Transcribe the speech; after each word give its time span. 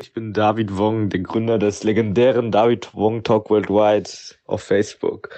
Ich 0.00 0.12
bin 0.12 0.32
David 0.32 0.78
Wong, 0.78 1.08
der 1.08 1.18
Gründer 1.18 1.58
des 1.58 1.82
legendären 1.82 2.52
David 2.52 2.94
Wong 2.94 3.24
Talk 3.24 3.50
Worldwide 3.50 4.08
auf 4.44 4.62
Facebook. 4.62 5.30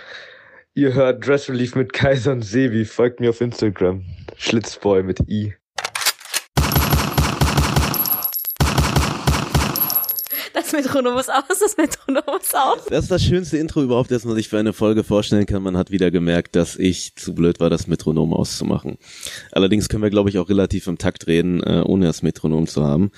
Ihr 0.74 0.92
hört 0.92 1.26
Dress 1.26 1.48
Relief 1.48 1.74
mit 1.74 1.94
Kaiser 1.94 2.32
und 2.32 2.42
Sebi. 2.42 2.84
Folgt 2.84 3.20
mir 3.20 3.30
auf 3.30 3.40
Instagram. 3.40 4.04
Schlitzboy 4.36 5.02
mit 5.02 5.20
I. 5.26 5.54
Das 10.52 10.72
Metronom 10.72 11.18
ist 11.18 11.30
aus, 11.30 11.58
das 11.58 11.76
Metronom 11.78 12.22
ist 12.38 12.54
aus. 12.54 12.84
Das 12.90 13.04
ist 13.04 13.10
das 13.10 13.24
schönste 13.24 13.56
Intro 13.56 13.82
überhaupt, 13.82 14.10
das 14.10 14.26
man 14.26 14.34
sich 14.34 14.48
für 14.50 14.58
eine 14.58 14.74
Folge 14.74 15.04
vorstellen 15.04 15.46
kann. 15.46 15.62
Man 15.62 15.76
hat 15.76 15.90
wieder 15.90 16.10
gemerkt, 16.10 16.54
dass 16.54 16.76
ich 16.76 17.16
zu 17.16 17.34
blöd 17.34 17.60
war, 17.60 17.70
das 17.70 17.86
Metronom 17.86 18.34
auszumachen. 18.34 18.98
Allerdings 19.52 19.88
können 19.88 20.02
wir, 20.02 20.10
glaube 20.10 20.28
ich, 20.28 20.38
auch 20.38 20.50
relativ 20.50 20.86
im 20.86 20.98
Takt 20.98 21.26
reden, 21.26 21.62
äh, 21.62 21.82
ohne 21.84 22.04
das 22.04 22.22
Metronom 22.22 22.66
zu 22.66 22.84
haben. 22.84 23.10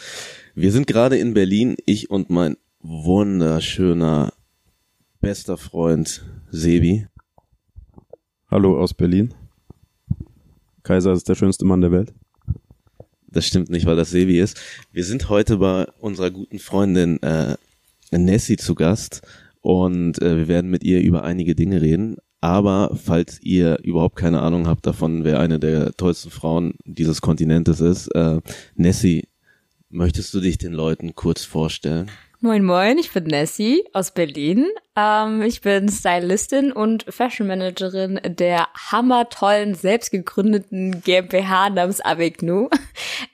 Wir 0.54 0.70
sind 0.70 0.86
gerade 0.86 1.16
in 1.16 1.32
Berlin, 1.32 1.76
ich 1.86 2.10
und 2.10 2.28
mein 2.28 2.58
wunderschöner 2.80 4.34
bester 5.18 5.56
Freund 5.56 6.26
Sebi. 6.50 7.06
Hallo 8.50 8.78
aus 8.78 8.92
Berlin. 8.92 9.32
Kaiser 10.82 11.14
ist 11.14 11.26
der 11.30 11.36
schönste 11.36 11.64
Mann 11.64 11.80
der 11.80 11.90
Welt. 11.90 12.12
Das 13.28 13.46
stimmt 13.46 13.70
nicht, 13.70 13.86
weil 13.86 13.96
das 13.96 14.10
Sebi 14.10 14.38
ist. 14.40 14.60
Wir 14.92 15.04
sind 15.04 15.30
heute 15.30 15.56
bei 15.56 15.86
unserer 16.00 16.30
guten 16.30 16.58
Freundin 16.58 17.22
äh, 17.22 17.56
Nessie 18.10 18.58
zu 18.58 18.74
Gast 18.74 19.22
und 19.62 20.20
äh, 20.20 20.36
wir 20.36 20.48
werden 20.48 20.70
mit 20.70 20.84
ihr 20.84 21.00
über 21.00 21.24
einige 21.24 21.54
Dinge 21.54 21.80
reden. 21.80 22.16
Aber 22.42 22.94
falls 23.02 23.40
ihr 23.40 23.78
überhaupt 23.84 24.16
keine 24.16 24.42
Ahnung 24.42 24.66
habt 24.66 24.84
davon, 24.84 25.24
wer 25.24 25.40
eine 25.40 25.58
der 25.58 25.92
tollsten 25.92 26.28
Frauen 26.28 26.74
dieses 26.84 27.22
Kontinentes 27.22 27.80
ist, 27.80 28.08
äh, 28.08 28.40
Nessie 28.74 29.24
Möchtest 29.94 30.32
du 30.32 30.40
dich 30.40 30.56
den 30.56 30.72
Leuten 30.72 31.14
kurz 31.14 31.44
vorstellen? 31.44 32.10
Moin 32.40 32.64
Moin, 32.64 32.96
ich 32.96 33.12
bin 33.12 33.24
Nessie 33.24 33.84
aus 33.92 34.10
Berlin. 34.10 34.64
Ähm, 34.96 35.42
ich 35.42 35.60
bin 35.60 35.86
Stylistin 35.90 36.72
und 36.72 37.04
Fashion 37.10 37.46
Managerin 37.46 38.18
der 38.24 38.68
hammertollen, 38.74 39.74
selbst 39.74 40.10
gegründeten 40.10 41.02
GmbH 41.02 41.68
namens 41.68 42.02
Avegnu. 42.02 42.70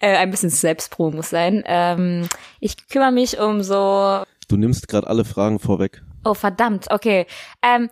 Äh, 0.00 0.16
ein 0.16 0.30
bisschen 0.30 0.50
Selbstpro 0.50 1.10
muss 1.10 1.30
sein. 1.30 1.64
Ähm, 1.66 2.28
ich 2.60 2.88
kümmere 2.88 3.10
mich 3.10 3.40
um 3.40 3.64
so... 3.64 4.22
Du 4.46 4.56
nimmst 4.56 4.86
gerade 4.86 5.08
alle 5.08 5.24
Fragen 5.24 5.58
vorweg. 5.58 6.02
Oh, 6.24 6.34
verdammt, 6.34 6.86
okay. 6.90 7.26
Ähm, 7.62 7.88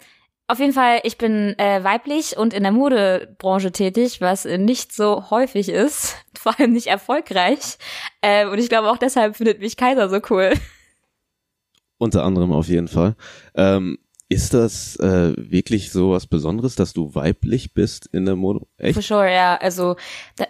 auf 0.48 0.60
jeden 0.60 0.72
Fall, 0.72 1.00
ich 1.02 1.18
bin 1.18 1.58
äh, 1.58 1.82
weiblich 1.82 2.36
und 2.36 2.54
in 2.54 2.62
der 2.62 2.72
Modebranche 2.72 3.72
tätig, 3.72 4.20
was 4.20 4.44
nicht 4.44 4.92
so 4.92 5.30
häufig 5.30 5.68
ist, 5.68 6.16
vor 6.38 6.58
allem 6.58 6.72
nicht 6.72 6.86
erfolgreich. 6.86 7.78
Äh, 8.20 8.46
und 8.46 8.58
ich 8.58 8.68
glaube 8.68 8.90
auch 8.90 8.98
deshalb 8.98 9.36
findet 9.36 9.60
mich 9.60 9.76
Kaiser 9.76 10.08
so 10.08 10.20
cool. 10.30 10.52
Unter 11.98 12.24
anderem 12.24 12.52
auf 12.52 12.68
jeden 12.68 12.88
Fall. 12.88 13.16
Ähm, 13.54 13.98
ist 14.28 14.54
das 14.54 14.96
äh, 14.96 15.34
wirklich 15.36 15.90
so 15.90 16.10
was 16.10 16.26
Besonderes, 16.26 16.74
dass 16.74 16.92
du 16.92 17.14
weiblich 17.14 17.74
bist 17.74 18.06
in 18.12 18.26
der 18.26 18.36
Mode? 18.36 18.66
Echt? 18.76 18.94
For 18.94 19.02
sure, 19.02 19.32
ja. 19.32 19.56
Also 19.56 19.96
da, 20.36 20.46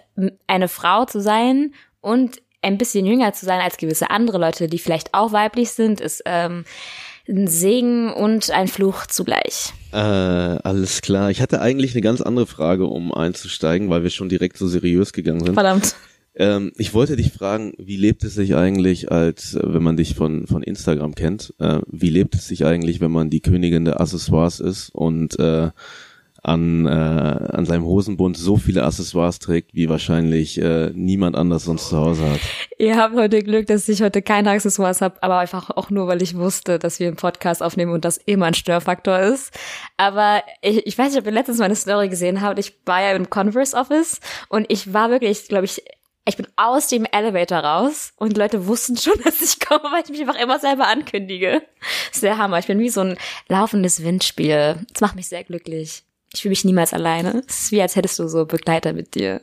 eine 0.47 0.69
Frau 0.69 1.05
zu 1.05 1.21
sein 1.21 1.75
und 2.01 2.43
ein 2.63 2.79
bisschen 2.79 3.07
jünger 3.07 3.33
zu 3.33 3.47
sein 3.47 3.61
als 3.61 3.77
gewisse 3.77 4.11
andere 4.11 4.39
Leute, 4.39 4.67
die 4.67 4.79
vielleicht 4.79 5.15
auch 5.15 5.33
weiblich 5.33 5.71
sind, 5.71 6.01
ist 6.01 6.23
ähm, 6.25 6.65
ein 7.29 7.49
Segen 7.49 8.13
und 8.13 8.51
ein 8.51 8.69
Fluch 8.69 9.07
zugleich. 9.07 9.73
Äh, 9.93 9.97
alles 9.97 11.01
klar. 11.01 11.31
Ich 11.31 11.41
hatte 11.41 11.61
eigentlich 11.61 11.93
eine 11.95 12.03
ganz 12.03 12.21
andere 12.21 12.47
Frage, 12.47 12.87
um 12.87 13.13
einzusteigen, 13.13 13.91
weil 13.91 14.03
wir 14.03 14.11
schon 14.11 14.29
direkt 14.29 14.59
so 14.59 14.69
seriös 14.69 15.13
gegangen 15.13 15.45
sind. 15.45 15.55
Verdammt. 15.55 15.95
Ähm, 16.39 16.73
ich 16.77 16.93
wollte 16.93 17.17
dich 17.17 17.33
fragen, 17.33 17.73
wie 17.79 17.97
lebt 17.97 18.23
es 18.23 18.35
sich 18.35 18.55
eigentlich, 18.55 19.11
als 19.11 19.59
wenn 19.61 19.83
man 19.83 19.97
dich 19.97 20.15
von 20.15 20.47
von 20.47 20.63
Instagram 20.63 21.15
kennt? 21.15 21.55
Äh, 21.59 21.81
wie 21.91 22.11
lebt 22.11 22.35
es 22.35 22.47
sich 22.47 22.67
eigentlich, 22.67 23.01
wenn 23.01 23.11
man 23.11 23.31
die 23.31 23.41
Königin 23.41 23.87
der 23.87 24.01
Accessoires 24.01 24.61
ist 24.61 24.91
und 24.91 25.39
äh, 25.39 25.71
an, 26.47 26.87
äh, 26.87 26.91
an 26.91 27.67
seinem 27.67 27.85
Hosenbund 27.85 28.37
so 28.37 28.57
viele 28.57 28.85
Accessoires 28.85 29.41
trägt, 29.41 29.75
wie 29.75 29.89
wahrscheinlich 29.89 30.61
äh, 30.61 30.91
niemand 30.95 31.35
anders 31.35 31.65
sonst 31.65 31.89
zu 31.89 31.99
Hause 31.99 32.31
hat. 32.31 32.41
Ihr 32.79 32.97
habt 32.97 33.17
heute 33.17 33.43
Glück, 33.43 33.67
dass 33.67 33.89
ich 33.89 34.01
heute 34.01 34.23
keine 34.23 34.51
Accessoires 34.51 35.01
habe, 35.01 35.21
aber 35.23 35.39
einfach 35.39 35.71
auch 35.71 35.91
nur, 35.91 36.07
weil 36.07 36.23
ich 36.23 36.37
wusste, 36.37 36.79
dass 36.79 37.01
wir 37.01 37.09
einen 37.09 37.17
Podcast 37.17 37.63
aufnehmen 37.63 37.93
und 37.93 38.05
das 38.05 38.17
immer 38.17 38.47
ein 38.47 38.55
Störfaktor 38.55 39.19
ist. 39.19 39.53
Aber 39.97 40.43
ich, 40.63 40.87
ich 40.87 40.97
weiß 40.97 41.13
nicht, 41.13 41.21
ob 41.21 41.27
ihr 41.27 41.33
letztens 41.33 41.59
meine 41.59 41.75
Story 41.75 42.09
gesehen 42.09 42.41
habt. 42.41 42.61
Ich 42.61 42.75
war 42.87 43.03
ja 43.03 43.13
im 43.13 43.29
Converse 43.29 43.77
Office 43.77 44.21
und 44.49 44.67
ich 44.69 44.93
war 44.95 45.11
wirklich, 45.11 45.49
glaube 45.49 45.65
ich, 45.65 45.83
ich 46.29 46.37
bin 46.37 46.47
aus 46.57 46.89
dem 46.89 47.07
Elevator 47.11 47.59
raus 47.59 48.13
und 48.17 48.37
Leute 48.37 48.67
wussten 48.67 48.97
schon, 48.97 49.21
dass 49.25 49.43
ich 49.43 49.59
komme, 49.59 49.91
weil 49.91 50.05
ich 50.05 50.11
mich 50.11 50.21
einfach 50.21 50.41
immer 50.41 50.61
selber 50.61 50.87
ankündige. 50.87 51.63
Sehr 52.13 52.39
Hammer. 52.39 52.61
Ich 52.61 52.67
bin 52.67 52.79
wie 52.79 52.89
so 52.89 53.01
ein 53.01 53.19
laufendes 53.49 54.05
Windspiel. 54.05 54.77
Das 54.93 55.01
macht 55.01 55.17
mich 55.17 55.27
sehr 55.27 55.43
glücklich. 55.43 56.06
Ich 56.35 56.43
fühle 56.43 56.51
mich 56.51 56.65
niemals 56.65 56.93
alleine. 56.93 57.43
Es 57.47 57.65
ist 57.65 57.73
wie, 57.73 57.81
als 57.81 57.97
hättest 57.97 58.19
du 58.19 58.29
so 58.29 58.45
Begleiter 58.45 58.93
mit 58.93 59.15
dir. 59.15 59.43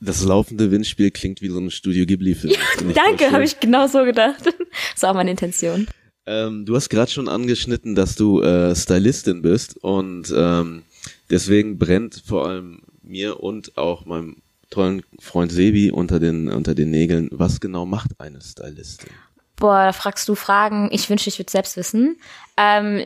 Das 0.00 0.24
laufende 0.24 0.70
Windspiel 0.70 1.10
klingt 1.10 1.42
wie 1.42 1.48
so 1.48 1.58
ein 1.58 1.70
Studio 1.70 2.06
Ghibli-Film. 2.06 2.54
Ja, 2.54 2.92
danke, 2.94 3.30
habe 3.32 3.44
ich 3.44 3.60
genau 3.60 3.86
so 3.86 4.04
gedacht. 4.04 4.42
Das 4.94 5.02
war 5.02 5.14
meine 5.14 5.30
Intention. 5.30 5.88
Ähm, 6.26 6.64
du 6.64 6.76
hast 6.76 6.90
gerade 6.90 7.10
schon 7.10 7.28
angeschnitten, 7.28 7.94
dass 7.94 8.14
du 8.14 8.40
äh, 8.40 8.74
Stylistin 8.76 9.42
bist 9.42 9.76
und 9.78 10.32
ähm, 10.34 10.82
deswegen 11.28 11.78
brennt 11.78 12.22
vor 12.24 12.46
allem 12.46 12.82
mir 13.02 13.40
und 13.40 13.76
auch 13.76 14.04
meinem 14.04 14.36
tollen 14.70 15.02
Freund 15.18 15.50
Sebi 15.50 15.90
unter 15.90 16.20
den 16.20 16.48
unter 16.48 16.74
den 16.74 16.90
Nägeln. 16.90 17.28
Was 17.32 17.60
genau 17.60 17.84
macht 17.84 18.20
eine 18.20 18.40
Stylistin? 18.40 19.10
Boah, 19.56 19.86
da 19.86 19.92
fragst 19.92 20.28
du 20.28 20.34
Fragen. 20.34 20.88
Ich 20.92 21.10
wünschte, 21.10 21.28
ich 21.28 21.38
würde 21.38 21.50
selbst 21.50 21.76
wissen. 21.76 22.16
Ähm, 22.56 23.04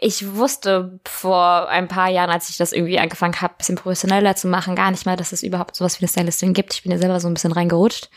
ich 0.00 0.34
wusste 0.34 0.98
vor 1.06 1.68
ein 1.68 1.88
paar 1.88 2.10
Jahren, 2.10 2.30
als 2.30 2.48
ich 2.48 2.56
das 2.56 2.72
irgendwie 2.72 2.98
angefangen 2.98 3.40
habe, 3.40 3.54
bisschen 3.58 3.76
professioneller 3.76 4.36
zu 4.36 4.48
machen, 4.48 4.76
gar 4.76 4.90
nicht 4.90 5.06
mal, 5.06 5.16
dass 5.16 5.32
es 5.32 5.42
überhaupt 5.42 5.76
sowas 5.76 5.98
wie 5.98 6.04
eine 6.04 6.10
Stylistin 6.10 6.52
gibt. 6.52 6.74
Ich 6.74 6.82
bin 6.82 6.92
ja 6.92 6.98
selber 6.98 7.20
so 7.20 7.28
ein 7.28 7.34
bisschen 7.34 7.52
reingerutscht. 7.52 8.10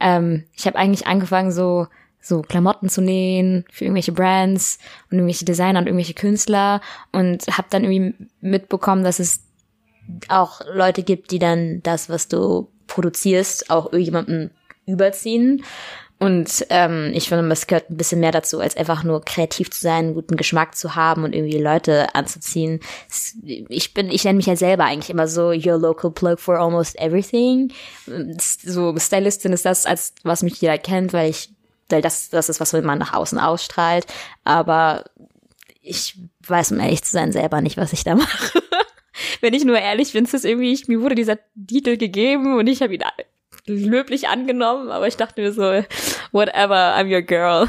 Ähm, 0.00 0.44
ich 0.56 0.66
habe 0.66 0.78
eigentlich 0.78 1.06
angefangen, 1.06 1.52
so 1.52 1.86
so 2.22 2.42
Klamotten 2.42 2.90
zu 2.90 3.00
nähen 3.00 3.64
für 3.70 3.84
irgendwelche 3.84 4.12
Brands 4.12 4.78
und 5.10 5.18
irgendwelche 5.18 5.46
Designer 5.46 5.78
und 5.78 5.86
irgendwelche 5.86 6.12
Künstler 6.12 6.82
und 7.12 7.46
habe 7.46 7.68
dann 7.70 7.84
irgendwie 7.84 8.28
mitbekommen, 8.42 9.04
dass 9.04 9.20
es 9.20 9.40
auch 10.28 10.60
Leute 10.72 11.02
gibt, 11.02 11.30
die 11.30 11.38
dann 11.38 11.82
das, 11.82 12.10
was 12.10 12.28
du 12.28 12.68
produzierst, 12.88 13.70
auch 13.70 13.86
irgendjemandem 13.86 14.50
überziehen. 14.86 15.64
Und 16.20 16.66
ähm, 16.68 17.12
ich 17.14 17.30
finde, 17.30 17.50
es 17.50 17.66
gehört 17.66 17.88
ein 17.88 17.96
bisschen 17.96 18.20
mehr 18.20 18.30
dazu, 18.30 18.60
als 18.60 18.76
einfach 18.76 19.04
nur 19.04 19.24
kreativ 19.24 19.70
zu 19.70 19.80
sein, 19.80 20.12
guten 20.12 20.36
Geschmack 20.36 20.76
zu 20.76 20.94
haben 20.94 21.24
und 21.24 21.34
irgendwie 21.34 21.56
Leute 21.56 22.14
anzuziehen. 22.14 22.80
Ich 23.42 23.94
bin, 23.94 24.10
ich 24.10 24.24
nenne 24.24 24.36
mich 24.36 24.44
ja 24.44 24.54
selber 24.54 24.84
eigentlich 24.84 25.08
immer 25.08 25.26
so 25.26 25.48
your 25.48 25.78
local 25.78 26.10
plug 26.10 26.36
for 26.36 26.58
almost 26.58 27.00
everything. 27.00 27.72
So 28.06 28.94
Stylistin 28.98 29.54
ist 29.54 29.64
das, 29.64 29.86
als 29.86 30.12
was 30.22 30.42
mich 30.42 30.60
jeder 30.60 30.76
kennt, 30.76 31.14
weil 31.14 31.30
ich, 31.30 31.54
weil 31.88 32.02
das, 32.02 32.28
das 32.28 32.50
ist, 32.50 32.60
was 32.60 32.74
man 32.74 32.98
nach 32.98 33.14
außen 33.14 33.38
ausstrahlt. 33.38 34.06
Aber 34.44 35.04
ich 35.80 36.18
weiß, 36.46 36.72
um 36.72 36.80
ehrlich 36.80 37.02
zu 37.02 37.12
sein, 37.12 37.32
selber 37.32 37.62
nicht, 37.62 37.78
was 37.78 37.94
ich 37.94 38.04
da 38.04 38.14
mache. 38.16 38.62
Wenn 39.40 39.54
ich 39.54 39.64
nur 39.64 39.78
ehrlich 39.78 40.12
bin, 40.12 40.26
ist 40.26 40.34
es 40.34 40.44
irgendwie, 40.44 40.74
ich, 40.74 40.86
mir 40.86 41.00
wurde 41.00 41.14
dieser 41.14 41.38
Titel 41.66 41.96
gegeben 41.96 42.58
und 42.58 42.66
ich 42.66 42.82
habe 42.82 42.94
ihn 42.94 43.04
löblich 43.66 44.28
angenommen, 44.28 44.90
aber 44.90 45.08
ich 45.08 45.16
dachte 45.16 45.40
mir 45.40 45.52
so, 45.52 45.82
whatever, 46.32 46.96
I'm 46.96 47.12
your 47.12 47.22
girl. 47.22 47.68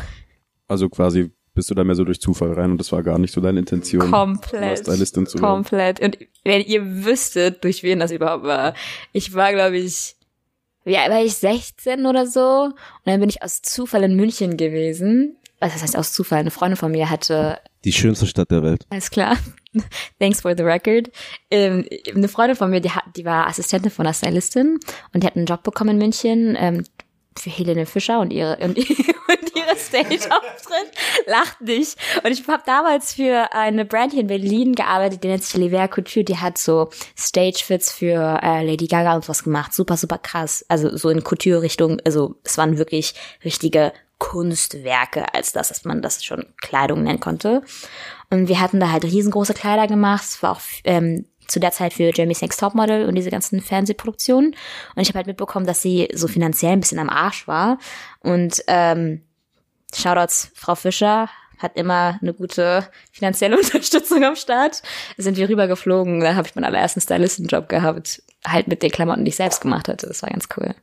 Also 0.67 0.89
quasi 0.89 1.31
bist 1.53 1.69
du 1.69 1.75
da 1.75 1.83
mehr 1.83 1.95
so 1.95 2.03
durch 2.03 2.21
Zufall 2.21 2.53
rein 2.53 2.71
und 2.71 2.77
das 2.77 2.91
war 2.91 3.03
gar 3.03 3.17
nicht 3.17 3.33
so 3.33 3.41
deine 3.41 3.59
Intention. 3.59 4.09
Komplett. 4.09 4.79
Stylistin 4.79 5.27
zu 5.27 5.37
Komplett. 5.37 5.99
Und 5.99 6.17
wenn 6.43 6.61
ihr 6.61 7.05
wüsstet, 7.05 7.63
durch 7.63 7.83
wen 7.83 7.99
das 7.99 8.11
überhaupt 8.11 8.45
war. 8.45 8.73
Ich 9.11 9.33
war, 9.33 9.51
glaube 9.51 9.77
ich, 9.77 10.15
ja, 10.85 11.09
war 11.09 11.23
ich 11.23 11.35
16 11.35 12.05
oder 12.05 12.25
so. 12.25 12.63
Und 12.65 12.75
dann 13.05 13.19
bin 13.19 13.29
ich 13.29 13.43
aus 13.43 13.61
Zufall 13.61 14.03
in 14.03 14.15
München 14.15 14.57
gewesen. 14.57 15.35
Was 15.59 15.79
heißt 15.81 15.97
aus 15.97 16.13
Zufall? 16.13 16.39
Eine 16.39 16.51
Freundin 16.51 16.77
von 16.77 16.91
mir 16.91 17.09
hatte. 17.09 17.59
Die 17.83 17.91
schönste 17.93 18.25
Stadt 18.25 18.49
der 18.49 18.63
Welt. 18.63 18.85
Alles 18.89 19.11
klar. 19.11 19.37
Thanks 20.19 20.41
for 20.41 20.55
the 20.55 20.63
record. 20.63 21.11
Ähm, 21.49 21.87
eine 22.13 22.27
Freundin 22.27 22.55
von 22.55 22.69
mir, 22.69 22.81
die, 22.81 22.91
hat, 22.91 23.03
die 23.15 23.25
war 23.25 23.47
Assistentin 23.47 23.91
von 23.91 24.05
einer 24.05 24.13
Stylistin 24.13 24.79
und 25.13 25.23
die 25.23 25.27
hat 25.27 25.35
einen 25.35 25.45
Job 25.45 25.63
bekommen 25.63 25.91
in 25.91 25.97
München 25.97 26.57
ähm, 26.59 26.83
für 27.37 27.49
Helene 27.49 27.85
Fischer 27.85 28.19
und 28.19 28.31
ihre 28.31 28.57
und, 28.57 28.77
und 28.77 29.55
ihre 29.55 29.75
Stage-Auftritt. 29.77 30.91
Lacht 31.27 31.61
nicht. 31.61 31.97
Und 32.23 32.31
ich 32.31 32.45
habe 32.47 32.63
damals 32.65 33.13
für 33.13 33.53
eine 33.53 33.85
Brand 33.85 34.11
hier 34.11 34.21
in 34.21 34.27
Berlin 34.27 34.75
gearbeitet, 34.75 35.23
die 35.23 35.27
nennt 35.27 35.43
sich 35.43 35.55
Lever 35.55 35.87
Couture. 35.87 36.25
Die 36.25 36.37
hat 36.37 36.57
so 36.57 36.89
Stage-Fits 37.17 37.91
für 37.91 38.39
äh, 38.43 38.65
Lady 38.65 38.87
Gaga 38.87 39.15
und 39.15 39.29
was 39.29 39.43
gemacht. 39.43 39.73
Super, 39.73 39.95
super 39.95 40.17
krass. 40.17 40.65
Also 40.67 40.95
so 40.97 41.09
in 41.09 41.23
Couture-Richtung. 41.23 42.01
Also 42.03 42.35
es 42.43 42.57
waren 42.57 42.77
wirklich 42.77 43.15
richtige 43.45 43.93
Kunstwerke, 44.17 45.33
als 45.33 45.51
das, 45.51 45.69
dass 45.69 45.83
man 45.83 46.01
das 46.01 46.23
schon 46.23 46.45
Kleidung 46.61 47.03
nennen 47.03 47.19
konnte. 47.19 47.63
Und 48.31 48.47
wir 48.47 48.59
hatten 48.59 48.79
da 48.79 48.91
halt 48.91 49.03
riesengroße 49.03 49.53
Kleider 49.53 49.87
gemacht. 49.87 50.23
Es 50.23 50.41
war 50.41 50.53
auch 50.53 50.61
ähm, 50.85 51.25
zu 51.47 51.59
der 51.59 51.71
Zeit 51.71 51.93
für 51.93 52.11
Jamie's 52.13 52.41
Next 52.41 52.59
Topmodel 52.59 53.05
und 53.05 53.15
diese 53.15 53.29
ganzen 53.29 53.61
Fernsehproduktionen. 53.61 54.55
Und 54.95 55.01
ich 55.01 55.09
habe 55.09 55.17
halt 55.17 55.27
mitbekommen, 55.27 55.67
dass 55.67 55.81
sie 55.81 56.09
so 56.13 56.27
finanziell 56.27 56.71
ein 56.73 56.79
bisschen 56.79 56.99
am 56.99 57.09
Arsch 57.09 57.47
war. 57.47 57.77
Und 58.21 58.63
ähm, 58.67 59.21
Shoutouts 59.93 60.51
Frau 60.55 60.75
Fischer, 60.75 61.29
hat 61.61 61.77
immer 61.77 62.17
eine 62.21 62.33
gute 62.33 62.87
finanzielle 63.11 63.57
Unterstützung 63.59 64.23
am 64.23 64.35
Start. 64.35 64.81
Sind 65.17 65.37
wir 65.37 65.49
rübergeflogen, 65.49 66.19
da 66.19 66.35
habe 66.35 66.47
ich 66.47 66.55
meinen 66.55 66.65
allerersten 66.65 67.01
Stylistenjob 67.01 67.69
gehabt, 67.69 68.23
halt 68.45 68.67
mit 68.67 68.83
den 68.83 68.91
Klamotten, 68.91 69.25
die 69.25 69.29
ich 69.29 69.35
selbst 69.35 69.61
gemacht 69.61 69.87
hatte. 69.87 70.07
Das 70.07 70.23
war 70.23 70.29
ganz 70.29 70.47
cool. 70.57 70.73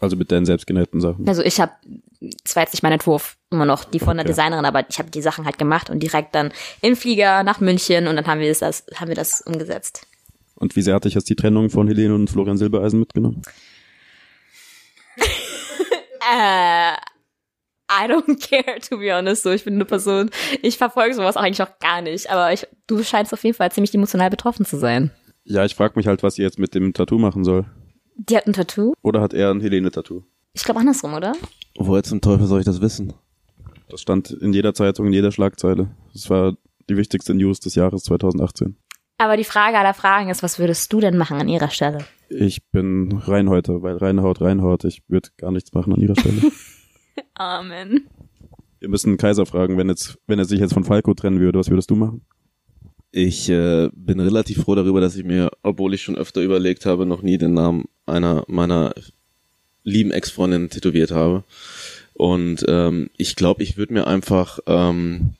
Also 0.00 0.16
mit 0.16 0.30
deinen 0.30 0.46
selbstgenähten 0.46 1.00
Sachen. 1.00 1.28
Also 1.28 1.42
ich 1.42 1.60
habe, 1.60 1.72
das 2.20 2.56
war 2.56 2.62
jetzt 2.64 2.72
nicht 2.72 2.82
mein 2.82 2.92
Entwurf, 2.92 3.36
immer 3.50 3.64
noch 3.64 3.84
die 3.84 4.00
von 4.00 4.16
der 4.16 4.24
Okay. 4.24 4.32
Designerin, 4.32 4.64
aber 4.64 4.84
ich 4.88 4.98
habe 4.98 5.10
die 5.10 5.22
Sachen 5.22 5.44
halt 5.44 5.58
gemacht 5.58 5.88
und 5.90 6.00
direkt 6.02 6.34
dann 6.34 6.52
im 6.82 6.96
Flieger 6.96 7.42
nach 7.44 7.60
München 7.60 8.06
und 8.08 8.16
dann 8.16 8.26
haben 8.26 8.40
wir 8.40 8.48
das, 8.48 8.58
das 8.58 8.84
haben 9.00 9.08
wir 9.08 9.14
das 9.14 9.40
umgesetzt. 9.42 10.06
Und 10.56 10.74
wie 10.74 10.82
sehr 10.82 10.94
hat 10.96 11.04
dich 11.04 11.14
jetzt 11.14 11.30
die 11.30 11.36
Trennung 11.36 11.70
von 11.70 11.86
Helene 11.86 12.14
und 12.14 12.28
Florian 12.28 12.58
Silbereisen 12.58 12.98
mitgenommen? 13.00 13.42
Äh, 16.30 16.92
I 17.90 18.06
don't 18.06 18.36
care, 18.38 18.78
to 18.80 18.98
be 18.98 19.10
honest. 19.14 19.44
So, 19.44 19.50
ich 19.50 19.64
bin 19.64 19.74
eine 19.74 19.86
Person, 19.86 20.28
ich 20.60 20.76
verfolge 20.76 21.14
sowas 21.14 21.36
auch 21.38 21.42
eigentlich 21.42 21.62
auch 21.62 21.78
gar 21.78 22.02
nicht, 22.02 22.28
aber 22.30 22.52
ich, 22.52 22.66
du 22.86 23.02
scheinst 23.02 23.32
auf 23.32 23.42
jeden 23.44 23.56
Fall 23.56 23.72
ziemlich 23.72 23.94
emotional 23.94 24.28
betroffen 24.28 24.66
zu 24.66 24.76
sein. 24.76 25.10
Ja, 25.44 25.64
ich 25.64 25.74
frage 25.74 25.94
mich 25.96 26.06
halt, 26.06 26.22
was 26.22 26.34
sie 26.34 26.42
jetzt 26.42 26.58
mit 26.58 26.74
dem 26.74 26.92
Tattoo 26.92 27.16
machen 27.18 27.44
soll. 27.44 27.64
Die 28.16 28.36
hat 28.36 28.46
ein 28.46 28.52
Tattoo? 28.52 28.92
Oder 29.00 29.22
hat 29.22 29.32
er 29.32 29.50
ein 29.50 29.60
Helene-Tattoo? 29.60 30.22
Ich 30.58 30.64
glaube 30.64 30.80
andersrum, 30.80 31.14
oder? 31.14 31.34
Woher 31.76 32.02
zum 32.02 32.20
Teufel 32.20 32.48
soll 32.48 32.58
ich 32.58 32.66
das 32.66 32.80
wissen? 32.80 33.12
Das 33.88 34.00
stand 34.00 34.32
in 34.32 34.52
jeder 34.52 34.74
Zeitung, 34.74 35.06
in 35.06 35.12
jeder 35.12 35.30
Schlagzeile. 35.30 35.88
Das 36.12 36.28
war 36.30 36.56
die 36.90 36.96
wichtigste 36.96 37.32
News 37.32 37.60
des 37.60 37.76
Jahres 37.76 38.02
2018. 38.02 38.76
Aber 39.18 39.36
die 39.36 39.44
Frage 39.44 39.78
aller 39.78 39.94
Fragen 39.94 40.30
ist, 40.30 40.42
was 40.42 40.58
würdest 40.58 40.92
du 40.92 40.98
denn 40.98 41.16
machen 41.16 41.40
an 41.40 41.48
ihrer 41.48 41.70
Stelle? 41.70 41.98
Ich 42.28 42.68
bin 42.72 43.12
Reinhäuter, 43.12 43.82
weil 43.82 43.98
Reinhaut, 43.98 44.40
Reinhaut. 44.40 44.84
Ich 44.84 45.02
würde 45.06 45.28
gar 45.36 45.52
nichts 45.52 45.72
machen 45.74 45.92
an 45.92 46.00
ihrer 46.00 46.18
Stelle. 46.18 46.42
Amen. 47.34 48.08
Wir 48.80 48.88
müssen 48.88 49.16
Kaiser 49.16 49.46
fragen, 49.46 49.78
wenn 49.78 49.88
jetzt, 49.88 50.18
wenn 50.26 50.40
er 50.40 50.44
sich 50.44 50.58
jetzt 50.58 50.74
von 50.74 50.82
Falco 50.82 51.14
trennen 51.14 51.38
würde, 51.38 51.60
was 51.60 51.70
würdest 51.70 51.90
du 51.90 51.94
machen? 51.94 52.26
Ich 53.12 53.48
äh, 53.48 53.90
bin 53.94 54.18
relativ 54.18 54.64
froh 54.64 54.74
darüber, 54.74 55.00
dass 55.00 55.14
ich 55.14 55.24
mir, 55.24 55.50
obwohl 55.62 55.94
ich 55.94 56.02
schon 56.02 56.16
öfter 56.16 56.42
überlegt 56.42 56.84
habe, 56.84 57.06
noch 57.06 57.22
nie 57.22 57.38
den 57.38 57.54
Namen 57.54 57.84
einer 58.06 58.44
meiner 58.48 58.92
lieben 59.84 60.10
Ex-Freundinnen 60.10 60.70
tätowiert 60.70 61.10
habe. 61.10 61.44
Und 62.14 62.64
ähm, 62.68 63.10
ich 63.16 63.36
glaube, 63.36 63.62
ich 63.62 63.76
würde 63.76 63.92
mir 63.92 64.06
einfach 64.06 64.58
ähm, 64.66 65.34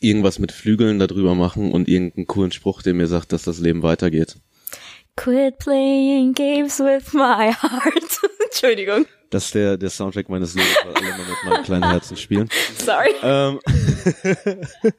irgendwas 0.00 0.38
mit 0.38 0.52
Flügeln 0.52 0.98
darüber 0.98 1.34
machen 1.34 1.72
und 1.72 1.88
irgendeinen 1.88 2.26
coolen 2.26 2.52
Spruch, 2.52 2.82
der 2.82 2.94
mir 2.94 3.06
sagt, 3.06 3.32
dass 3.32 3.44
das 3.44 3.60
Leben 3.60 3.82
weitergeht. 3.82 4.36
Quit 5.16 5.58
playing 5.58 6.32
games 6.34 6.78
with 6.78 7.12
my 7.12 7.52
heart. 7.52 8.20
Entschuldigung. 8.44 9.06
Das 9.30 9.46
ist 9.46 9.54
der, 9.54 9.76
der 9.76 9.90
Soundtrack 9.90 10.28
meines 10.28 10.54
Lebens, 10.54 10.76
weil 10.84 10.94
alle 10.94 11.14
immer 11.14 11.28
mit 11.28 11.44
meinem 11.44 11.64
kleinen 11.64 11.90
Herzen 11.90 12.16
spielen. 12.16 12.48
Sorry. 12.78 13.10
Ähm, 13.22 13.60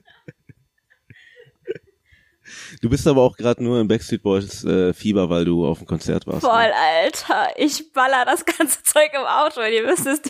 du 2.82 2.90
bist 2.90 3.08
aber 3.08 3.22
auch 3.22 3.36
gerade 3.36 3.64
nur 3.64 3.80
im 3.80 3.88
Backstreet 3.88 4.24
Boys 4.24 4.64
äh, 4.64 4.94
Fieber, 4.94 5.30
weil 5.30 5.46
du 5.46 5.66
auf 5.66 5.80
dem 5.80 5.88
Konzert 5.88 6.28
warst. 6.28 6.42
Voll, 6.42 6.52
ne? 6.52 6.74
Alter. 7.04 7.50
Ich 7.58 7.92
baller 7.92 8.26
das 8.26 8.46
ganze 8.46 8.82
Zeug 8.84 9.12
im 9.14 9.26
Auto. 9.26 9.62
Und 9.62 9.72
ihr 9.74 9.88
wisst 9.88 10.08
es, 10.08 10.22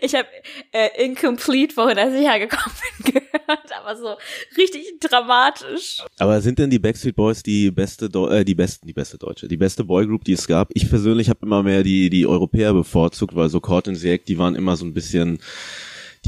ich 0.00 0.14
habe 0.14 0.28
äh, 0.72 1.04
Incomplete, 1.04 1.76
wohin 1.76 1.98
als 1.98 2.14
ich 2.14 2.26
hergekommen 2.26 2.76
bin, 3.04 3.12
gehört. 3.14 3.72
Aber 3.80 3.96
so 3.96 4.16
richtig 4.56 5.00
dramatisch. 5.00 6.02
Aber 6.18 6.40
sind 6.40 6.58
denn 6.58 6.70
die 6.70 6.78
Backstreet 6.78 7.16
Boys 7.16 7.42
die 7.42 7.70
beste, 7.70 8.08
Deu 8.08 8.28
äh, 8.28 8.44
die 8.44 8.54
besten, 8.54 8.86
die 8.86 8.92
beste 8.92 9.18
Deutsche, 9.18 9.48
die 9.48 9.56
beste 9.56 9.84
Boygroup, 9.84 10.24
die 10.24 10.32
es 10.32 10.46
gab? 10.46 10.68
Ich 10.74 10.88
persönlich 10.88 11.28
habe 11.28 11.40
immer 11.42 11.62
mehr 11.62 11.82
die 11.82 12.10
die 12.10 12.26
Europäer 12.26 12.72
bevorzugt, 12.72 13.34
weil 13.34 13.48
so 13.48 13.60
Court 13.60 13.88
and 13.88 13.96
Sieg, 13.96 14.24
die 14.26 14.38
waren 14.38 14.54
immer 14.54 14.76
so 14.76 14.84
ein 14.84 14.94
bisschen 14.94 15.38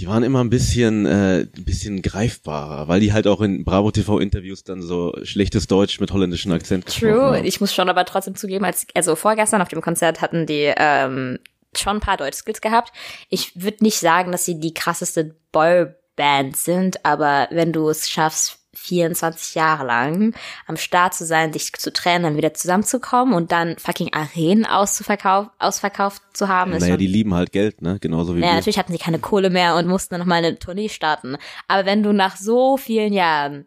die 0.01 0.09
waren 0.09 0.23
immer 0.23 0.43
ein 0.43 0.49
bisschen 0.49 1.05
äh, 1.05 1.41
ein 1.41 1.65
bisschen 1.65 2.01
greifbarer, 2.01 2.89
weil 2.89 3.01
die 3.01 3.13
halt 3.13 3.27
auch 3.27 3.43
in 3.43 3.65
Bravo 3.65 3.91
TV 3.91 4.19
Interviews 4.19 4.65
dann 4.65 4.81
so 4.81 5.15
schlechtes 5.25 5.67
Deutsch 5.67 6.01
mit 6.01 6.11
holländischem 6.11 6.53
Akzent 6.53 6.87
True. 6.87 7.37
haben. 7.37 7.45
Ich 7.45 7.61
muss 7.61 7.75
schon 7.75 7.91
aber 7.91 8.07
trotzdem 8.07 8.35
zugeben, 8.35 8.65
als 8.65 8.87
also 8.95 9.15
vorgestern 9.15 9.61
auf 9.61 9.69
dem 9.69 9.83
Konzert 9.83 10.23
hatten 10.23 10.47
die 10.47 10.73
ähm, 10.75 11.39
schon 11.77 11.99
ein 11.99 12.01
paar 12.01 12.17
Deutsch-Skills 12.17 12.63
gehabt. 12.63 12.93
Ich 13.29 13.61
würde 13.61 13.85
nicht 13.85 13.99
sagen, 13.99 14.33
dass 14.33 14.47
sie 14.47 14.59
die 14.59 14.73
krasseste 14.73 15.37
Boyband 15.53 16.57
sind, 16.57 17.05
aber 17.05 17.49
wenn 17.51 17.75
du 17.75 17.91
es 17.91 18.09
schaffst, 18.09 18.60
24 18.75 19.55
Jahre 19.55 19.85
lang 19.85 20.35
am 20.67 20.77
Start 20.77 21.15
zu 21.15 21.25
sein, 21.27 21.53
dich 21.53 21.73
zu 21.73 21.93
trennen, 21.93 22.25
dann 22.25 22.37
wieder 22.37 22.55
zusammenzukommen 22.55 23.35
und 23.35 23.53
dann 23.53 23.77
fucking 23.79 24.13
Arenen 24.13 24.67
auszuverkauf, 24.67 25.49
ausverkauft 25.59 26.23
zu 26.33 26.49
haben, 26.49 26.73
Naja, 26.73 26.97
die 26.97 27.07
lieben 27.07 27.35
halt 27.35 27.53
Geld, 27.53 27.83
ne? 27.83 27.99
Genauso 28.01 28.35
wie 28.35 28.41
ja, 28.41 28.49
wir. 28.49 28.55
natürlich 28.55 28.79
hatten 28.79 28.93
sie 28.93 28.99
keine 28.99 29.19
Kohle 29.19 29.51
mehr 29.51 29.77
und 29.77 29.87
mussten 29.87 30.15
dann 30.15 30.21
noch 30.21 30.27
mal 30.27 30.37
eine 30.37 30.59
Tournee 30.59 30.89
starten. 30.89 31.37
Aber 31.69 31.87
wenn 31.87 32.03
du 32.03 32.13
nach 32.13 32.37
so 32.37 32.77
vielen 32.77 33.13
Jahren, 33.13 33.67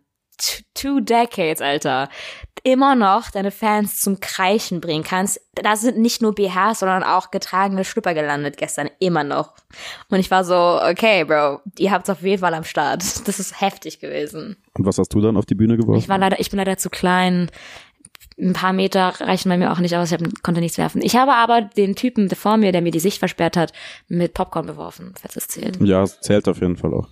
two 0.73 0.99
decades, 0.99 1.61
Alter, 1.61 2.09
immer 2.63 2.95
noch 2.95 3.29
deine 3.29 3.51
Fans 3.51 3.99
zum 3.99 4.19
Kreischen 4.19 4.79
bringen 4.79 5.03
kannst, 5.03 5.41
da 5.55 5.75
sind 5.75 5.97
nicht 5.97 6.21
nur 6.21 6.33
BHs, 6.33 6.79
sondern 6.79 7.03
auch 7.03 7.29
getragene 7.29 7.83
Schlüpper 7.83 8.13
gelandet 8.13 8.57
gestern, 8.57 8.89
immer 8.99 9.23
noch. 9.23 9.53
Und 10.09 10.19
ich 10.19 10.31
war 10.31 10.45
so, 10.45 10.79
okay, 10.81 11.25
Bro, 11.25 11.59
ihr 11.77 11.91
habt's 11.91 12.09
auf 12.09 12.21
jeden 12.21 12.39
Fall 12.39 12.53
am 12.53 12.63
Start. 12.63 13.03
Das 13.25 13.39
ist 13.39 13.61
heftig 13.61 13.99
gewesen. 13.99 14.57
Und 14.77 14.85
was 14.85 14.97
hast 14.97 15.13
du 15.13 15.21
dann 15.21 15.37
auf 15.37 15.45
die 15.45 15.55
Bühne 15.55 15.77
geworfen? 15.77 15.99
Ich 15.99 16.09
war 16.09 16.17
leider, 16.17 16.39
ich 16.39 16.49
bin 16.49 16.57
leider 16.57 16.77
zu 16.77 16.89
klein. 16.89 17.49
Ein 18.39 18.53
paar 18.53 18.73
Meter 18.73 19.13
reichen 19.19 19.49
bei 19.49 19.57
mir 19.57 19.71
auch 19.71 19.79
nicht 19.79 19.95
aus. 19.95 20.11
Ich 20.11 20.19
hab, 20.19 20.43
konnte 20.43 20.59
nichts 20.59 20.77
werfen. 20.77 21.01
Ich 21.01 21.15
habe 21.15 21.33
aber 21.33 21.61
den 21.61 21.95
Typen 21.95 22.29
vor 22.29 22.57
mir, 22.57 22.71
der 22.71 22.81
mir 22.81 22.91
die 22.91 22.99
Sicht 22.99 23.19
versperrt 23.19 23.57
hat, 23.57 23.73
mit 24.07 24.33
Popcorn 24.33 24.65
beworfen, 24.65 25.13
falls 25.19 25.35
das 25.35 25.47
zählt. 25.47 25.79
ja, 25.81 26.03
es 26.03 26.19
zählt 26.21 26.47
auf 26.47 26.59
jeden 26.59 26.75
Fall 26.75 26.93
auch. 26.93 27.07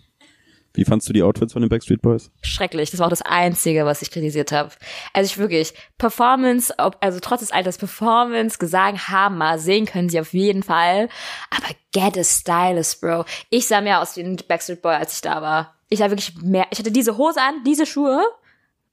Wie 0.73 0.85
fandst 0.85 1.09
du 1.09 1.13
die 1.13 1.21
Outfits 1.23 1.53
von 1.53 1.62
den 1.62 1.69
Backstreet 1.69 2.01
Boys? 2.01 2.31
schrecklich. 2.41 2.91
Das 2.91 3.00
war 3.00 3.07
auch 3.07 3.12
das 3.12 3.21
Einzige, 3.21 3.85
was 3.85 4.01
ich 4.01 4.09
kritisiert 4.12 4.51
habe. 4.53 4.69
Also 5.13 5.25
ich 5.29 5.38
wirklich, 5.38 5.73
Performance, 5.97 6.73
ob, 6.77 6.97
also 7.01 7.19
trotz 7.19 7.41
des 7.41 7.51
Alters, 7.51 7.77
Performance, 7.77 8.57
Gesang, 8.57 8.97
Hammer, 9.07 9.59
sehen 9.59 9.85
können 9.85 10.07
sie 10.09 10.19
auf 10.19 10.33
jeden 10.33 10.63
Fall. 10.63 11.09
Aber 11.50 11.68
get 11.91 12.18
a 12.18 12.23
stylist, 12.23 13.01
Bro. 13.01 13.25
Ich 13.50 13.68
sah 13.68 13.81
mehr 13.81 14.01
aus 14.01 14.15
wie 14.15 14.21
ein 14.21 14.38
Backstreet 14.47 14.81
Boy, 14.81 14.94
als 14.95 15.15
ich 15.15 15.21
da 15.21 15.41
war. 15.41 15.75
Ich 15.89 16.00
sah 16.00 16.09
wirklich 16.09 16.33
mehr, 16.41 16.68
ich 16.71 16.79
hatte 16.79 16.91
diese 16.91 17.17
Hose 17.17 17.41
an, 17.41 17.63
diese 17.65 17.85
Schuhe. 17.85 18.21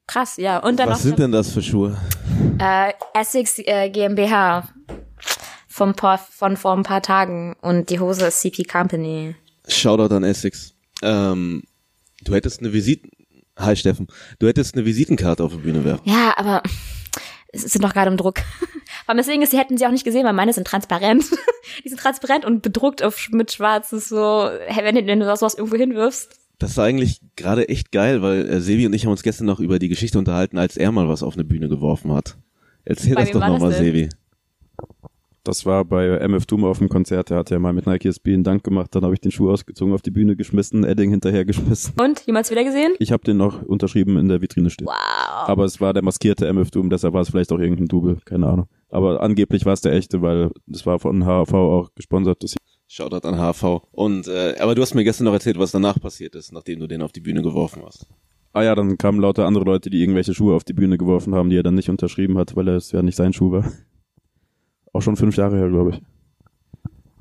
Krass, 0.08 0.36
ja. 0.38 0.58
Und 0.58 0.81
dann 0.81 0.88
Was 0.88 0.98
noch 0.98 1.04
sind 1.04 1.19
denn 1.20 1.31
das 1.32 1.52
für 1.52 1.62
Schuhe? 1.62 1.96
äh, 2.58 2.92
Essex 3.14 3.58
äh, 3.60 3.88
GmbH 3.90 4.66
vom, 5.69 5.94
vor- 5.94 6.19
von 6.19 6.56
vor 6.56 6.72
ein 6.76 6.82
paar 6.82 7.02
Tagen. 7.02 7.54
Und 7.60 7.90
die 7.90 8.00
Hose 8.00 8.26
ist 8.26 8.40
CP 8.40 8.64
Company. 8.64 9.36
Shoutout 9.69 10.12
an 10.14 10.24
Essex. 10.24 10.74
Ähm, 11.02 11.62
du 12.29 12.35
hättest 12.35 12.61
eine 12.61 12.73
Visiten... 12.73 13.11
Hi 13.58 13.75
Steffen. 13.75 14.06
Du 14.39 14.47
hättest 14.47 14.77
eine 14.77 14.85
Visitenkarte 14.85 15.43
auf 15.43 15.53
die 15.53 15.58
Bühne 15.58 15.85
werfen. 15.85 16.03
Ja, 16.08 16.32
aber 16.37 16.63
es 17.49 17.63
sind 17.63 17.82
doch 17.82 17.93
gerade 17.93 18.08
im 18.11 18.17
Druck. 18.17 18.37
Weil 19.06 19.17
deswegen 19.17 19.43
ist, 19.43 19.53
die 19.53 19.58
hätten 19.58 19.77
sie 19.77 19.87
auch 19.87 19.91
nicht 19.91 20.05
gesehen, 20.05 20.25
weil 20.25 20.32
meine 20.35 20.53
sind 20.53 20.67
transparent. 20.67 21.25
die 21.85 21.89
sind 21.89 21.99
transparent 21.99 22.44
und 22.44 22.63
bedruckt 22.63 23.03
auf, 23.03 23.29
mit 23.32 23.51
schwarzes 23.51 24.08
so, 24.11 24.49
hey, 24.67 24.85
wenn, 24.85 24.94
du- 24.94 25.06
wenn 25.06 25.19
du 25.20 25.37
sowas 25.37 25.55
irgendwo 25.55 25.77
hinwirfst. 25.77 26.39
Das 26.58 26.73
ist 26.73 26.79
eigentlich 26.79 27.20
gerade 27.37 27.69
echt 27.69 27.91
geil, 27.91 28.20
weil 28.23 28.49
äh, 28.49 28.61
Sevi 28.61 28.85
und 28.87 28.93
ich 28.93 29.05
haben 29.06 29.13
uns 29.13 29.23
gestern 29.23 29.47
noch 29.47 29.61
über 29.61 29.79
die 29.79 29.89
Geschichte 29.89 30.19
unterhalten, 30.19 30.58
als 30.58 30.77
er 30.77 30.93
mal 30.93 31.08
was 31.08 31.23
auf 31.23 31.35
eine 31.35 31.44
Bühne 31.44 31.69
geworfen 31.69 32.13
hat. 32.13 32.37
Erzähl 32.85 33.15
Bei 33.15 33.23
das 33.23 33.31
doch 33.32 33.47
nochmal? 33.47 33.73
Sevi. 33.73 34.08
Das 35.48 35.64
war 35.64 35.86
bei 35.86 36.08
MF 36.28 36.44
Doom 36.44 36.64
auf 36.64 36.76
dem 36.76 36.90
Konzert. 36.90 37.31
Der 37.31 37.38
hat 37.38 37.48
ja 37.48 37.58
mal 37.58 37.72
mit 37.72 37.86
Nike 37.86 38.05
SB 38.05 38.34
einen 38.34 38.44
Dank 38.44 38.62
gemacht. 38.64 38.94
Dann 38.94 39.02
habe 39.02 39.14
ich 39.14 39.20
den 39.22 39.31
Schuh 39.31 39.50
ausgezogen, 39.50 39.94
auf 39.94 40.02
die 40.02 40.10
Bühne 40.10 40.36
geschmissen, 40.36 40.84
Edding 40.84 41.08
hinterher 41.08 41.46
geschmissen. 41.46 41.94
Und, 41.98 42.20
jemals 42.26 42.50
wieder 42.50 42.64
gesehen? 42.64 42.93
Ich 42.98 43.12
habe 43.12 43.24
den 43.24 43.38
noch 43.38 43.62
unterschrieben 43.62 44.19
in 44.19 44.28
der 44.28 44.43
Vitrine 44.43 44.69
stehen. 44.69 44.88
Wow. 44.88 45.48
Aber 45.48 45.64
es 45.64 45.81
war 45.81 45.94
der 45.94 46.02
maskierte 46.02 46.46
MF 46.52 46.70
Doom, 46.70 46.90
deshalb 46.90 47.14
war 47.14 47.22
es 47.22 47.31
vielleicht 47.31 47.50
auch 47.50 47.58
irgendein 47.60 47.86
Double, 47.86 48.19
keine 48.26 48.46
Ahnung. 48.46 48.69
Aber 48.90 49.22
angeblich 49.22 49.64
war 49.64 49.72
es 49.72 49.81
der 49.81 49.94
echte, 49.94 50.20
weil 50.20 50.50
das 50.67 50.84
war 50.84 50.98
von 50.98 51.24
HV 51.24 51.55
auch 51.55 51.94
gesponsert. 51.94 52.43
Das 52.43 52.55
Shoutout 52.86 53.26
an 53.26 53.38
HV. 53.38 53.88
Und 53.90 54.28
äh, 54.28 54.55
aber 54.60 54.74
du 54.74 54.82
hast 54.82 54.94
mir 54.94 55.05
gestern 55.05 55.24
noch 55.24 55.32
erzählt, 55.32 55.58
was 55.58 55.70
danach 55.70 55.98
passiert 55.98 56.34
ist, 56.34 56.52
nachdem 56.52 56.81
du 56.81 56.86
den 56.86 57.00
auf 57.00 57.12
die 57.12 57.20
Bühne 57.20 57.40
geworfen 57.40 57.81
hast. 57.86 58.06
ah 58.52 58.64
ja, 58.64 58.74
dann 58.74 58.98
kamen 58.98 59.19
lauter 59.19 59.46
andere 59.46 59.64
Leute, 59.64 59.88
die 59.88 60.02
irgendwelche 60.02 60.34
Schuhe 60.34 60.55
auf 60.55 60.64
die 60.64 60.74
Bühne 60.74 60.98
geworfen 60.98 61.34
haben, 61.34 61.48
die 61.48 61.56
er 61.56 61.62
dann 61.62 61.74
nicht 61.74 61.88
unterschrieben 61.88 62.36
hat, 62.36 62.55
weil 62.55 62.69
es 62.69 62.93
ja 62.93 63.00
nicht 63.00 63.17
sein 63.17 63.32
Schuh 63.32 63.50
war. 63.50 63.64
Auch 64.92 65.00
schon 65.00 65.16
fünf 65.16 65.36
Jahre 65.36 65.56
her, 65.56 65.68
glaube 65.68 65.90
ich. 65.90 66.02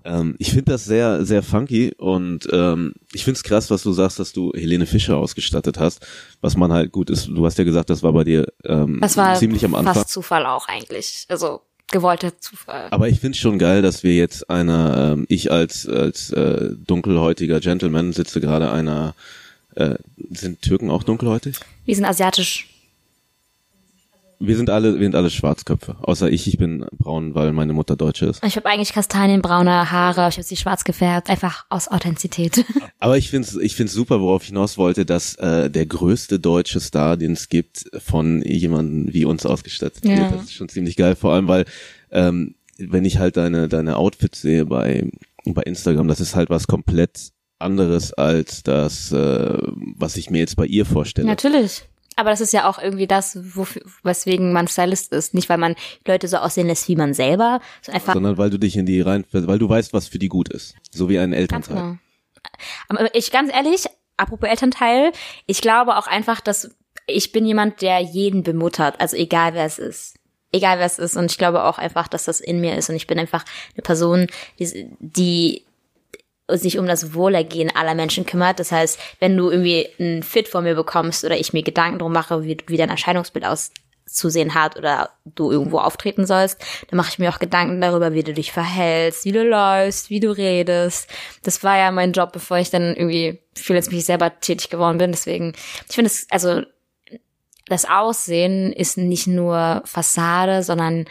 Ähm, 0.08 0.36
ich 0.40 0.50
finde 0.52 0.72
das 0.72 0.86
sehr, 0.86 1.26
sehr 1.26 1.44
funky 1.44 1.94
und 1.98 2.48
ähm, 2.52 2.94
ich 3.14 3.26
finde 3.26 3.38
es 3.38 3.44
krass, 3.44 3.70
was 3.70 3.84
du 3.84 3.92
sagst, 3.92 4.20
dass 4.20 4.32
du 4.32 4.54
Helene 4.54 4.86
Fischer 4.86 5.18
ausgestattet 5.18 5.80
hast. 5.80 6.06
Was 6.40 6.56
man 6.56 6.72
halt 6.72 6.92
gut 6.92 7.10
ist, 7.10 7.28
du 7.28 7.46
hast 7.46 7.58
ja 7.58 7.66
gesagt, 7.66 7.90
das 7.90 8.04
war 8.04 8.14
bei 8.14 8.24
dir 8.24 8.48
ähm, 8.64 9.00
Das 9.02 9.18
war 9.18 9.36
ziemlich 9.36 9.66
am 9.66 9.76
Anfang. 9.76 9.96
fast 9.96 10.10
Zufall 10.10 10.46
auch 10.46 10.68
eigentlich. 10.70 11.26
Also, 11.28 11.62
gewollter 11.92 12.40
Zufall. 12.40 12.88
Aber 12.92 13.10
ich 13.10 13.20
finde 13.20 13.38
schon 13.38 13.60
geil, 13.60 13.82
dass 13.82 14.04
wir 14.04 14.16
jetzt 14.16 14.50
einer, 14.50 15.12
ähm, 15.14 15.26
ich 15.28 15.52
als 15.52 15.88
als 15.88 16.32
äh, 16.32 16.70
dunkelhäutiger 16.86 17.60
Gentleman 17.60 18.14
sitze 18.14 18.40
gerade 18.40 18.72
einer. 18.72 19.14
Äh, 19.76 19.96
sind 20.32 20.62
Türken 20.64 20.90
auch 20.90 21.04
dunkelhäutig? 21.04 21.58
Wir 21.86 21.96
sind 21.96 22.06
asiatisch. 22.06 22.68
Wir 24.40 24.56
sind 24.56 24.70
alle, 24.70 24.96
wir 24.96 25.04
sind 25.04 25.16
alle 25.16 25.30
Schwarzköpfe. 25.30 25.96
Außer 26.02 26.30
ich, 26.30 26.48
ich 26.48 26.58
bin 26.58 26.86
braun, 26.92 27.34
weil 27.34 27.54
meine 27.54 27.74
Mutter 27.74 27.96
Deutsche 27.96 28.28
ist. 28.28 28.44
Ich 28.44 28.56
habe 28.56 28.68
eigentlich 28.70 28.94
kastanienbraune 28.94 29.92
Haare, 29.92 30.30
ich 30.30 30.36
habe 30.36 30.44
sie 30.44 30.58
schwarz 30.58 30.84
gefärbt, 30.84 31.30
einfach 31.30 31.66
aus 31.70 31.88
Authentizität. 31.88 32.64
Aber 33.00 33.18
ich 33.18 33.30
find's, 33.30 33.56
ich 33.56 33.76
find's 33.76 33.94
super, 33.94 34.22
worauf 34.22 34.44
ich 34.44 34.50
hinaus 34.50 34.78
wollte, 34.78 35.06
dass 35.06 35.36
äh, 35.36 35.70
der 35.72 35.86
größte 35.86 36.40
deutsche 36.40 36.80
Star, 36.80 37.18
den 37.18 37.34
es 37.34 37.50
gibt, 37.50 37.86
von 37.98 38.42
jemandem 38.44 39.14
wie 39.14 39.26
uns 39.26 39.46
ausgestattet 39.46 40.04
wird. 40.04 40.20
Ja. 40.20 40.30
Das 40.30 40.44
ist 40.44 40.54
schon 40.54 40.70
ziemlich 40.70 40.96
geil. 40.96 41.16
Vor 41.16 41.34
allem, 41.34 41.48
weil 41.48 41.66
ähm, 42.12 42.56
wenn 42.78 43.06
ich 43.06 43.18
halt 43.18 43.38
deine 43.38 43.68
deine 43.68 43.98
Outfits 43.98 44.42
sehe 44.42 44.66
bei 44.66 45.10
bei 45.46 45.64
Instagram, 45.64 46.08
das 46.08 46.20
ist 46.20 46.36
halt 46.36 46.50
was 46.50 46.68
komplett 46.68 47.32
anderes 47.60 48.14
als 48.14 48.64
das, 48.64 49.12
äh, 49.12 49.58
was 49.96 50.18
ich 50.18 50.30
mir 50.30 50.40
jetzt 50.40 50.56
bei 50.56 50.66
ihr 50.66 50.86
vorstelle. 50.86 51.28
Natürlich. 51.28 51.84
Aber 52.18 52.32
das 52.32 52.42
ist 52.42 52.52
ja 52.52 52.68
auch 52.68 52.80
irgendwie 52.80 53.06
das, 53.06 53.56
wofür, 53.56 53.84
weswegen 54.04 54.52
man 54.52 54.68
Stylist 54.68 55.14
ist. 55.14 55.36
Nicht, 55.36 55.50
weil 55.50 55.60
man 55.60 55.76
Leute 56.06 56.28
so 56.28 56.38
aussehen 56.38 56.68
lässt 56.68 56.88
wie 56.88 56.96
man 56.96 57.14
selber, 57.14 57.62
sondern 57.82 58.02
einfach 58.02 58.14
sondern 58.14 58.38
weil 58.38 58.50
du 58.50 58.58
dich 58.58 58.76
in 58.76 58.88
die 58.88 59.02
rein, 59.02 59.24
weil 59.32 59.60
du 59.60 59.70
weißt, 59.70 59.94
was 59.94 60.08
für 60.08 60.18
die 60.18 60.28
gut 60.28 60.50
ist, 60.50 60.76
so 60.92 61.10
wie 61.10 61.20
ein 61.20 61.32
Elternteil. 61.32 61.76
genau. 61.76 61.98
Aber 62.90 63.16
ich 63.16 63.32
ganz 63.32 63.54
ehrlich, 63.54 63.86
apropos 64.18 64.50
Elternteil, 64.50 65.12
ich 65.46 65.62
glaube 65.62 65.96
auch 65.96 66.08
einfach, 66.08 66.42
dass 66.42 66.72
ich 67.06 67.32
bin 67.32 67.46
jemand, 67.46 67.82
der 67.82 68.00
jeden 68.00 68.44
bemuttert, 68.44 69.00
also 69.00 69.16
egal 69.16 69.54
wer 69.54 69.66
es 69.66 69.80
ist. 69.80 70.16
Egal 70.52 70.80
wer 70.80 70.86
es 70.86 70.98
ist. 70.98 71.16
Und 71.18 71.32
ich 71.32 71.38
glaube 71.38 71.64
auch 71.64 71.78
einfach, 71.78 72.08
dass 72.08 72.26
das 72.26 72.40
in 72.40 72.60
mir 72.60 72.76
ist. 72.78 72.90
Und 72.90 72.96
ich 72.96 73.06
bin 73.06 73.20
einfach 73.20 73.46
eine 73.76 73.84
Person, 73.84 74.28
die, 74.60 74.90
die 75.00 75.67
sich 76.50 76.78
um 76.80 76.86
das 76.86 77.14
Wohlergehen 77.14 77.76
aller 77.76 77.96
Menschen 77.96 78.26
kümmert. 78.26 78.60
Das 78.60 78.72
heißt, 78.72 79.00
wenn 79.20 79.36
du 79.36 79.50
irgendwie 79.50 79.90
ein 80.00 80.24
Fit 80.24 80.48
von 80.48 80.64
mir 80.64 80.76
bekommst 80.76 81.24
oder 81.24 81.38
ich 81.38 81.54
mir 81.54 81.64
Gedanken 81.64 82.00
drum 82.00 82.14
mache, 82.14 82.44
wie, 82.44 82.58
wie 82.68 82.78
dein 82.78 82.90
Erscheinungsbild 82.90 83.46
auszusehen 83.46 84.54
hat 84.54 84.78
oder 84.78 85.10
du 85.26 85.52
irgendwo 85.52 85.80
auftreten 85.80 86.26
sollst, 86.26 86.64
dann 86.90 86.98
mache 86.98 87.10
ich 87.10 87.20
mir 87.20 87.30
auch 87.30 87.40
Gedanken 87.40 87.82
darüber, 87.82 88.14
wie 88.14 88.24
du 88.24 88.34
dich 88.34 88.52
verhältst, 88.52 89.26
wie 89.26 89.34
du 89.34 89.44
läufst, 89.44 90.10
wie 90.10 90.22
du 90.22 90.36
redest. 90.36 91.10
Das 91.44 91.64
war 91.64 91.78
ja 91.78 91.92
mein 91.92 92.14
Job, 92.14 92.32
bevor 92.32 92.58
ich 92.58 92.70
dann 92.70 92.96
irgendwie 92.96 93.42
viel 93.56 93.76
jetzt 93.76 93.92
mich 93.92 94.06
selber 94.06 94.40
tätig 94.40 94.70
geworden 94.70 94.98
bin. 94.98 95.12
Deswegen, 95.12 95.54
ich 95.90 95.96
finde 95.96 96.10
es, 96.10 96.28
also 96.30 96.62
das 97.68 97.84
Aussehen 97.84 98.72
ist 98.72 98.98
nicht 98.98 99.28
nur 99.28 99.82
Fassade, 99.84 100.64
sondern 100.64 101.06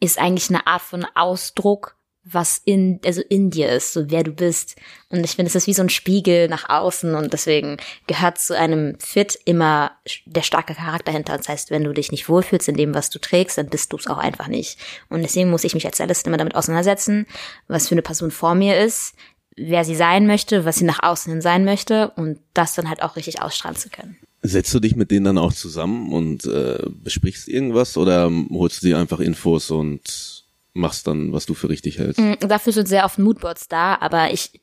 ist 0.00 0.18
eigentlich 0.18 0.50
eine 0.50 0.66
Art 0.66 0.82
von 0.82 1.06
Ausdruck, 1.14 1.96
was 2.24 2.60
in, 2.64 3.00
also 3.04 3.20
in 3.28 3.50
dir 3.50 3.70
ist, 3.70 3.92
so 3.92 4.10
wer 4.10 4.22
du 4.22 4.32
bist. 4.32 4.76
Und 5.10 5.24
ich 5.24 5.32
finde, 5.32 5.48
es 5.48 5.54
ist 5.54 5.66
wie 5.66 5.74
so 5.74 5.82
ein 5.82 5.90
Spiegel 5.90 6.48
nach 6.48 6.70
außen 6.70 7.14
und 7.14 7.32
deswegen 7.32 7.76
gehört 8.06 8.38
zu 8.38 8.56
einem 8.56 8.98
Fit 8.98 9.38
immer 9.44 9.92
der 10.24 10.42
starke 10.42 10.74
Charakter 10.74 11.12
hinter. 11.12 11.36
Das 11.36 11.48
heißt, 11.48 11.70
wenn 11.70 11.84
du 11.84 11.92
dich 11.92 12.10
nicht 12.10 12.28
wohlfühlst 12.28 12.68
in 12.68 12.76
dem, 12.76 12.94
was 12.94 13.10
du 13.10 13.18
trägst, 13.18 13.58
dann 13.58 13.68
bist 13.68 13.92
du 13.92 13.98
es 13.98 14.06
auch 14.06 14.18
einfach 14.18 14.48
nicht. 14.48 14.78
Und 15.10 15.22
deswegen 15.22 15.50
muss 15.50 15.64
ich 15.64 15.74
mich 15.74 15.84
als 15.84 15.96
Stylistin 15.96 16.30
immer 16.30 16.38
damit 16.38 16.54
auseinandersetzen, 16.54 17.26
was 17.68 17.88
für 17.88 17.94
eine 17.94 18.02
Person 18.02 18.30
vor 18.30 18.54
mir 18.54 18.78
ist, 18.78 19.14
wer 19.56 19.84
sie 19.84 19.94
sein 19.94 20.26
möchte, 20.26 20.64
was 20.64 20.76
sie 20.76 20.84
nach 20.84 21.02
außen 21.02 21.30
hin 21.30 21.42
sein 21.42 21.64
möchte 21.64 22.10
und 22.16 22.38
das 22.54 22.74
dann 22.74 22.88
halt 22.88 23.02
auch 23.02 23.16
richtig 23.16 23.42
ausstrahlen 23.42 23.76
zu 23.76 23.90
können. 23.90 24.16
Setzt 24.42 24.74
du 24.74 24.80
dich 24.80 24.96
mit 24.96 25.10
denen 25.10 25.24
dann 25.24 25.38
auch 25.38 25.52
zusammen 25.52 26.12
und 26.12 26.44
äh, 26.46 26.82
besprichst 27.02 27.48
irgendwas 27.48 27.96
oder 27.96 28.30
holst 28.50 28.82
du 28.82 28.88
dir 28.88 28.98
einfach 28.98 29.20
Infos 29.20 29.70
und 29.70 30.33
machst 30.74 31.06
dann, 31.06 31.32
was 31.32 31.46
du 31.46 31.54
für 31.54 31.68
richtig 31.70 31.98
hältst? 31.98 32.20
Mm, 32.20 32.34
Dafür 32.40 32.72
sind 32.72 32.86
sehr 32.88 33.04
oft 33.04 33.18
Moodboards 33.18 33.68
da, 33.68 33.96
aber 34.00 34.30
ich 34.32 34.60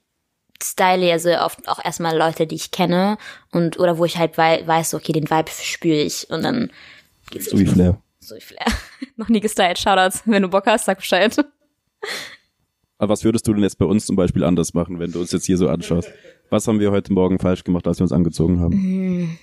style 0.61 1.07
ja 1.07 1.17
sehr 1.17 1.43
oft 1.43 1.67
auch 1.67 1.83
erstmal 1.83 2.15
Leute, 2.15 2.45
die 2.45 2.55
ich 2.55 2.69
kenne 2.69 3.17
und 3.51 3.79
oder 3.79 3.97
wo 3.97 4.05
ich 4.05 4.17
halt 4.17 4.37
wei 4.37 4.61
weiß, 4.65 4.93
okay, 4.93 5.11
den 5.11 5.29
Vibe 5.29 5.49
spüre 5.63 5.97
ich 6.01 6.29
und 6.29 6.43
dann 6.43 6.71
geht's 7.31 7.49
So 7.49 7.57
wie 7.57 7.65
Flair. 7.65 7.99
so 8.19 8.35
wie 8.35 8.41
Flair. 8.41 8.67
Noch 9.15 9.29
nie 9.29 9.39
gestylt. 9.39 9.79
Shoutouts, 9.79 10.21
wenn 10.25 10.43
du 10.43 10.49
Bock 10.49 10.67
hast, 10.67 10.85
sag 10.85 10.99
Bescheid. 10.99 11.35
Aber 12.99 13.09
was 13.13 13.23
würdest 13.23 13.47
du 13.47 13.53
denn 13.53 13.63
jetzt 13.63 13.79
bei 13.79 13.85
uns 13.85 14.05
zum 14.05 14.15
Beispiel 14.15 14.43
anders 14.43 14.75
machen, 14.75 14.99
wenn 14.99 15.11
du 15.11 15.19
uns 15.21 15.31
jetzt 15.31 15.45
hier 15.45 15.57
so 15.57 15.67
anschaust? 15.67 16.09
Was 16.51 16.67
haben 16.67 16.79
wir 16.79 16.91
heute 16.91 17.11
Morgen 17.13 17.39
falsch 17.39 17.63
gemacht, 17.63 17.87
als 17.87 17.97
wir 17.99 18.03
uns 18.03 18.11
angezogen 18.11 18.59
haben? 18.59 19.39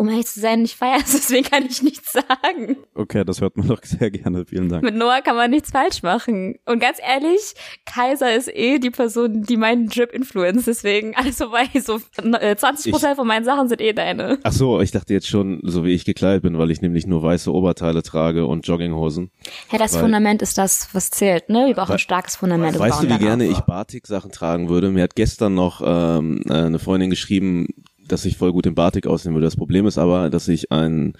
Um 0.00 0.08
ehrlich 0.08 0.26
zu 0.26 0.38
sein, 0.38 0.64
ich 0.64 0.76
feiere 0.76 1.00
es, 1.04 1.10
deswegen 1.12 1.44
kann 1.50 1.66
ich 1.66 1.82
nichts 1.82 2.12
sagen. 2.12 2.76
Okay, 2.94 3.24
das 3.24 3.40
hört 3.40 3.56
man 3.56 3.66
doch 3.66 3.80
sehr 3.82 4.10
gerne. 4.12 4.46
Vielen 4.46 4.68
Dank. 4.68 4.84
Mit 4.84 4.94
Noah 4.94 5.20
kann 5.22 5.34
man 5.34 5.50
nichts 5.50 5.72
falsch 5.72 6.02
machen. 6.04 6.54
Und 6.66 6.78
ganz 6.78 6.98
ehrlich, 7.04 7.54
Kaiser 7.84 8.32
ist 8.34 8.48
eh 8.54 8.78
die 8.78 8.90
Person, 8.90 9.42
die 9.42 9.56
meinen 9.56 9.88
Drip 9.88 10.12
influenzt. 10.12 10.68
Deswegen 10.68 11.14
alles 11.16 11.36
vorbei. 11.38 11.64
So 11.80 12.00
äh, 12.22 12.54
20 12.56 12.92
Prozent 12.92 13.16
von 13.16 13.26
meinen 13.26 13.44
Sachen 13.44 13.68
sind 13.68 13.80
eh 13.80 13.92
deine. 13.92 14.38
Ach 14.44 14.52
so, 14.52 14.80
ich 14.80 14.90
dachte 14.92 15.12
jetzt 15.14 15.26
schon, 15.26 15.60
so 15.64 15.84
wie 15.84 15.92
ich 15.94 16.04
gekleidet 16.04 16.42
bin, 16.42 16.58
weil 16.58 16.70
ich 16.70 16.80
nämlich 16.80 17.06
nur 17.06 17.22
weiße 17.22 17.52
Oberteile 17.52 18.02
trage 18.02 18.46
und 18.46 18.66
Jogginghosen. 18.66 19.30
Ja, 19.72 19.78
das 19.78 19.94
Weil- 19.94 20.02
Fundament 20.02 20.42
ist 20.42 20.58
das, 20.58 20.88
was 20.92 21.10
zählt. 21.10 21.48
Ne, 21.48 21.66
wir 21.66 21.74
brauchen 21.74 21.92
ein 21.92 21.98
starkes 21.98 22.36
Fundament. 22.36 22.74
und 22.76 22.80
Weißt 22.80 23.02
du, 23.02 23.08
wie 23.08 23.18
gerne 23.18 23.44
auf. 23.46 23.50
ich 23.50 23.60
Batik-Sachen 23.60 24.30
tragen 24.30 24.68
würde? 24.68 24.90
Mir 24.90 25.02
hat 25.02 25.14
gestern 25.16 25.54
noch 25.54 25.82
ähm, 25.84 26.42
äh, 26.48 26.52
eine 26.52 26.78
Freundin 26.78 27.10
geschrieben, 27.10 27.66
dass 28.08 28.24
ich 28.24 28.36
voll 28.36 28.52
gut 28.52 28.66
im 28.66 28.74
Batik 28.74 29.06
aussehen 29.06 29.34
würde. 29.34 29.46
Das 29.46 29.56
Problem 29.56 29.86
ist 29.86 29.98
aber, 29.98 30.30
dass 30.30 30.48
ich 30.48 30.72
ein 30.72 31.14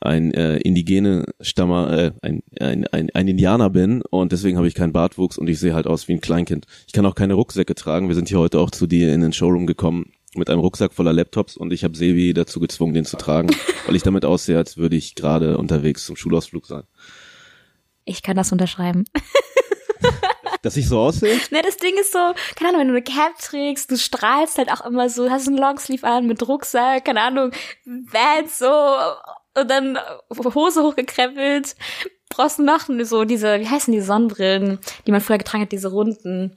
ein 0.00 0.32
äh, 0.32 0.58
indigene 0.58 1.24
Stammer, 1.40 1.90
äh, 1.92 2.12
ein, 2.22 2.42
ein, 2.60 2.86
ein, 2.86 3.10
ein 3.10 3.28
Indianer 3.28 3.70
bin 3.70 4.02
und 4.02 4.32
deswegen 4.32 4.56
habe 4.56 4.68
ich 4.68 4.74
keinen 4.74 4.92
Bartwuchs 4.92 5.38
und 5.38 5.48
ich 5.48 5.58
sehe 5.58 5.74
halt 5.74 5.86
aus 5.86 6.08
wie 6.08 6.12
ein 6.12 6.20
Kleinkind. 6.20 6.66
Ich 6.86 6.92
kann 6.92 7.06
auch 7.06 7.14
keine 7.14 7.34
Rucksäcke 7.34 7.74
tragen. 7.74 8.08
Wir 8.08 8.14
sind 8.14 8.28
hier 8.28 8.38
heute 8.38 8.60
auch 8.60 8.70
zu 8.70 8.86
dir 8.86 9.12
in 9.12 9.20
den 9.20 9.32
Showroom 9.32 9.66
gekommen 9.66 10.12
mit 10.36 10.50
einem 10.50 10.60
Rucksack 10.60 10.92
voller 10.92 11.12
Laptops 11.12 11.56
und 11.56 11.72
ich 11.72 11.84
habe 11.84 11.96
Sevi 11.96 12.32
dazu 12.34 12.60
gezwungen, 12.60 12.94
den 12.94 13.04
zu 13.04 13.16
tragen, 13.16 13.48
weil 13.86 13.96
ich 13.96 14.02
damit 14.02 14.24
aussehe, 14.24 14.56
als 14.56 14.76
würde 14.76 14.96
ich 14.96 15.14
gerade 15.14 15.58
unterwegs 15.58 16.04
zum 16.04 16.16
Schulausflug 16.16 16.66
sein. 16.66 16.84
Ich 18.04 18.22
kann 18.22 18.36
das 18.36 18.52
unterschreiben. 18.52 19.04
Dass 20.62 20.76
ich 20.76 20.88
so 20.88 20.98
aussehe? 20.98 21.36
Ne, 21.50 21.62
das 21.64 21.76
Ding 21.76 21.94
ist 22.00 22.12
so, 22.12 22.18
keine 22.56 22.70
Ahnung, 22.70 22.80
wenn 22.80 22.88
du 22.88 22.94
eine 22.94 23.02
Cap 23.02 23.38
trägst, 23.40 23.90
du 23.90 23.96
strahlst 23.96 24.58
halt 24.58 24.70
auch 24.70 24.84
immer 24.84 25.08
so, 25.08 25.30
hast 25.30 25.48
einen 25.48 25.58
Longsleeve 25.58 26.06
an 26.06 26.26
mit 26.26 26.46
Rucksack, 26.46 27.04
keine 27.04 27.22
Ahnung, 27.22 27.52
Vans 27.84 28.58
so 28.58 28.70
und 29.60 29.70
dann 29.70 29.98
Hose 30.54 30.82
hochgekrempelt, 30.82 31.74
brauchst 32.28 32.58
du 32.58 32.62
noch 32.62 32.88
so 33.02 33.24
diese, 33.24 33.60
wie 33.60 33.68
heißen 33.68 33.92
die 33.92 34.00
Sonnenbrillen, 34.00 34.78
die 35.06 35.12
man 35.12 35.20
früher 35.20 35.38
getragen 35.38 35.62
hat, 35.62 35.72
diese 35.72 35.90
runden, 35.90 36.56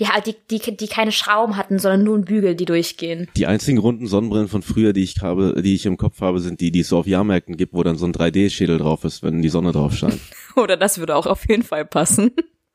die 0.00 0.08
halt, 0.08 0.26
die, 0.26 0.36
die, 0.50 0.76
die 0.76 0.88
keine 0.88 1.12
Schrauben 1.12 1.56
hatten, 1.56 1.78
sondern 1.78 2.04
nur 2.04 2.14
einen 2.14 2.24
Bügel, 2.24 2.54
die 2.54 2.64
durchgehen. 2.64 3.28
Die 3.36 3.46
einzigen 3.46 3.78
runden 3.78 4.06
Sonnenbrillen 4.06 4.48
von 4.48 4.62
früher, 4.62 4.92
die 4.92 5.02
ich 5.02 5.20
habe, 5.20 5.62
die 5.62 5.74
ich 5.74 5.86
im 5.86 5.96
Kopf 5.96 6.20
habe, 6.20 6.40
sind 6.40 6.60
die, 6.60 6.70
die 6.70 6.80
es 6.80 6.88
so 6.88 6.98
auf 6.98 7.06
Jahrmärkten 7.06 7.56
gibt, 7.56 7.74
wo 7.74 7.82
dann 7.82 7.96
so 7.96 8.06
ein 8.06 8.12
3D-Schädel 8.12 8.78
drauf 8.78 9.04
ist, 9.04 9.22
wenn 9.22 9.42
die 9.42 9.48
Sonne 9.48 9.72
drauf 9.72 9.94
scheint. 9.94 10.18
Oder 10.56 10.76
das 10.76 10.98
würde 10.98 11.14
auch 11.14 11.26
auf 11.26 11.48
jeden 11.48 11.62
Fall 11.62 11.84
passen. 11.84 12.32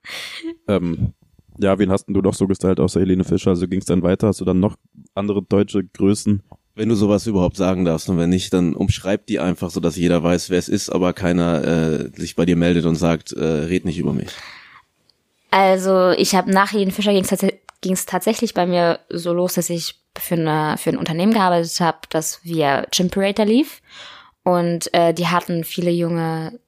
Ähm, 0.69 1.13
ja, 1.59 1.79
wen 1.79 1.91
hast 1.91 2.05
denn 2.05 2.13
du 2.13 2.21
noch 2.21 2.33
so 2.33 2.47
gestylt 2.47 2.79
außer 2.79 2.99
Helene 2.99 3.23
Fischer? 3.23 3.51
Also 3.51 3.67
ging 3.67 3.79
es 3.79 3.85
dann 3.85 4.03
weiter? 4.03 4.27
Hast 4.27 4.41
du 4.41 4.45
dann 4.45 4.59
noch 4.59 4.75
andere 5.15 5.41
deutsche 5.41 5.83
Größen? 5.83 6.43
Wenn 6.75 6.89
du 6.89 6.95
sowas 6.95 7.25
überhaupt 7.25 7.57
sagen 7.57 7.85
darfst 7.85 8.07
und 8.09 8.17
wenn 8.19 8.29
nicht, 8.29 8.53
dann 8.53 8.75
umschreib 8.75 9.25
die 9.25 9.39
einfach 9.39 9.71
so, 9.71 9.79
dass 9.79 9.95
jeder 9.95 10.21
weiß, 10.21 10.51
wer 10.51 10.59
es 10.59 10.69
ist, 10.69 10.89
aber 10.89 11.13
keiner 11.13 11.63
äh, 11.63 12.11
sich 12.19 12.35
bei 12.35 12.45
dir 12.45 12.55
meldet 12.55 12.85
und 12.85 12.95
sagt, 12.95 13.31
äh, 13.31 13.43
red 13.43 13.85
nicht 13.85 13.97
über 13.97 14.13
mich. 14.13 14.29
Also 15.49 16.11
ich 16.11 16.35
habe 16.35 16.51
nach 16.51 16.73
Helene 16.73 16.91
Fischer 16.91 17.13
ging 17.13 17.23
es 17.23 17.29
tats 17.29 17.47
ging's 17.81 18.05
tatsächlich 18.05 18.53
bei 18.53 18.65
mir 18.65 18.99
so 19.09 19.33
los, 19.33 19.53
dass 19.53 19.69
ich 19.69 19.95
für, 20.17 20.35
eine, 20.35 20.77
für 20.77 20.89
ein 20.91 20.97
Unternehmen 20.97 21.33
gearbeitet 21.33 21.79
habe, 21.79 21.99
das 22.09 22.43
via 22.43 22.85
Chimperator 22.91 23.45
lief. 23.45 23.81
Und 24.43 24.93
äh, 24.93 25.13
die 25.13 25.27
hatten 25.27 25.63
viele 25.63 25.91
junge 25.91 26.59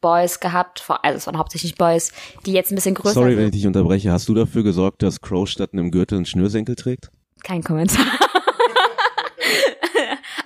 Boys 0.00 0.40
gehabt, 0.40 0.80
vor- 0.80 1.04
also 1.04 1.16
es 1.16 1.26
waren 1.26 1.38
hauptsächlich 1.38 1.74
Boys, 1.76 2.12
die 2.46 2.52
jetzt 2.52 2.70
ein 2.70 2.74
bisschen 2.76 2.94
größer 2.94 3.14
Sorry, 3.14 3.30
wenn 3.36 3.44
sind. 3.44 3.54
ich 3.54 3.60
dich 3.62 3.66
unterbreche. 3.66 4.12
Hast 4.12 4.28
du 4.28 4.34
dafür 4.34 4.62
gesorgt, 4.62 5.02
dass 5.02 5.20
Crow 5.20 5.48
statt 5.48 5.70
einem 5.72 5.90
Gürtel 5.90 6.16
einen 6.16 6.26
Schnürsenkel 6.26 6.76
trägt? 6.76 7.10
Kein 7.42 7.62
Kommentar. 7.62 8.04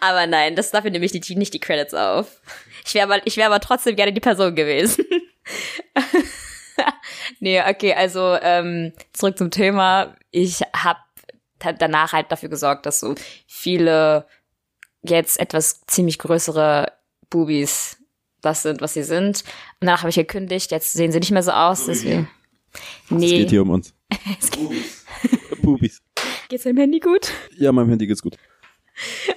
aber 0.01 0.27
nein, 0.27 0.57
das 0.57 0.71
dafür 0.71 0.91
nehme 0.91 1.05
ich 1.05 1.13
die, 1.13 1.37
nicht 1.37 1.55
die 1.55 1.61
Credits 1.61 1.95
auf. 1.95 2.41
Ich 2.87 2.95
wäre 2.95 3.05
aber, 3.13 3.27
ich 3.27 3.37
wäre 3.37 3.47
aber 3.49 3.61
trotzdem 3.61 3.97
gerne 3.97 4.13
die 4.13 4.21
Person 4.21 4.55
gewesen. 4.55 5.05
nee, 7.41 7.61
okay, 7.63 7.95
also 7.95 8.37
ähm, 8.41 8.93
zurück 9.13 9.39
zum 9.39 9.51
Thema. 9.51 10.17
Ich 10.31 10.61
habe 10.75 10.99
danach 11.79 12.13
halt 12.13 12.33
dafür 12.33 12.49
gesorgt, 12.49 12.87
dass 12.87 13.01
so 13.01 13.15
viele 13.47 14.27
jetzt 15.03 15.39
etwas 15.39 15.83
ziemlich 15.87 16.19
größere 16.19 16.93
Bubis 17.31 17.99
das 18.43 18.63
sind, 18.63 18.81
was 18.81 18.95
sie 18.95 19.03
sind. 19.03 19.39
Und 19.81 19.87
danach 19.87 20.01
habe 20.01 20.11
ich 20.11 20.17
gekündigt. 20.17 20.71
Jetzt 20.71 20.93
sehen 20.93 21.13
sie 21.13 21.19
nicht 21.21 21.31
mehr 21.31 21.43
so 21.43 21.53
aus, 21.53 21.87
deswegen. 21.87 22.29
Es 23.07 23.11
Nee, 23.11 23.39
geht 23.39 23.51
hier 23.51 23.63
um 23.63 23.71
uns. 23.71 23.95
es 24.41 24.51
geht, 24.51 24.71
Bubis. 25.63 26.01
geht's 26.49 26.65
deinem 26.65 26.79
Handy 26.79 27.01
gut? 27.01 27.31
Ja, 27.57 27.73
meinem 27.73 27.89
Handy 27.91 28.07
geht's 28.07 28.23
gut. 28.23 28.37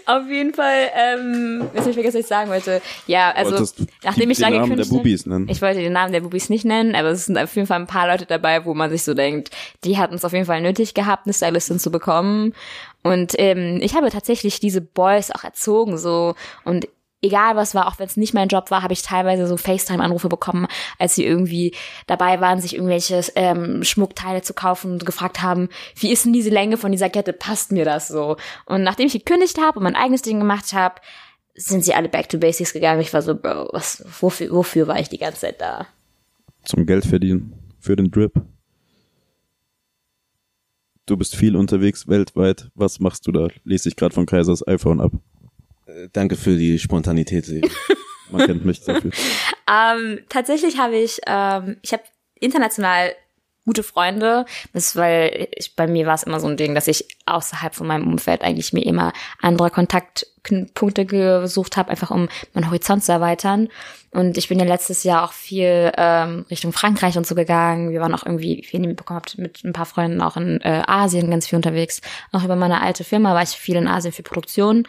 Auf 0.05 0.27
jeden 0.29 0.53
Fall, 0.53 0.89
ähm, 0.93 1.61
jetzt 1.73 1.79
habe 1.81 1.89
ich 1.89 1.95
vergessen, 1.95 2.15
was 2.17 2.25
ich 2.25 2.27
sagen 2.27 2.49
wollte. 2.51 2.81
Ja, 3.07 3.31
also 3.31 3.51
Wolltest 3.51 3.85
nachdem 4.03 4.29
ich 4.29 4.39
Namen 4.39 4.53
gekündigt 4.61 4.91
der 4.91 4.97
habe- 4.97 5.03
Bubis 5.03 5.25
nennen? 5.25 5.47
ich 5.49 5.61
wollte 5.61 5.79
den 5.79 5.93
Namen 5.93 6.11
der 6.11 6.19
Bubis 6.21 6.49
nicht 6.49 6.65
nennen, 6.65 6.93
aber 6.93 7.09
es 7.09 7.25
sind 7.25 7.37
auf 7.37 7.55
jeden 7.55 7.65
Fall 7.65 7.79
ein 7.79 7.87
paar 7.87 8.07
Leute 8.07 8.25
dabei, 8.25 8.65
wo 8.65 8.73
man 8.73 8.89
sich 8.89 9.03
so 9.03 9.13
denkt, 9.13 9.51
die 9.85 9.97
hatten 9.97 10.15
es 10.15 10.25
auf 10.25 10.33
jeden 10.33 10.45
Fall 10.45 10.61
nötig 10.61 10.93
gehabt, 10.93 11.25
eine 11.25 11.33
Stylistin 11.33 11.79
zu 11.79 11.89
bekommen. 11.89 12.53
Und 13.01 13.33
ähm, 13.37 13.79
ich 13.81 13.95
habe 13.95 14.09
tatsächlich 14.09 14.59
diese 14.59 14.81
Boys 14.81 15.31
auch 15.31 15.43
erzogen 15.45 15.97
so 15.97 16.35
und 16.65 16.87
egal 17.25 17.55
was 17.55 17.75
war, 17.75 17.87
auch 17.87 17.99
wenn 17.99 18.07
es 18.07 18.17
nicht 18.17 18.33
mein 18.33 18.47
Job 18.47 18.71
war, 18.71 18.83
habe 18.83 18.93
ich 18.93 19.01
teilweise 19.01 19.47
so 19.47 19.57
FaceTime-Anrufe 19.57 20.29
bekommen, 20.29 20.67
als 20.99 21.15
sie 21.15 21.25
irgendwie 21.25 21.73
dabei 22.07 22.41
waren, 22.41 22.61
sich 22.61 22.75
irgendwelche 22.75 23.21
ähm, 23.35 23.83
Schmuckteile 23.83 24.41
zu 24.41 24.53
kaufen 24.53 24.93
und 24.93 25.05
gefragt 25.05 25.41
haben, 25.41 25.69
wie 25.95 26.11
ist 26.11 26.25
denn 26.25 26.33
diese 26.33 26.49
Länge 26.49 26.77
von 26.77 26.91
dieser 26.91 27.09
Kette, 27.09 27.33
passt 27.33 27.71
mir 27.71 27.85
das 27.85 28.07
so? 28.07 28.37
Und 28.65 28.83
nachdem 28.83 29.07
ich 29.07 29.13
gekündigt 29.13 29.59
habe 29.59 29.79
und 29.79 29.83
mein 29.83 29.95
eigenes 29.95 30.21
Ding 30.21 30.39
gemacht 30.39 30.73
habe, 30.73 30.95
sind 31.55 31.83
sie 31.83 31.93
alle 31.93 32.09
back 32.09 32.29
to 32.29 32.37
basics 32.37 32.73
gegangen. 32.73 33.01
Ich 33.01 33.13
war 33.13 33.21
so, 33.21 33.35
Bro, 33.35 33.69
was, 33.71 34.03
wofür, 34.21 34.51
wofür 34.51 34.87
war 34.87 34.99
ich 34.99 35.09
die 35.09 35.17
ganze 35.17 35.41
Zeit 35.41 35.61
da? 35.61 35.87
Zum 36.63 36.85
Geld 36.85 37.05
verdienen. 37.05 37.53
Für 37.79 37.95
den 37.95 38.11
Drip. 38.11 38.33
Du 41.05 41.17
bist 41.17 41.35
viel 41.35 41.55
unterwegs 41.55 42.07
weltweit. 42.07 42.71
Was 42.73 42.99
machst 42.99 43.27
du 43.27 43.31
da? 43.31 43.47
Lese 43.63 43.89
ich 43.89 43.95
gerade 43.95 44.13
von 44.13 44.25
Kaisers 44.25 44.67
iPhone 44.67 44.99
ab. 44.99 45.11
Danke 46.13 46.35
für 46.35 46.55
die 46.55 46.79
Spontanität, 46.79 47.45
Sebi. 47.45 47.69
Man 48.31 48.45
kennt 48.45 48.65
mich 48.65 48.81
dafür. 48.83 49.11
Ähm, 49.67 50.19
tatsächlich 50.29 50.77
habe 50.77 50.95
ich, 50.95 51.21
ähm, 51.25 51.77
ich 51.81 51.91
habe 51.91 52.03
international 52.39 53.15
gute 53.65 53.83
Freunde. 53.83 54.45
Das 54.73 54.87
ist, 54.87 54.95
weil 54.95 55.47
ich, 55.55 55.75
bei 55.75 55.87
mir 55.87 56.05
war 56.05 56.13
es 56.13 56.23
immer 56.23 56.39
so 56.39 56.47
ein 56.47 56.55
Ding, 56.55 56.75
dass 56.75 56.87
ich 56.87 57.07
außerhalb 57.25 57.73
von 57.73 57.87
meinem 57.87 58.07
Umfeld 58.07 58.43
eigentlich 58.43 58.73
mir 58.73 58.85
immer 58.85 59.11
andere 59.41 59.71
Kontaktpunkte 59.71 61.05
gesucht 61.05 61.77
habe, 61.77 61.89
einfach 61.89 62.11
um 62.11 62.29
meinen 62.53 62.67
Horizont 62.67 63.03
zu 63.03 63.11
erweitern. 63.11 63.69
Und 64.11 64.37
ich 64.37 64.47
bin 64.47 64.59
ja 64.59 64.65
letztes 64.65 65.03
Jahr 65.03 65.23
auch 65.23 65.33
viel 65.33 65.91
ähm, 65.97 66.45
Richtung 66.51 66.71
Frankreich 66.73 67.17
und 67.17 67.25
so 67.25 67.33
gegangen. 67.33 67.89
Wir 67.89 68.01
waren 68.01 68.13
auch 68.13 68.25
irgendwie, 68.25 68.67
wie 68.69 68.77
ihr 68.77 68.87
mitbekommen 68.87 69.17
habt, 69.17 69.37
mit 69.39 69.63
ein 69.63 69.73
paar 69.73 69.87
Freunden 69.87 70.21
auch 70.21 70.37
in 70.37 70.61
äh, 70.61 70.83
Asien 70.85 71.31
ganz 71.31 71.47
viel 71.47 71.57
unterwegs. 71.57 72.01
Auch 72.31 72.43
über 72.43 72.55
meine 72.55 72.81
alte 72.81 73.03
Firma 73.03 73.33
war 73.33 73.41
ich 73.41 73.49
viel 73.49 73.75
in 73.77 73.87
Asien 73.87 74.13
für 74.13 74.23
Produktion. 74.23 74.87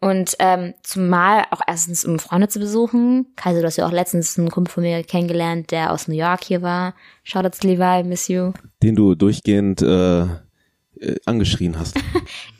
Und 0.00 0.36
ähm, 0.38 0.74
zumal 0.84 1.44
auch 1.50 1.60
erstens, 1.66 2.04
um 2.04 2.20
Freunde 2.20 2.48
zu 2.48 2.60
besuchen. 2.60 3.26
Kaiser, 3.34 3.60
du 3.60 3.66
hast 3.66 3.76
ja 3.76 3.86
auch 3.86 3.92
letztens 3.92 4.38
einen 4.38 4.50
Kumpel 4.50 4.72
von 4.72 4.82
mir 4.84 5.02
kennengelernt, 5.02 5.72
der 5.72 5.92
aus 5.92 6.06
New 6.06 6.14
York 6.14 6.44
hier 6.44 6.62
war. 6.62 6.94
Shoutouts 7.24 7.64
Levi, 7.64 8.04
miss 8.04 8.28
you. 8.28 8.52
Den 8.80 8.94
du 8.94 9.16
durchgehend 9.16 9.82
äh, 9.82 10.22
äh, 10.22 11.16
angeschrien 11.26 11.78
hast. 11.78 11.96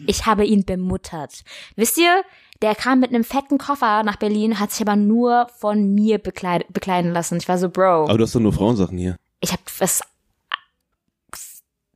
Ich 0.06 0.24
habe 0.24 0.46
ihn 0.46 0.64
bemuttert. 0.64 1.42
Wisst 1.76 1.98
ihr, 1.98 2.22
der 2.62 2.74
kam 2.74 3.00
mit 3.00 3.10
einem 3.10 3.24
fetten 3.24 3.58
Koffer 3.58 4.02
nach 4.04 4.16
Berlin, 4.16 4.58
hat 4.58 4.70
sich 4.70 4.80
aber 4.80 4.96
nur 4.96 5.48
von 5.58 5.92
mir 5.94 6.18
bekleid 6.18 6.64
bekleiden 6.72 7.12
lassen. 7.12 7.36
Ich 7.36 7.48
war 7.48 7.58
so, 7.58 7.68
Bro. 7.68 8.04
Aber 8.04 8.16
du 8.16 8.24
hast 8.24 8.34
doch 8.34 8.40
nur 8.40 8.54
Frauensachen 8.54 8.96
hier. 8.96 9.16
Ich 9.40 9.52
habe 9.52 9.62
was 9.78 10.00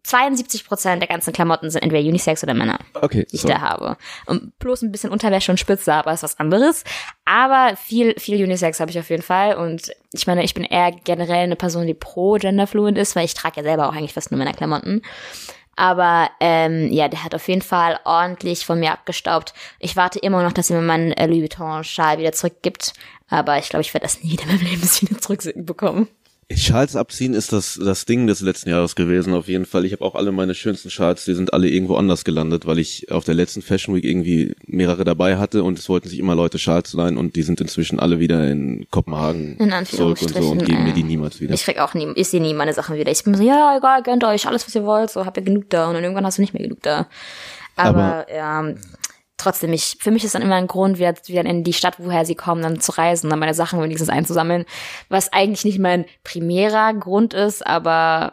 72 0.04 0.66
Prozent 0.66 1.00
der 1.00 1.08
ganzen 1.08 1.32
Klamotten 1.32 1.70
sind 1.70 1.82
entweder 1.82 2.02
Unisex 2.02 2.42
oder 2.42 2.54
Männer, 2.54 2.78
Okay, 2.94 3.24
die 3.30 3.36
ich 3.36 3.42
so. 3.42 3.48
da 3.48 3.60
habe. 3.60 3.96
Und 4.26 4.58
bloß 4.58 4.82
ein 4.82 4.90
bisschen 4.92 5.10
Unterwäsche 5.10 5.52
und 5.52 5.58
Spitze, 5.58 5.94
aber 5.94 6.12
ist 6.12 6.22
was 6.24 6.40
anderes. 6.40 6.82
Aber 7.24 7.76
viel, 7.76 8.18
viel 8.18 8.42
Unisex 8.42 8.80
habe 8.80 8.90
ich 8.90 8.98
auf 8.98 9.10
jeden 9.10 9.22
Fall. 9.22 9.56
Und 9.56 9.92
ich 10.12 10.26
meine, 10.26 10.42
ich 10.42 10.54
bin 10.54 10.64
eher 10.64 10.90
generell 10.90 11.44
eine 11.44 11.56
Person, 11.56 11.86
die 11.86 11.94
pro 11.94 12.34
genderfluent 12.34 12.98
ist, 12.98 13.14
weil 13.14 13.24
ich 13.24 13.34
trage 13.34 13.58
ja 13.58 13.62
selber 13.62 13.88
auch 13.88 13.92
eigentlich 13.94 14.12
fast 14.12 14.30
nur 14.32 14.38
Männerklamotten. 14.38 15.02
Aber 15.76 16.28
ähm, 16.40 16.92
ja, 16.92 17.08
der 17.08 17.24
hat 17.24 17.34
auf 17.34 17.48
jeden 17.48 17.62
Fall 17.62 17.98
ordentlich 18.04 18.66
von 18.66 18.78
mir 18.78 18.92
abgestaubt. 18.92 19.54
Ich 19.78 19.96
warte 19.96 20.18
immer 20.18 20.42
noch, 20.42 20.52
dass 20.52 20.68
er 20.68 20.80
mir 20.80 20.86
meinen 20.86 21.12
äh, 21.12 21.26
Louis 21.26 21.42
Vuitton-Schal 21.42 22.18
wieder 22.18 22.32
zurückgibt. 22.32 22.92
Aber 23.30 23.58
ich 23.58 23.70
glaube, 23.70 23.80
ich 23.80 23.94
werde 23.94 24.04
das 24.04 24.22
nie 24.22 24.34
in 24.34 24.46
meinem 24.48 24.60
Leben 24.60 24.82
wieder 25.00 25.18
zurückbekommen. 25.20 26.08
Schals 26.56 26.96
abziehen 26.96 27.34
ist 27.34 27.52
das, 27.52 27.78
das 27.82 28.04
Ding 28.04 28.26
des 28.26 28.40
letzten 28.40 28.70
Jahres 28.70 28.94
gewesen, 28.94 29.34
auf 29.34 29.48
jeden 29.48 29.66
Fall. 29.66 29.84
Ich 29.84 29.92
habe 29.92 30.04
auch 30.04 30.14
alle 30.14 30.32
meine 30.32 30.54
schönsten 30.54 30.90
Schals, 30.90 31.24
die 31.24 31.34
sind 31.34 31.52
alle 31.52 31.68
irgendwo 31.68 31.96
anders 31.96 32.24
gelandet, 32.24 32.66
weil 32.66 32.78
ich 32.78 33.10
auf 33.10 33.24
der 33.24 33.34
letzten 33.34 33.62
Fashion 33.62 33.94
Week 33.94 34.04
irgendwie 34.04 34.54
mehrere 34.66 35.04
dabei 35.04 35.38
hatte 35.38 35.62
und 35.62 35.78
es 35.78 35.88
wollten 35.88 36.08
sich 36.08 36.18
immer 36.18 36.34
Leute 36.34 36.58
Schals 36.58 36.92
leihen 36.92 37.16
und 37.16 37.36
die 37.36 37.42
sind 37.42 37.60
inzwischen 37.60 38.00
alle 38.00 38.18
wieder 38.20 38.50
in 38.50 38.86
Kopenhagen 38.90 39.56
In 39.58 39.72
zurück 39.86 40.20
und 40.22 40.34
so 40.34 40.50
und 40.50 40.64
geben 40.64 40.84
mir 40.84 40.90
äh, 40.90 40.94
die 40.94 41.04
niemals 41.04 41.40
wieder. 41.40 41.54
Ich 41.54 41.64
krieg 41.64 41.78
auch 41.78 41.94
nie, 41.94 42.08
ich 42.14 42.28
sehe 42.28 42.40
nie 42.40 42.54
meine 42.54 42.72
Sachen 42.72 42.96
wieder. 42.96 43.10
Ich 43.10 43.24
bin 43.24 43.34
so, 43.34 43.42
ja, 43.42 43.76
egal, 43.76 44.02
gönnt 44.02 44.24
euch 44.24 44.46
alles, 44.46 44.66
was 44.66 44.74
ihr 44.74 44.84
wollt, 44.84 45.10
so 45.10 45.26
habt 45.26 45.36
ihr 45.36 45.42
genug 45.42 45.70
da 45.70 45.88
und 45.88 45.94
dann 45.94 46.02
irgendwann 46.02 46.26
hast 46.26 46.38
du 46.38 46.42
nicht 46.42 46.54
mehr 46.54 46.62
genug 46.62 46.82
da. 46.82 47.06
Aber, 47.76 48.26
ja, 48.34 48.74
trotzdem, 49.42 49.72
ich, 49.72 49.96
für 50.00 50.10
mich 50.10 50.24
ist 50.24 50.34
dann 50.34 50.42
immer 50.42 50.54
ein 50.56 50.66
Grund, 50.66 50.98
wieder, 50.98 51.14
wieder 51.26 51.44
in 51.44 51.64
die 51.64 51.72
Stadt, 51.72 51.96
woher 51.98 52.24
sie 52.24 52.34
kommen, 52.34 52.62
dann 52.62 52.80
zu 52.80 52.92
reisen, 52.92 53.30
dann 53.30 53.38
meine 53.38 53.54
Sachen 53.54 53.80
wenigstens 53.82 54.08
einzusammeln, 54.08 54.64
was 55.08 55.32
eigentlich 55.32 55.64
nicht 55.64 55.78
mein 55.78 56.04
primärer 56.24 56.94
Grund 56.94 57.34
ist, 57.34 57.66
aber 57.66 58.32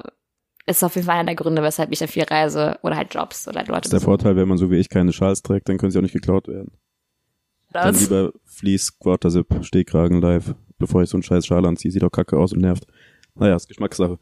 ist 0.66 0.84
auf 0.84 0.96
jeden 0.96 1.08
Fall 1.08 1.16
einer 1.16 1.26
der 1.26 1.36
Gründe, 1.36 1.64
weshalb 1.64 1.92
ich 1.92 2.00
dann 2.00 2.08
viel 2.08 2.24
reise 2.24 2.78
oder 2.84 2.96
halt 2.96 3.14
Jobs 3.14 3.48
oder 3.48 3.62
Leute 3.62 3.72
Das 3.72 3.86
ist 3.86 3.92
der 3.94 3.98
besuche. 3.98 4.06
Vorteil, 4.12 4.36
wenn 4.36 4.48
man 4.48 4.58
so 4.60 4.70
wie 4.70 4.78
ich 4.78 4.90
keine 4.90 5.12
Schals 5.14 5.42
trägt, 5.42 5.68
dann 5.68 5.78
können 5.80 5.92
sie 5.92 5.98
auch 5.98 6.04
nicht 6.04 6.14
geklaut 6.14 6.48
werden. 6.48 6.72
Dann 7.72 7.92
Das- 7.94 8.02
lieber 8.02 8.32
Fleece, 8.46 8.98
Quarterzip, 9.00 9.48
Stehkragen 9.64 10.22
live, 10.22 10.54
bevor 10.78 11.02
ich 11.04 11.10
so 11.10 11.18
einen 11.18 11.24
scheiß 11.24 11.46
Schal 11.46 11.66
anziehe. 11.66 11.92
Sieht 11.92 12.04
doch 12.04 12.10
kacke 12.12 12.38
aus 12.38 12.54
und 12.54 12.62
nervt. 12.62 12.86
Naja, 13.36 13.56
ist 13.56 13.68
Geschmackssache. 13.68 14.18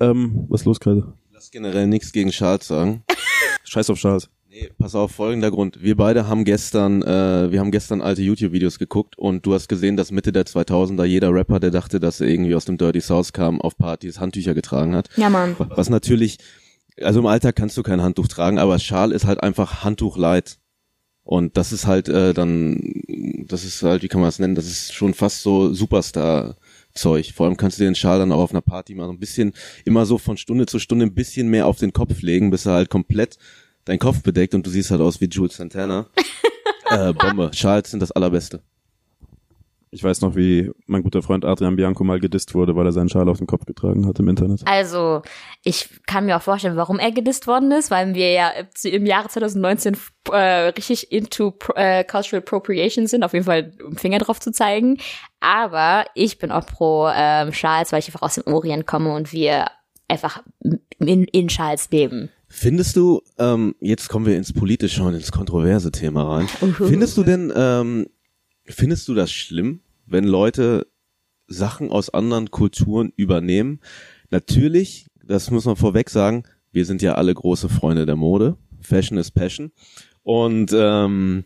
Ähm, 0.00 0.46
was 0.48 0.62
ist 0.62 0.66
los 0.66 0.80
gerade? 0.80 1.12
Lass 1.32 1.50
generell 1.50 1.86
nichts 1.86 2.12
gegen 2.12 2.32
Schals 2.32 2.68
sagen. 2.68 3.02
Scheiß 3.64 3.90
auf 3.90 3.98
Schals. 3.98 4.30
Nee, 4.58 4.70
pass 4.78 4.94
auf, 4.94 5.10
folgender 5.10 5.50
Grund. 5.50 5.82
Wir 5.82 5.98
beide 5.98 6.28
haben 6.28 6.46
gestern, 6.46 7.02
äh, 7.02 7.52
wir 7.52 7.60
haben 7.60 7.70
gestern 7.70 8.00
alte 8.00 8.22
YouTube-Videos 8.22 8.78
geguckt 8.78 9.18
und 9.18 9.44
du 9.44 9.52
hast 9.52 9.68
gesehen, 9.68 9.98
dass 9.98 10.10
Mitte 10.10 10.32
der 10.32 10.46
2000er 10.46 11.04
jeder 11.04 11.30
Rapper, 11.30 11.60
der 11.60 11.70
dachte, 11.70 12.00
dass 12.00 12.22
er 12.22 12.28
irgendwie 12.28 12.54
aus 12.54 12.64
dem 12.64 12.78
Dirty 12.78 13.02
South 13.02 13.34
kam, 13.34 13.60
auf 13.60 13.76
Partys 13.76 14.18
Handtücher 14.18 14.54
getragen 14.54 14.96
hat. 14.96 15.10
Ja, 15.18 15.28
Mann. 15.28 15.56
Was 15.58 15.90
natürlich, 15.90 16.38
also 17.02 17.20
im 17.20 17.26
Alltag 17.26 17.54
kannst 17.54 17.76
du 17.76 17.82
kein 17.82 18.00
Handtuch 18.00 18.28
tragen, 18.28 18.58
aber 18.58 18.78
Schal 18.78 19.12
ist 19.12 19.26
halt 19.26 19.42
einfach 19.42 19.84
Handtuch 19.84 20.16
light. 20.16 20.56
Und 21.22 21.58
das 21.58 21.72
ist 21.72 21.86
halt 21.86 22.08
äh, 22.08 22.32
dann, 22.32 22.80
das 23.46 23.62
ist 23.62 23.82
halt, 23.82 24.02
wie 24.04 24.08
kann 24.08 24.22
man 24.22 24.28
das 24.28 24.38
nennen, 24.38 24.54
das 24.54 24.66
ist 24.66 24.94
schon 24.94 25.12
fast 25.12 25.42
so 25.42 25.74
Superstar-Zeug. 25.74 27.32
Vor 27.34 27.44
allem 27.44 27.58
kannst 27.58 27.78
du 27.78 27.84
den 27.84 27.94
Schal 27.94 28.20
dann 28.20 28.32
auch 28.32 28.40
auf 28.40 28.52
einer 28.52 28.62
Party 28.62 28.94
mal 28.94 29.04
so 29.04 29.12
ein 29.12 29.20
bisschen, 29.20 29.52
immer 29.84 30.06
so 30.06 30.16
von 30.16 30.38
Stunde 30.38 30.64
zu 30.64 30.78
Stunde 30.78 31.04
ein 31.04 31.14
bisschen 31.14 31.48
mehr 31.48 31.66
auf 31.66 31.78
den 31.78 31.92
Kopf 31.92 32.22
legen, 32.22 32.50
bis 32.50 32.64
er 32.64 32.72
halt 32.72 32.88
komplett 32.88 33.36
deinen 33.86 33.98
Kopf 33.98 34.22
bedeckt 34.22 34.54
und 34.54 34.66
du 34.66 34.70
siehst 34.70 34.90
halt 34.90 35.00
aus 35.00 35.20
wie 35.20 35.26
Jules 35.26 35.56
Santana. 35.56 36.06
äh, 36.90 37.14
Bombe. 37.14 37.50
Schals 37.54 37.90
sind 37.90 38.00
das 38.00 38.12
allerbeste. 38.12 38.62
Ich 39.90 40.02
weiß 40.04 40.20
noch, 40.20 40.34
wie 40.36 40.70
mein 40.86 41.02
guter 41.02 41.22
Freund 41.22 41.44
Adrian 41.44 41.76
Bianco 41.76 42.04
mal 42.04 42.20
gedisst 42.20 42.54
wurde, 42.54 42.76
weil 42.76 42.84
er 42.84 42.92
seinen 42.92 43.08
Schal 43.08 43.28
auf 43.28 43.38
den 43.38 43.46
Kopf 43.46 43.64
getragen 43.64 44.06
hat 44.06 44.18
im 44.18 44.28
Internet. 44.28 44.60
Also, 44.66 45.22
ich 45.62 45.88
kann 46.06 46.26
mir 46.26 46.36
auch 46.36 46.42
vorstellen, 46.42 46.76
warum 46.76 46.98
er 46.98 47.12
gedisst 47.12 47.46
worden 47.46 47.70
ist, 47.70 47.90
weil 47.90 48.14
wir 48.14 48.30
ja 48.32 48.50
im 48.82 49.06
Jahre 49.06 49.28
2019 49.28 49.96
äh, 50.32 50.36
richtig 50.36 51.12
into 51.12 51.54
äh, 51.76 52.04
Cultural 52.04 52.42
Appropriation 52.42 53.06
sind, 53.06 53.22
auf 53.22 53.32
jeden 53.32 53.46
Fall 53.46 53.72
um 53.86 53.96
Finger 53.96 54.18
drauf 54.18 54.40
zu 54.40 54.50
zeigen. 54.50 54.98
Aber 55.40 56.04
ich 56.14 56.38
bin 56.38 56.50
auch 56.50 56.66
pro 56.66 57.08
ähm, 57.14 57.52
Schals, 57.52 57.92
weil 57.92 58.00
ich 58.00 58.08
einfach 58.08 58.22
aus 58.22 58.34
dem 58.34 58.52
Orient 58.52 58.86
komme 58.86 59.14
und 59.14 59.32
wir 59.32 59.66
einfach 60.08 60.42
in, 60.98 61.24
in 61.24 61.48
Schals 61.48 61.90
leben. 61.90 62.30
Findest 62.48 62.96
du, 62.96 63.22
ähm, 63.38 63.74
jetzt 63.80 64.08
kommen 64.08 64.26
wir 64.26 64.36
ins 64.36 64.52
politische 64.52 65.02
und 65.02 65.14
ins 65.14 65.32
kontroverse 65.32 65.90
Thema 65.90 66.36
rein. 66.36 66.48
Findest 66.48 67.16
du 67.16 67.24
denn, 67.24 67.52
ähm, 67.54 68.06
findest 68.64 69.08
du 69.08 69.14
das 69.14 69.32
schlimm, 69.32 69.80
wenn 70.06 70.24
Leute 70.24 70.86
Sachen 71.48 71.90
aus 71.90 72.10
anderen 72.10 72.50
Kulturen 72.50 73.12
übernehmen? 73.16 73.80
Natürlich, 74.30 75.06
das 75.24 75.50
muss 75.50 75.64
man 75.64 75.76
vorweg 75.76 76.08
sagen, 76.08 76.44
wir 76.72 76.84
sind 76.84 77.02
ja 77.02 77.14
alle 77.14 77.34
große 77.34 77.68
Freunde 77.68 78.06
der 78.06 78.16
Mode. 78.16 78.56
Fashion 78.80 79.18
is 79.18 79.30
Passion. 79.30 79.72
Und 80.22 80.72
ähm, 80.72 81.44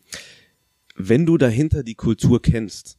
wenn 0.96 1.24
du 1.24 1.38
dahinter 1.38 1.82
die 1.82 1.94
Kultur 1.94 2.42
kennst 2.42 2.98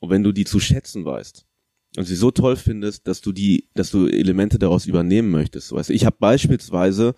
und 0.00 0.10
wenn 0.10 0.22
du 0.22 0.32
die 0.32 0.44
zu 0.44 0.60
schätzen 0.60 1.04
weißt 1.04 1.47
und 1.96 2.04
sie 2.04 2.16
so 2.16 2.30
toll 2.30 2.56
findest, 2.56 3.08
dass 3.08 3.20
du 3.20 3.32
die, 3.32 3.68
dass 3.74 3.90
du 3.90 4.06
Elemente 4.06 4.58
daraus 4.58 4.86
übernehmen 4.86 5.30
möchtest. 5.30 5.72
Weißt 5.72 5.88
du, 5.88 5.94
ich 5.94 6.04
habe 6.04 6.16
beispielsweise 6.18 7.14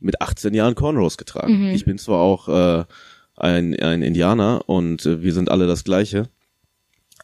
mit 0.00 0.20
18 0.20 0.54
Jahren 0.54 0.74
Cornrows 0.74 1.16
getragen. 1.16 1.54
Ich 1.74 1.84
bin 1.84 1.98
zwar 1.98 2.20
auch 2.20 2.48
äh, 2.48 2.84
ein, 3.36 3.78
ein 3.78 4.02
Indianer 4.02 4.68
und 4.68 5.06
äh, 5.06 5.22
wir 5.22 5.32
sind 5.32 5.50
alle 5.50 5.66
das 5.66 5.84
Gleiche. 5.84 6.28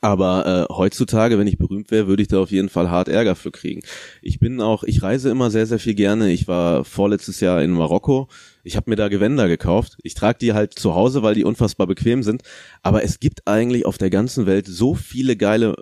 Aber 0.00 0.68
äh, 0.70 0.72
heutzutage, 0.72 1.38
wenn 1.38 1.48
ich 1.48 1.59
berühmt 1.59 1.90
wäre, 1.90 2.07
würde 2.07 2.22
ich 2.22 2.28
da 2.28 2.38
auf 2.38 2.52
jeden 2.52 2.68
Fall 2.68 2.88
hart 2.88 3.09
Ärger 3.09 3.35
für 3.35 3.50
kriegen. 3.50 3.83
Ich 4.22 4.38
bin 4.38 4.61
auch, 4.61 4.85
ich 4.85 5.02
reise 5.02 5.28
immer 5.28 5.50
sehr, 5.50 5.66
sehr 5.66 5.81
viel 5.81 5.94
gerne. 5.94 6.31
Ich 6.31 6.46
war 6.46 6.85
vorletztes 6.85 7.40
Jahr 7.40 7.62
in 7.62 7.72
Marokko. 7.72 8.28
Ich 8.62 8.76
habe 8.76 8.90
mir 8.90 8.96
da 8.96 9.09
Gewänder 9.09 9.48
gekauft. 9.48 9.96
Ich 10.04 10.14
trage 10.14 10.38
die 10.38 10.52
halt 10.52 10.74
zu 10.74 10.94
Hause, 10.94 11.22
weil 11.24 11.35
die 11.35 11.44
unfassbar 11.44 11.88
bequem 11.88 12.22
sind. 12.22 12.42
Aber 12.83 13.02
es 13.02 13.18
gibt 13.18 13.48
eigentlich 13.48 13.87
auf 13.87 13.98
der 13.98 14.11
ganzen 14.11 14.46
Welt 14.46 14.66
so 14.68 14.94
viele 14.94 15.37
geile 15.37 15.74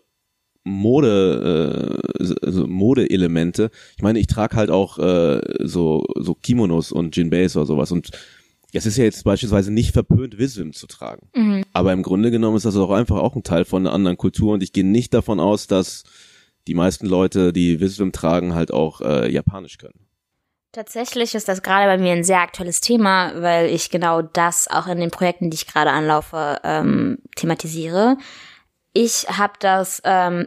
Mode, 0.67 2.01
äh, 2.21 2.35
also 2.45 2.67
Modeelemente. 2.67 3.71
Ich 3.97 4.03
meine, 4.03 4.19
ich 4.19 4.27
trage 4.27 4.57
halt 4.57 4.71
auch 4.71 4.99
äh, 4.99 5.41
so 5.61 6.05
so 6.17 6.35
Kimonos 6.35 6.93
und 6.93 7.17
Jinbeis 7.17 7.57
oder 7.57 7.67
sowas 7.67 7.93
und 7.93 8.11
es 8.73 8.85
ist 8.85 8.99
ja 8.99 9.05
jetzt 9.05 9.25
beispielsweise 9.25 9.73
nicht 9.73 9.93
verpönt, 9.93 10.39
Visum 10.39 10.73
zu 10.73 10.87
tragen. 10.87 11.29
Aber 11.73 11.93
im 11.93 12.03
Grunde 12.03 12.31
genommen 12.31 12.57
ist 12.57 12.67
das 12.67 12.77
auch 12.77 12.91
einfach 12.91 13.17
auch 13.17 13.37
ein 13.37 13.45
Teil 13.45 13.65
von 13.65 13.87
einer 13.87 13.95
anderen 13.95 14.17
Kultur 14.17 14.55
und 14.55 14.63
ich 14.63 14.73
gehe 14.73 14.85
nicht 14.85 15.15
davon 15.15 15.41
aus, 15.41 15.67
dass 15.67 16.03
die 16.67 16.75
meisten 16.75 17.07
Leute, 17.07 17.53
die 17.53 17.81
Visum 17.81 18.11
tragen, 18.13 18.55
halt 18.55 18.73
auch 18.73 19.01
äh, 19.01 19.31
Japanisch 19.31 19.79
können. 19.79 20.01
Tatsächlich 20.73 21.35
ist 21.35 21.49
das 21.49 21.63
gerade 21.63 21.87
bei 21.87 21.97
mir 21.97 22.13
ein 22.13 22.25
sehr 22.25 22.41
aktuelles 22.41 22.81
Thema, 22.81 23.33
weil 23.41 23.71
ich 23.71 23.89
genau 23.89 24.21
das 24.21 24.69
auch 24.69 24.89
in 24.89 24.99
den 24.99 25.11
Projekten, 25.11 25.49
die 25.49 25.55
ich 25.55 25.67
gerade 25.67 25.91
anlaufe, 25.91 26.59
ähm, 26.65 27.19
thematisiere. 27.37 28.19
Ich 28.99 29.27
habe 29.29 29.53
das, 29.59 30.01
ähm, 30.05 30.47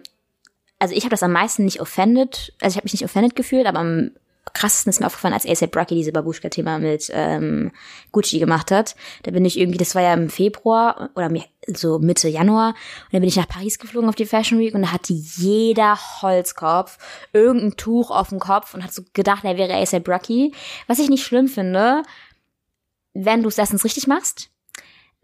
also 0.79 0.95
ich 0.95 1.03
habe 1.03 1.11
das 1.11 1.21
am 1.21 1.31
meisten 1.31 1.65
nicht 1.65 1.81
offended, 1.81 2.51
also 2.61 2.73
ich 2.73 2.77
habe 2.77 2.85
mich 2.85 2.93
nicht 2.93 3.05
offended 3.05 3.35
gefühlt, 3.35 3.67
aber 3.67 3.77
am 3.77 4.09
krassesten 4.55 4.89
ist 4.89 4.99
mir 4.99 5.05
aufgefallen, 5.05 5.35
als 5.35 5.47
ASAP 5.47 5.75
Rocky 5.75 5.93
diese 5.93 6.11
Babushka-Thema 6.11 6.79
mit 6.79 7.11
ähm, 7.13 7.71
Gucci 8.11 8.39
gemacht 8.39 8.71
hat. 8.71 8.95
Da 9.21 9.29
bin 9.29 9.45
ich 9.45 9.59
irgendwie, 9.59 9.77
das 9.77 9.93
war 9.93 10.01
ja 10.01 10.15
im 10.15 10.31
Februar 10.31 11.11
oder 11.13 11.31
so 11.67 11.99
Mitte 11.99 12.27
Januar, 12.27 12.69
und 12.69 13.13
dann 13.13 13.21
bin 13.21 13.29
ich 13.29 13.35
nach 13.35 13.47
Paris 13.47 13.77
geflogen 13.77 14.09
auf 14.09 14.15
die 14.15 14.25
Fashion 14.25 14.57
Week 14.57 14.73
und 14.73 14.81
da 14.81 14.93
hatte 14.93 15.13
jeder 15.13 15.99
Holzkopf 16.23 16.97
irgendein 17.33 17.77
Tuch 17.77 18.09
auf 18.09 18.29
dem 18.29 18.39
Kopf 18.39 18.73
und 18.73 18.83
hat 18.83 18.91
so 18.91 19.03
gedacht, 19.13 19.43
er 19.43 19.57
wäre 19.57 19.75
ASAP 19.75 20.09
Rocky. 20.09 20.55
Was 20.87 20.97
ich 20.97 21.09
nicht 21.09 21.23
schlimm 21.23 21.47
finde, 21.47 22.01
wenn 23.13 23.43
du 23.43 23.49
es 23.49 23.59
erstens 23.59 23.85
richtig 23.85 24.07
machst. 24.07 24.49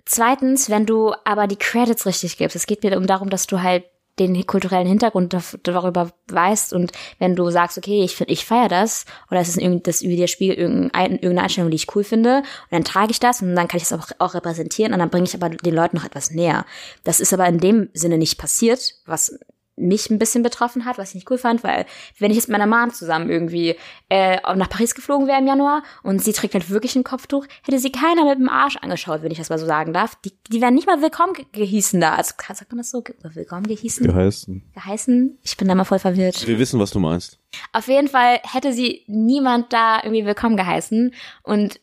Zweitens, 0.05 0.69
wenn 0.69 0.85
du 0.85 1.13
aber 1.23 1.47
die 1.47 1.57
Credits 1.57 2.05
richtig 2.05 2.37
gibst. 2.37 2.55
Es 2.55 2.67
geht 2.67 2.83
mir 2.83 2.97
um 2.97 3.07
darum, 3.07 3.29
dass 3.29 3.47
du 3.47 3.61
halt 3.61 3.85
den 4.19 4.45
kulturellen 4.47 4.87
Hintergrund 4.87 5.35
darüber 5.63 6.11
weißt 6.27 6.71
und 6.73 6.93
wenn 7.19 7.35
du 7.35 7.49
sagst, 7.49 7.77
okay, 7.77 8.01
ich 8.03 8.15
finde, 8.15 8.31
ich 8.31 8.45
feiere 8.45 8.69
das 8.69 9.05
oder 9.29 9.41
es 9.41 9.49
ist 9.49 9.57
irgendwie 9.57 9.83
das 9.83 10.01
über 10.01 10.15
dir 10.15 10.27
Spiel 10.27 10.53
irgendeine, 10.53 11.41
Einstellung, 11.41 11.69
die 11.69 11.75
ich 11.75 11.93
cool 11.95 12.05
finde 12.05 12.37
und 12.37 12.71
dann 12.71 12.85
trage 12.85 13.11
ich 13.11 13.19
das 13.19 13.41
und 13.41 13.55
dann 13.55 13.67
kann 13.67 13.77
ich 13.77 13.87
das 13.87 13.99
auch, 13.99 14.07
auch 14.19 14.33
repräsentieren 14.33 14.93
und 14.93 14.99
dann 14.99 15.09
bringe 15.09 15.25
ich 15.25 15.35
aber 15.35 15.49
den 15.49 15.75
Leuten 15.75 15.97
noch 15.97 16.05
etwas 16.05 16.31
näher. 16.31 16.65
Das 17.03 17.19
ist 17.19 17.33
aber 17.33 17.45
in 17.47 17.59
dem 17.59 17.89
Sinne 17.93 18.17
nicht 18.17 18.37
passiert, 18.37 18.95
was 19.05 19.37
mich 19.77 20.09
ein 20.09 20.19
bisschen 20.19 20.43
betroffen 20.43 20.85
hat, 20.85 20.97
was 20.97 21.09
ich 21.09 21.15
nicht 21.15 21.31
cool 21.31 21.37
fand, 21.37 21.63
weil 21.63 21.85
wenn 22.19 22.31
ich 22.31 22.37
jetzt 22.37 22.47
mit 22.47 22.57
meiner 22.57 22.67
Mom 22.67 22.93
zusammen 22.93 23.29
irgendwie 23.29 23.75
äh, 24.09 24.37
nach 24.55 24.69
Paris 24.69 24.95
geflogen 24.95 25.27
wäre 25.27 25.39
im 25.39 25.47
Januar 25.47 25.83
und 26.03 26.23
sie 26.23 26.33
trägt 26.33 26.53
halt 26.53 26.69
wirklich 26.69 26.95
ein 26.95 27.03
Kopftuch, 27.03 27.45
hätte 27.63 27.79
sie 27.79 27.91
keiner 27.91 28.25
mit 28.25 28.39
dem 28.39 28.49
Arsch 28.49 28.77
angeschaut, 28.77 29.21
wenn 29.21 29.31
ich 29.31 29.37
das 29.37 29.49
mal 29.49 29.59
so 29.59 29.65
sagen 29.65 29.93
darf. 29.93 30.15
Die, 30.23 30.31
die 30.51 30.61
wären 30.61 30.75
nicht 30.75 30.87
mal 30.87 31.01
willkommen 31.01 31.33
ge 31.33 31.45
gehießen 31.51 31.99
da. 31.99 32.15
Also 32.15 32.33
sagt 32.53 32.71
man 32.71 32.77
das 32.77 32.91
so? 32.91 33.03
Willkommen 33.33 33.67
gehießen? 33.67 34.05
Geheißen. 34.05 34.63
Geheißen? 34.73 35.39
Ich 35.43 35.57
bin 35.57 35.67
da 35.67 35.75
mal 35.75 35.83
voll 35.83 35.99
verwirrt. 35.99 36.47
Wir 36.47 36.59
wissen, 36.59 36.79
was 36.79 36.91
du 36.91 36.99
meinst. 36.99 37.39
Auf 37.73 37.87
jeden 37.87 38.07
Fall 38.07 38.39
hätte 38.43 38.73
sie 38.73 39.03
niemand 39.07 39.71
da 39.73 39.97
irgendwie 40.03 40.25
willkommen 40.25 40.57
geheißen 40.57 41.13
und 41.43 41.79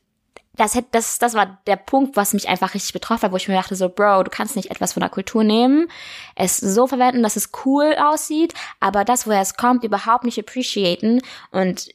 das, 0.57 0.75
hätte, 0.75 0.89
das, 0.93 1.19
das 1.19 1.35
war 1.35 1.59
der 1.67 1.77
Punkt, 1.77 2.17
was 2.17 2.35
mich 2.35 2.49
einfach 2.49 2.75
richtig 2.75 2.93
betroffen 2.93 3.23
hat, 3.23 3.33
wo 3.33 3.37
ich 3.37 3.49
mir 3.49 3.55
dachte 3.55 3.75
so, 3.75 3.89
Bro, 3.89 4.25
du 4.25 4.31
kannst 4.31 4.57
nicht 4.57 4.71
etwas 4.71 4.93
von 4.93 5.01
der 5.01 5.11
Kultur 5.11 5.45
nehmen, 5.45 5.89
es 6.35 6.57
so 6.57 6.87
verwenden, 6.87 7.23
dass 7.23 7.37
es 7.37 7.51
cool 7.65 7.95
aussieht, 7.99 8.55
aber 8.81 9.05
das, 9.05 9.27
woher 9.27 9.41
es 9.41 9.57
kommt, 9.57 9.85
überhaupt 9.85 10.25
nicht 10.25 10.39
appreciaten 10.39 11.23
und 11.51 11.89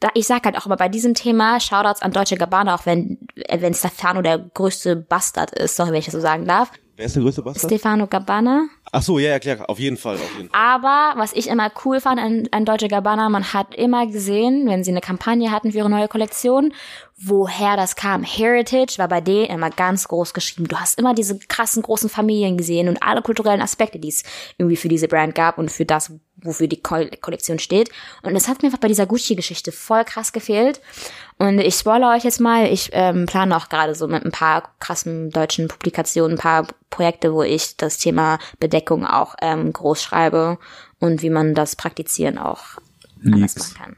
da, 0.00 0.08
ich 0.14 0.26
sag 0.26 0.44
halt 0.44 0.58
auch 0.58 0.66
immer 0.66 0.76
bei 0.76 0.88
diesem 0.88 1.14
Thema 1.14 1.60
Shoutouts 1.60 2.02
an 2.02 2.12
Deutsche 2.12 2.36
Gabbana, 2.36 2.74
auch 2.74 2.86
wenn 2.86 3.18
wenn 3.48 3.74
Stefano 3.74 4.22
der 4.22 4.38
größte 4.38 4.96
Bastard 4.96 5.50
ist, 5.52 5.76
sorry, 5.76 5.92
wenn 5.92 5.98
ich 5.98 6.06
das 6.06 6.14
so 6.14 6.20
sagen 6.20 6.46
darf. 6.46 6.70
Wer 6.96 7.06
ist 7.06 7.16
der 7.16 7.22
größte 7.22 7.42
Bastard? 7.42 7.70
Stefano 7.70 8.06
Gabbana. 8.06 8.66
Ach 8.92 9.02
so, 9.02 9.18
ja, 9.18 9.30
ja, 9.30 9.38
klar, 9.40 9.68
auf 9.68 9.80
jeden 9.80 9.96
Fall, 9.96 10.14
auf 10.14 10.36
jeden 10.36 10.48
Fall. 10.48 10.60
Aber 10.60 11.18
was 11.18 11.32
ich 11.32 11.48
immer 11.48 11.70
cool 11.84 12.00
fand 12.00 12.20
an, 12.20 12.48
an 12.52 12.64
Deutsche 12.64 12.88
Gabbana, 12.88 13.28
man 13.28 13.52
hat 13.52 13.74
immer 13.74 14.06
gesehen, 14.06 14.68
wenn 14.68 14.84
sie 14.84 14.92
eine 14.92 15.00
Kampagne 15.00 15.50
hatten 15.50 15.72
für 15.72 15.78
ihre 15.78 15.90
neue 15.90 16.06
Kollektion, 16.06 16.72
woher 17.16 17.76
das 17.76 17.94
kam. 17.94 18.24
Heritage 18.24 18.98
war 18.98 19.08
bei 19.08 19.20
denen 19.20 19.46
immer 19.46 19.70
ganz 19.70 20.08
groß 20.08 20.34
geschrieben. 20.34 20.66
Du 20.66 20.76
hast 20.76 20.98
immer 20.98 21.14
diese 21.14 21.38
krassen 21.38 21.82
großen 21.82 22.10
Familien 22.10 22.56
gesehen 22.56 22.88
und 22.88 23.02
alle 23.02 23.22
kulturellen 23.22 23.62
Aspekte, 23.62 23.98
die 23.98 24.08
es 24.08 24.24
irgendwie 24.58 24.76
für 24.76 24.88
diese 24.88 25.06
Brand 25.06 25.34
gab 25.34 25.58
und 25.58 25.70
für 25.70 25.84
das, 25.84 26.12
wofür 26.42 26.66
die 26.66 26.82
Kollektion 26.82 27.60
steht. 27.60 27.90
Und 28.22 28.34
das 28.34 28.48
hat 28.48 28.62
mir 28.62 28.66
einfach 28.66 28.80
bei 28.80 28.88
dieser 28.88 29.06
Gucci-Geschichte 29.06 29.70
voll 29.70 30.04
krass 30.04 30.32
gefehlt. 30.32 30.80
Und 31.38 31.60
ich 31.60 31.76
spoilere 31.76 32.16
euch 32.16 32.24
jetzt 32.24 32.40
mal, 32.40 32.66
ich 32.66 32.90
ähm, 32.92 33.26
plane 33.26 33.56
auch 33.56 33.68
gerade 33.68 33.94
so 33.94 34.08
mit 34.08 34.24
ein 34.24 34.32
paar 34.32 34.74
krassen 34.80 35.30
deutschen 35.30 35.68
Publikationen, 35.68 36.36
ein 36.36 36.42
paar 36.42 36.66
Projekte, 36.90 37.32
wo 37.32 37.42
ich 37.42 37.76
das 37.76 37.98
Thema 37.98 38.38
Bedeckung 38.58 39.06
auch 39.06 39.36
ähm, 39.40 39.72
groß 39.72 40.02
schreibe 40.02 40.58
und 40.98 41.22
wie 41.22 41.30
man 41.30 41.54
das 41.54 41.76
praktizieren 41.76 42.38
auch 42.38 42.78
anders 43.24 43.56
machen 43.56 43.74
kann. 43.74 43.96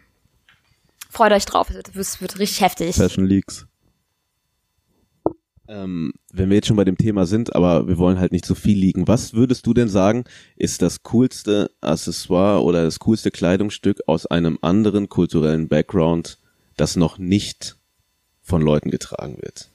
Freut 1.16 1.32
euch 1.32 1.46
drauf, 1.46 1.70
es 1.70 1.76
wird, 1.76 1.96
es 1.96 2.20
wird 2.20 2.38
richtig 2.38 2.60
heftig. 2.60 2.94
Fashion 2.94 3.24
Leaks. 3.24 3.66
Ähm, 5.66 6.12
wenn 6.30 6.50
wir 6.50 6.56
jetzt 6.56 6.66
schon 6.66 6.76
bei 6.76 6.84
dem 6.84 6.98
Thema 6.98 7.24
sind, 7.24 7.56
aber 7.56 7.88
wir 7.88 7.96
wollen 7.96 8.20
halt 8.20 8.32
nicht 8.32 8.44
zu 8.44 8.52
so 8.52 8.60
viel 8.60 8.76
liegen, 8.76 9.08
was 9.08 9.32
würdest 9.32 9.66
du 9.66 9.72
denn 9.72 9.88
sagen, 9.88 10.24
ist 10.56 10.82
das 10.82 11.04
coolste 11.04 11.70
Accessoire 11.80 12.62
oder 12.62 12.84
das 12.84 12.98
coolste 12.98 13.30
Kleidungsstück 13.30 14.00
aus 14.06 14.26
einem 14.26 14.58
anderen 14.60 15.08
kulturellen 15.08 15.68
Background, 15.68 16.36
das 16.76 16.96
noch 16.96 17.16
nicht 17.16 17.78
von 18.42 18.60
Leuten 18.60 18.90
getragen 18.90 19.38
wird? 19.40 19.70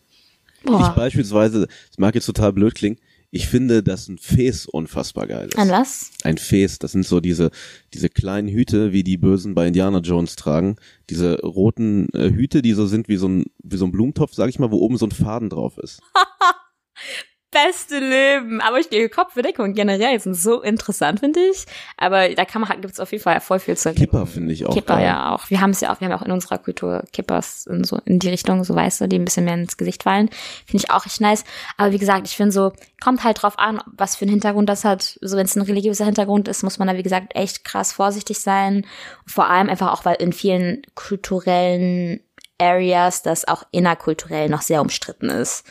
Boah. 0.64 0.90
Ich 0.90 0.96
beispielsweise, 0.96 1.68
es 1.90 1.98
mag 1.98 2.14
jetzt 2.14 2.28
total 2.28 2.54
blöd 2.54 2.76
klingen, 2.76 3.00
ich 3.32 3.48
finde, 3.48 3.82
dass 3.82 4.10
ein 4.10 4.18
Fes 4.18 4.66
unfassbar 4.66 5.26
geil 5.26 5.48
ist. 5.48 5.58
Ein 5.58 5.70
was? 5.70 6.12
Ein 6.24 6.38
Fes, 6.38 6.80
das 6.80 6.92
sind 6.92 7.06
so 7.06 7.22
diese, 7.22 7.50
diese 7.94 8.10
kleinen 8.10 8.50
Hüte, 8.50 8.92
wie 8.92 9.04
die 9.04 9.18
Bösen 9.18 9.56
bei 9.56 9.68
Indiana 9.68 10.00
Jones 10.00 10.36
tragen. 10.36 10.76
Diese 11.10 11.40
roten 11.40 12.10
äh, 12.14 12.30
Hüte, 12.30 12.62
die 12.62 12.74
so 12.74 12.86
sind 12.86 13.08
wie 13.08 13.16
so 13.16 13.30
ein, 13.30 13.46
wie 13.64 13.78
so 13.78 13.86
ein 13.86 13.92
Blumentopf, 13.92 14.34
sag 14.34 14.50
ich 14.50 14.60
mal, 14.60 14.72
wo 14.72 14.78
oben 14.78 14.98
so 14.98 15.06
ein 15.06 15.12
Faden 15.12 15.50
drauf 15.50 15.78
ist. 15.78 16.02
beste 17.52 18.00
Leben. 18.00 18.62
Aber 18.62 18.80
ich 18.80 18.90
die 18.90 19.08
Kopfbedeckung 19.10 19.74
generell 19.74 20.20
sind 20.20 20.36
so 20.36 20.62
interessant, 20.62 21.20
finde 21.20 21.40
ich. 21.42 21.66
Aber 21.98 22.30
da 22.30 22.46
kann 22.46 22.62
man 22.62 22.82
gibt 22.82 22.94
es 22.94 23.00
auf 23.00 23.12
jeden 23.12 23.24
Fall 23.24 23.40
voll 23.42 23.60
viel 23.60 23.78
zu 23.78 23.94
Kipper 23.94 24.26
finde 24.26 24.54
ich 24.54 24.66
auch. 24.66 24.74
Kipper 24.74 24.96
geil. 24.96 25.06
ja 25.06 25.36
auch. 25.36 25.50
Wir 25.50 25.62
haben 25.62 25.72
es 25.72 25.82
ja 25.82 25.94
auch, 25.94 26.00
wir 26.00 26.08
haben 26.08 26.18
auch 26.18 26.26
in 26.26 26.32
unserer 26.32 26.58
Kultur 26.58 27.04
Kippers 27.12 27.68
in 27.68 27.84
so 27.84 28.00
in 28.06 28.20
die 28.20 28.30
Richtung, 28.30 28.64
so 28.64 28.74
weißt 28.74 29.02
du, 29.02 29.08
die 29.08 29.20
ein 29.20 29.26
bisschen 29.26 29.46
mehr 29.46 29.56
ins 29.56 29.78
Gesicht 29.78 30.04
fallen. 30.04 30.30
Finde 30.66 30.86
ich 30.86 30.92
auch 30.92 31.06
echt 31.06 31.22
nice. 31.22 31.44
Aber 31.78 31.92
wie 31.92 32.00
gesagt, 32.00 32.28
ich 32.28 32.36
finde 32.36 32.54
so, 32.54 32.72
kommt 33.04 33.24
halt 33.24 33.42
drauf 33.42 33.60
an, 33.60 33.82
was 33.86 34.16
für 34.16 34.24
einen 34.24 34.32
Hintergrund 34.32 34.70
das 34.70 34.86
hat. 34.86 35.20
So 35.22 35.36
wenn 35.36 35.46
es 35.46 35.56
ein 35.56 35.62
religiöser 35.62 36.06
Hintergrund 36.06 36.48
ist, 36.48 36.64
muss 36.64 36.80
man 36.80 36.88
da 36.88 36.96
wie 36.96 37.04
gesagt 37.04 37.36
echt 37.36 37.66
krass 37.66 37.92
vorsichtig 37.92 38.40
sein. 38.40 38.86
Vor 39.26 39.50
allem 39.50 39.70
einfach 39.70 39.92
auch, 39.92 40.06
weil 40.06 40.16
in 40.16 40.34
vielen 40.34 40.84
kulturellen 40.96 42.22
Areas 42.60 43.24
das 43.24 43.48
auch 43.48 43.64
innerkulturell 43.72 44.48
noch 44.48 44.62
sehr 44.62 44.82
umstritten 44.82 45.30
ist 45.30 45.66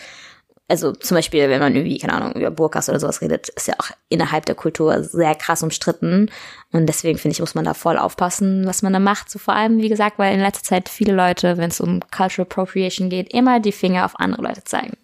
also 0.70 0.92
zum 0.92 1.16
Beispiel, 1.16 1.48
wenn 1.48 1.58
man 1.58 1.74
irgendwie, 1.74 1.98
keine 1.98 2.14
Ahnung, 2.14 2.34
über 2.34 2.50
Burkas 2.50 2.88
oder 2.88 3.00
sowas 3.00 3.20
redet, 3.20 3.48
ist 3.48 3.66
ja 3.66 3.74
auch 3.78 3.90
innerhalb 4.08 4.46
der 4.46 4.54
Kultur 4.54 5.02
sehr 5.02 5.34
krass 5.34 5.64
umstritten. 5.64 6.30
Und 6.72 6.86
deswegen 6.86 7.18
finde 7.18 7.34
ich, 7.34 7.40
muss 7.40 7.56
man 7.56 7.64
da 7.64 7.74
voll 7.74 7.98
aufpassen, 7.98 8.64
was 8.66 8.82
man 8.82 8.92
da 8.92 9.00
macht. 9.00 9.30
So 9.30 9.40
vor 9.40 9.54
allem, 9.54 9.78
wie 9.78 9.88
gesagt, 9.88 10.18
weil 10.18 10.32
in 10.32 10.40
letzter 10.40 10.62
Zeit 10.62 10.88
viele 10.88 11.12
Leute, 11.12 11.56
wenn 11.56 11.70
es 11.70 11.80
um 11.80 12.00
Cultural 12.16 12.46
Appropriation 12.48 13.10
geht, 13.10 13.34
immer 13.34 13.58
die 13.58 13.72
Finger 13.72 14.04
auf 14.04 14.18
andere 14.20 14.42
Leute 14.42 14.62
zeigen. 14.62 14.96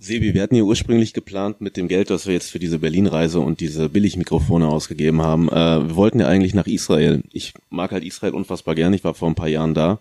Sebi, 0.00 0.34
wir 0.34 0.42
hatten 0.42 0.54
ja 0.54 0.62
ursprünglich 0.62 1.12
geplant 1.12 1.60
mit 1.60 1.76
dem 1.76 1.88
Geld, 1.88 2.10
das 2.10 2.26
wir 2.26 2.34
jetzt 2.34 2.50
für 2.50 2.60
diese 2.60 2.78
Berlin-Reise 2.78 3.40
und 3.40 3.60
diese 3.60 3.88
Billigmikrofone 3.88 4.66
ausgegeben 4.66 5.22
haben. 5.22 5.48
Äh, 5.48 5.88
wir 5.88 5.96
wollten 5.96 6.20
ja 6.20 6.26
eigentlich 6.26 6.54
nach 6.54 6.66
Israel. 6.66 7.22
Ich 7.32 7.54
mag 7.70 7.92
halt 7.92 8.04
Israel 8.04 8.34
unfassbar 8.34 8.74
gern. 8.74 8.94
Ich 8.94 9.04
war 9.04 9.14
vor 9.14 9.28
ein 9.28 9.34
paar 9.34 9.48
Jahren 9.48 9.74
da. 9.74 10.00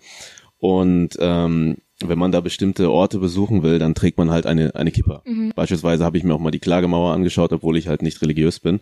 Und 0.60 1.18
ähm, 1.20 1.78
wenn 2.04 2.20
man 2.20 2.32
da 2.32 2.42
bestimmte 2.42 2.92
Orte 2.92 3.20
besuchen 3.20 3.64
will, 3.64 3.80
dann 3.80 3.96
trägt 3.96 4.18
man 4.18 4.30
halt 4.30 4.46
eine, 4.46 4.76
eine 4.76 4.92
Kippa. 4.92 5.24
Mhm. 5.26 5.52
Beispielsweise 5.56 6.04
habe 6.06 6.18
ich 6.18 6.24
mir 6.24 6.34
auch 6.34 6.40
mal 6.40 6.52
die 6.52 6.60
Klagemauer 6.60 7.14
angeschaut, 7.14 7.52
obwohl 7.54 7.78
ich 7.78 7.88
halt 7.88 8.02
nicht 8.02 8.22
religiös 8.22 8.60
bin. 8.60 8.80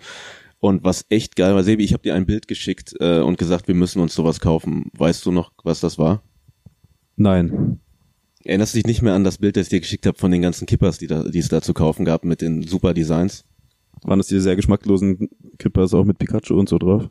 Und 0.60 0.84
was 0.84 1.06
echt 1.10 1.36
geil 1.36 1.54
war, 1.54 1.63
Sebi, 1.63 1.84
ich 1.84 1.93
habe 1.93 2.04
dir 2.04 2.15
ein 2.15 2.25
Bild 2.25 2.47
geschickt 2.47 2.95
äh, 2.99 3.19
und 3.19 3.38
gesagt, 3.38 3.67
wir 3.67 3.75
müssen 3.75 4.01
uns 4.01 4.15
sowas 4.15 4.39
kaufen. 4.39 4.89
Weißt 4.97 5.25
du 5.25 5.32
noch, 5.32 5.51
was 5.63 5.80
das 5.80 5.97
war? 5.97 6.23
Nein. 7.15 7.80
Erinnerst 8.43 8.73
du 8.73 8.78
dich 8.78 8.86
nicht 8.86 9.01
mehr 9.01 9.13
an 9.13 9.23
das 9.23 9.38
Bild, 9.38 9.58
das 9.58 9.63
ich 9.63 9.69
dir 9.69 9.80
geschickt 9.80 10.06
habe 10.06 10.17
von 10.17 10.32
den 10.32 10.41
ganzen 10.41 10.65
Kippers, 10.65 10.97
die, 10.97 11.08
da, 11.08 11.23
die 11.23 11.39
es 11.39 11.49
da 11.49 11.62
zu 11.62 11.73
kaufen 11.73 12.06
gab 12.06 12.25
mit 12.25 12.41
den 12.41 12.63
super 12.63 12.93
Designs? 12.93 13.45
Waren 14.04 14.19
das 14.19 14.28
diese 14.28 14.41
sehr 14.41 14.56
geschmacklosen 14.56 15.30
Kippers 15.58 15.93
auch 15.93 16.04
mit 16.04 16.19
Pikachu 16.19 16.58
und 16.60 16.69
so 16.69 16.78
drauf? 16.78 17.10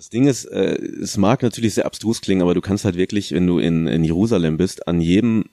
Das 0.00 0.08
Ding 0.08 0.26
ist, 0.26 0.46
äh, 0.46 0.76
es 1.02 1.18
mag 1.18 1.42
natürlich 1.42 1.74
sehr 1.74 1.84
abstrus 1.84 2.22
klingen, 2.22 2.40
aber 2.40 2.54
du 2.54 2.62
kannst 2.62 2.86
halt 2.86 2.96
wirklich, 2.96 3.32
wenn 3.32 3.46
du 3.46 3.58
in, 3.58 3.86
in 3.86 4.02
Jerusalem 4.02 4.56
bist, 4.56 4.88
an 4.88 5.02
jedem 5.02 5.44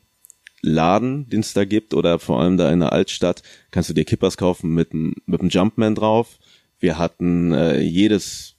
Laden, 0.62 1.28
den 1.28 1.42
es 1.42 1.52
da 1.52 1.66
gibt, 1.66 1.94
oder 1.94 2.18
vor 2.18 2.40
allem 2.40 2.56
da 2.56 2.72
in 2.72 2.80
der 2.80 2.94
Altstadt, 2.94 3.44
kannst 3.72 3.90
du 3.90 3.94
dir 3.94 4.06
Kippers 4.06 4.38
kaufen 4.38 4.74
mit, 4.74 4.94
mit 4.94 5.42
einem 5.42 5.50
Jumpman 5.50 5.96
drauf. 5.96 6.40
Wir 6.80 6.98
hatten 6.98 7.52
äh, 7.52 7.82
jedes 7.82 8.56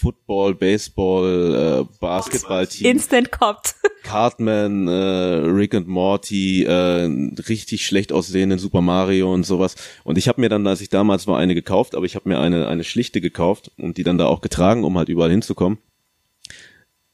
Football, 0.00 0.54
Baseball, 0.54 1.86
äh, 1.86 1.98
Basketball-Team. 2.00 2.86
Instant 2.86 3.30
Copt. 3.30 3.74
Cartman, 4.02 4.88
äh, 4.88 4.92
Rick 4.92 5.74
and 5.74 5.88
Morty, 5.88 6.64
äh, 6.64 7.04
richtig 7.48 7.84
schlecht 7.84 8.12
aussehenden 8.12 8.58
Super 8.58 8.80
Mario 8.80 9.32
und 9.32 9.44
sowas. 9.44 9.76
Und 10.04 10.16
ich 10.16 10.28
habe 10.28 10.40
mir 10.40 10.48
dann, 10.48 10.66
als 10.66 10.80
ich 10.80 10.88
damals 10.88 11.26
war, 11.26 11.38
eine 11.38 11.54
gekauft, 11.54 11.94
aber 11.94 12.06
ich 12.06 12.16
habe 12.16 12.28
mir 12.28 12.40
eine, 12.40 12.66
eine 12.66 12.84
schlichte 12.84 13.20
gekauft 13.20 13.72
und 13.76 13.98
die 13.98 14.02
dann 14.02 14.16
da 14.16 14.26
auch 14.26 14.40
getragen, 14.40 14.84
um 14.84 14.96
halt 14.96 15.10
überall 15.10 15.30
hinzukommen. 15.30 15.78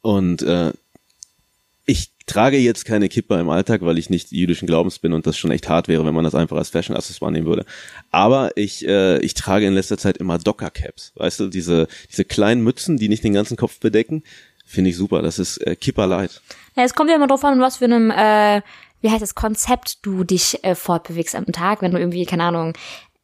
Und 0.01 0.43
äh, 0.43 0.73
ich 1.87 2.16
trage 2.27 2.59
jetzt 2.59 2.85
keine 2.85 3.09
Kippa 3.09 3.41
im 3.41 3.49
Alltag, 3.49 3.83
weil 3.83 3.99
ich 3.99 4.11
nicht 4.11 4.33
jüdischen 4.33 4.67
Glaubens 4.67 4.99
bin 4.99 5.13
und 5.13 5.27
das 5.27 5.39
schon 5.39 5.51
echt 5.51 5.69
hart 5.69 5.89
wäre, 5.89 6.05
wenn 6.05 6.15
man 6.15 6.25
das 6.25 6.35
einfach 6.35 6.57
als 6.57 6.71
Fashion-Accessoire 6.71 7.33
nehmen 7.33 7.47
würde. 7.47 7.65
Aber 8.11 8.57
ich, 8.57 8.87
äh, 8.87 9.19
ich 9.19 9.35
trage 9.35 9.67
in 9.67 9.75
letzter 9.75 9.99
Zeit 9.99 10.19
immer 10.19 10.39
Docker-Caps, 10.39 11.13
weißt 11.17 11.41
du, 11.41 11.49
diese, 11.49 11.87
diese 12.11 12.25
kleinen 12.25 12.63
Mützen, 12.63 12.97
die 12.97 13.09
nicht 13.09 13.25
den 13.25 13.33
ganzen 13.33 13.57
Kopf 13.57 13.81
bedecken, 13.81 14.23
Finde 14.69 14.91
ich 14.91 14.97
super. 14.97 15.23
Das 15.23 15.39
ist 15.39 15.59
äh, 15.59 15.77
Kipper 15.77 16.09
Light. 16.09 16.43
Ja, 16.75 16.83
es 16.83 16.93
kommt 16.93 17.09
ja 17.09 17.17
immer 17.17 17.29
drauf 17.29 17.45
an, 17.45 17.61
was 17.61 17.77
für 17.77 17.85
einem, 17.85 18.11
äh, 18.11 18.61
wie 19.01 19.11
heißt 19.11 19.23
das, 19.23 19.37
Konzept 19.37 20.05
du 20.05 20.25
dich 20.25 20.63
äh, 20.65 20.75
fortbewegst 20.75 21.37
am 21.37 21.47
Tag. 21.47 21.83
Wenn 21.83 21.93
du 21.93 22.01
irgendwie, 22.01 22.27
keine 22.27 22.43
Ahnung, 22.43 22.73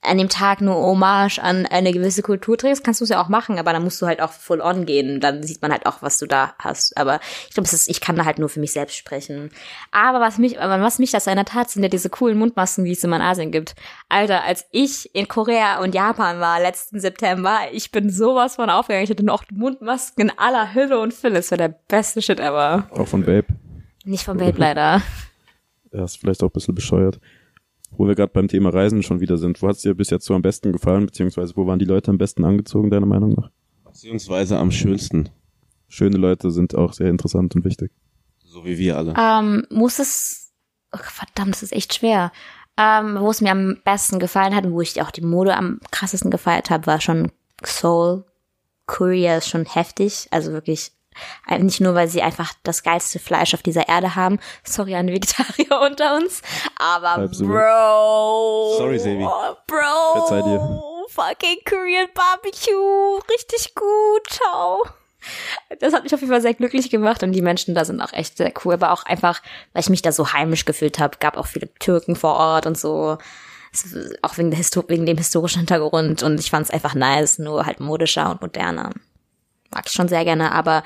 an 0.02 0.18
dem 0.18 0.28
Tag 0.28 0.60
nur 0.60 0.74
Hommage 0.74 1.38
an 1.38 1.64
eine 1.66 1.92
gewisse 1.92 2.22
Kultur 2.22 2.58
trägst, 2.58 2.82
kannst 2.82 3.00
du 3.00 3.04
es 3.04 3.10
ja 3.10 3.22
auch 3.22 3.28
machen, 3.28 3.58
aber 3.58 3.72
dann 3.72 3.84
musst 3.84 4.02
du 4.02 4.06
halt 4.06 4.20
auch 4.20 4.32
full 4.32 4.60
on 4.60 4.84
gehen. 4.84 5.20
Dann 5.20 5.42
sieht 5.44 5.62
man 5.62 5.70
halt 5.70 5.86
auch, 5.86 6.02
was 6.02 6.18
du 6.18 6.26
da 6.26 6.54
hast. 6.58 6.96
Aber 6.96 7.20
ich 7.48 7.54
glaube, 7.54 7.68
ich 7.86 8.00
kann 8.00 8.16
da 8.16 8.24
halt 8.24 8.38
nur 8.40 8.48
für 8.48 8.58
mich 8.58 8.72
selbst 8.72 8.96
sprechen. 8.96 9.50
Aber 9.92 10.20
was 10.20 10.38
mich, 10.38 10.60
aber 10.60 10.82
was 10.82 10.98
mich 10.98 11.12
das 11.12 11.28
erinnert 11.28 11.54
hat, 11.54 11.70
sind 11.70 11.84
ja 11.84 11.88
diese 11.88 12.10
coolen 12.10 12.36
Mundmasken, 12.36 12.84
die 12.84 12.92
es 12.92 13.04
immer 13.04 13.16
in 13.16 13.22
Asien 13.22 13.52
gibt. 13.52 13.76
Alter, 14.08 14.42
als 14.42 14.66
ich 14.72 15.14
in 15.14 15.28
Korea 15.28 15.80
und 15.80 15.94
Japan 15.94 16.40
war 16.40 16.60
letzten 16.60 16.98
September, 16.98 17.60
ich 17.72 17.92
bin 17.92 18.10
sowas 18.10 18.56
von 18.56 18.70
aufgegangen. 18.70 19.04
Ich 19.04 19.10
hatte 19.10 19.24
noch 19.24 19.44
Mundmasken 19.52 20.28
in 20.28 20.38
aller 20.38 20.74
Hülle 20.74 20.98
und 20.98 21.14
Fülle. 21.14 21.34
Das 21.34 21.50
war 21.52 21.58
der 21.58 21.68
beste 21.88 22.20
Shit 22.20 22.40
ever. 22.40 22.88
Auch 22.90 23.06
von 23.06 23.24
Babe. 23.24 23.46
Nicht 24.04 24.24
vom 24.24 24.36
Babe 24.36 24.58
leider. 24.58 25.02
Ja, 25.94 26.04
ist 26.04 26.16
vielleicht 26.16 26.42
auch 26.42 26.48
ein 26.48 26.52
bisschen 26.52 26.74
bescheuert. 26.74 27.20
Wo 27.96 28.06
wir 28.06 28.14
gerade 28.14 28.32
beim 28.32 28.48
Thema 28.48 28.70
Reisen 28.70 29.02
schon 29.02 29.20
wieder 29.20 29.36
sind. 29.36 29.60
Wo 29.62 29.68
hat's 29.68 29.82
dir 29.82 29.94
bis 29.94 30.10
jetzt 30.10 30.24
so 30.24 30.34
am 30.34 30.42
besten 30.42 30.72
gefallen, 30.72 31.06
beziehungsweise 31.06 31.54
wo 31.56 31.66
waren 31.66 31.78
die 31.78 31.84
Leute 31.84 32.10
am 32.10 32.18
besten 32.18 32.44
angezogen, 32.44 32.90
deiner 32.90 33.06
Meinung 33.06 33.34
nach? 33.34 33.50
Beziehungsweise 33.84 34.58
am 34.58 34.70
schönsten. 34.70 35.28
Schöne 35.88 36.16
Leute 36.16 36.50
sind 36.50 36.74
auch 36.74 36.94
sehr 36.94 37.10
interessant 37.10 37.54
und 37.54 37.64
wichtig. 37.64 37.92
So 38.44 38.64
wie 38.64 38.78
wir 38.78 38.96
alle. 38.96 39.14
Ähm, 39.18 39.66
muss 39.70 39.98
es, 39.98 40.52
oh, 40.92 40.98
verdammt, 40.98 41.54
das 41.54 41.62
ist 41.62 41.72
echt 41.72 41.94
schwer. 41.94 42.32
Ähm, 42.78 43.18
wo 43.20 43.30
es 43.30 43.42
mir 43.42 43.50
am 43.50 43.76
besten 43.84 44.18
gefallen 44.18 44.54
hat 44.54 44.64
und 44.64 44.72
wo 44.72 44.80
ich 44.80 45.02
auch 45.02 45.10
die 45.10 45.20
Mode 45.20 45.54
am 45.54 45.78
krassesten 45.90 46.30
gefeiert 46.30 46.70
habe, 46.70 46.86
war 46.86 47.00
schon 47.00 47.30
Seoul. 47.62 48.24
Korea 48.86 49.36
ist 49.36 49.48
schon 49.48 49.66
heftig, 49.66 50.28
also 50.30 50.52
wirklich 50.52 50.92
nicht 51.58 51.80
nur, 51.80 51.94
weil 51.94 52.08
sie 52.08 52.22
einfach 52.22 52.52
das 52.62 52.82
geilste 52.82 53.18
Fleisch 53.18 53.54
auf 53.54 53.62
dieser 53.62 53.88
Erde 53.88 54.14
haben. 54.14 54.38
Sorry 54.64 54.94
an 54.94 55.08
Vegetarier 55.08 55.80
unter 55.86 56.16
uns. 56.16 56.42
Aber 56.76 57.22
wild. 57.22 57.38
Bro. 57.38 58.74
Sorry, 58.78 58.98
Sebi. 58.98 59.24
Bro. 59.66 60.12
Verzeih 60.14 60.42
dir. 60.42 60.82
Fucking 61.08 61.58
Korean 61.68 62.08
Barbecue. 62.14 63.20
Richtig 63.30 63.74
gut. 63.74 64.26
Ciao. 64.28 64.84
Das 65.78 65.92
hat 65.92 66.02
mich 66.02 66.14
auf 66.14 66.20
jeden 66.20 66.32
Fall 66.32 66.42
sehr 66.42 66.54
glücklich 66.54 66.90
gemacht 66.90 67.22
und 67.22 67.32
die 67.32 67.42
Menschen 67.42 67.74
da 67.74 67.84
sind 67.84 68.00
auch 68.00 68.12
echt 68.12 68.36
sehr 68.36 68.52
cool. 68.64 68.74
Aber 68.74 68.92
auch 68.92 69.04
einfach, 69.04 69.40
weil 69.72 69.82
ich 69.82 69.90
mich 69.90 70.02
da 70.02 70.10
so 70.10 70.32
heimisch 70.32 70.64
gefühlt 70.64 70.98
habe, 70.98 71.18
gab 71.20 71.36
auch 71.36 71.46
viele 71.46 71.72
Türken 71.74 72.16
vor 72.16 72.34
Ort 72.34 72.66
und 72.66 72.76
so. 72.76 73.18
Auch 74.20 74.36
wegen, 74.36 74.50
der 74.50 74.58
Histo 74.58 74.84
wegen 74.88 75.06
dem 75.06 75.16
historischen 75.16 75.60
Hintergrund 75.60 76.22
und 76.22 76.38
ich 76.38 76.50
fand 76.50 76.66
es 76.66 76.70
einfach 76.70 76.94
nice, 76.94 77.38
nur 77.38 77.64
halt 77.64 77.80
modischer 77.80 78.30
und 78.30 78.42
moderner 78.42 78.90
mag 79.72 79.84
ich 79.86 79.92
schon 79.92 80.08
sehr 80.08 80.24
gerne, 80.24 80.52
aber 80.52 80.82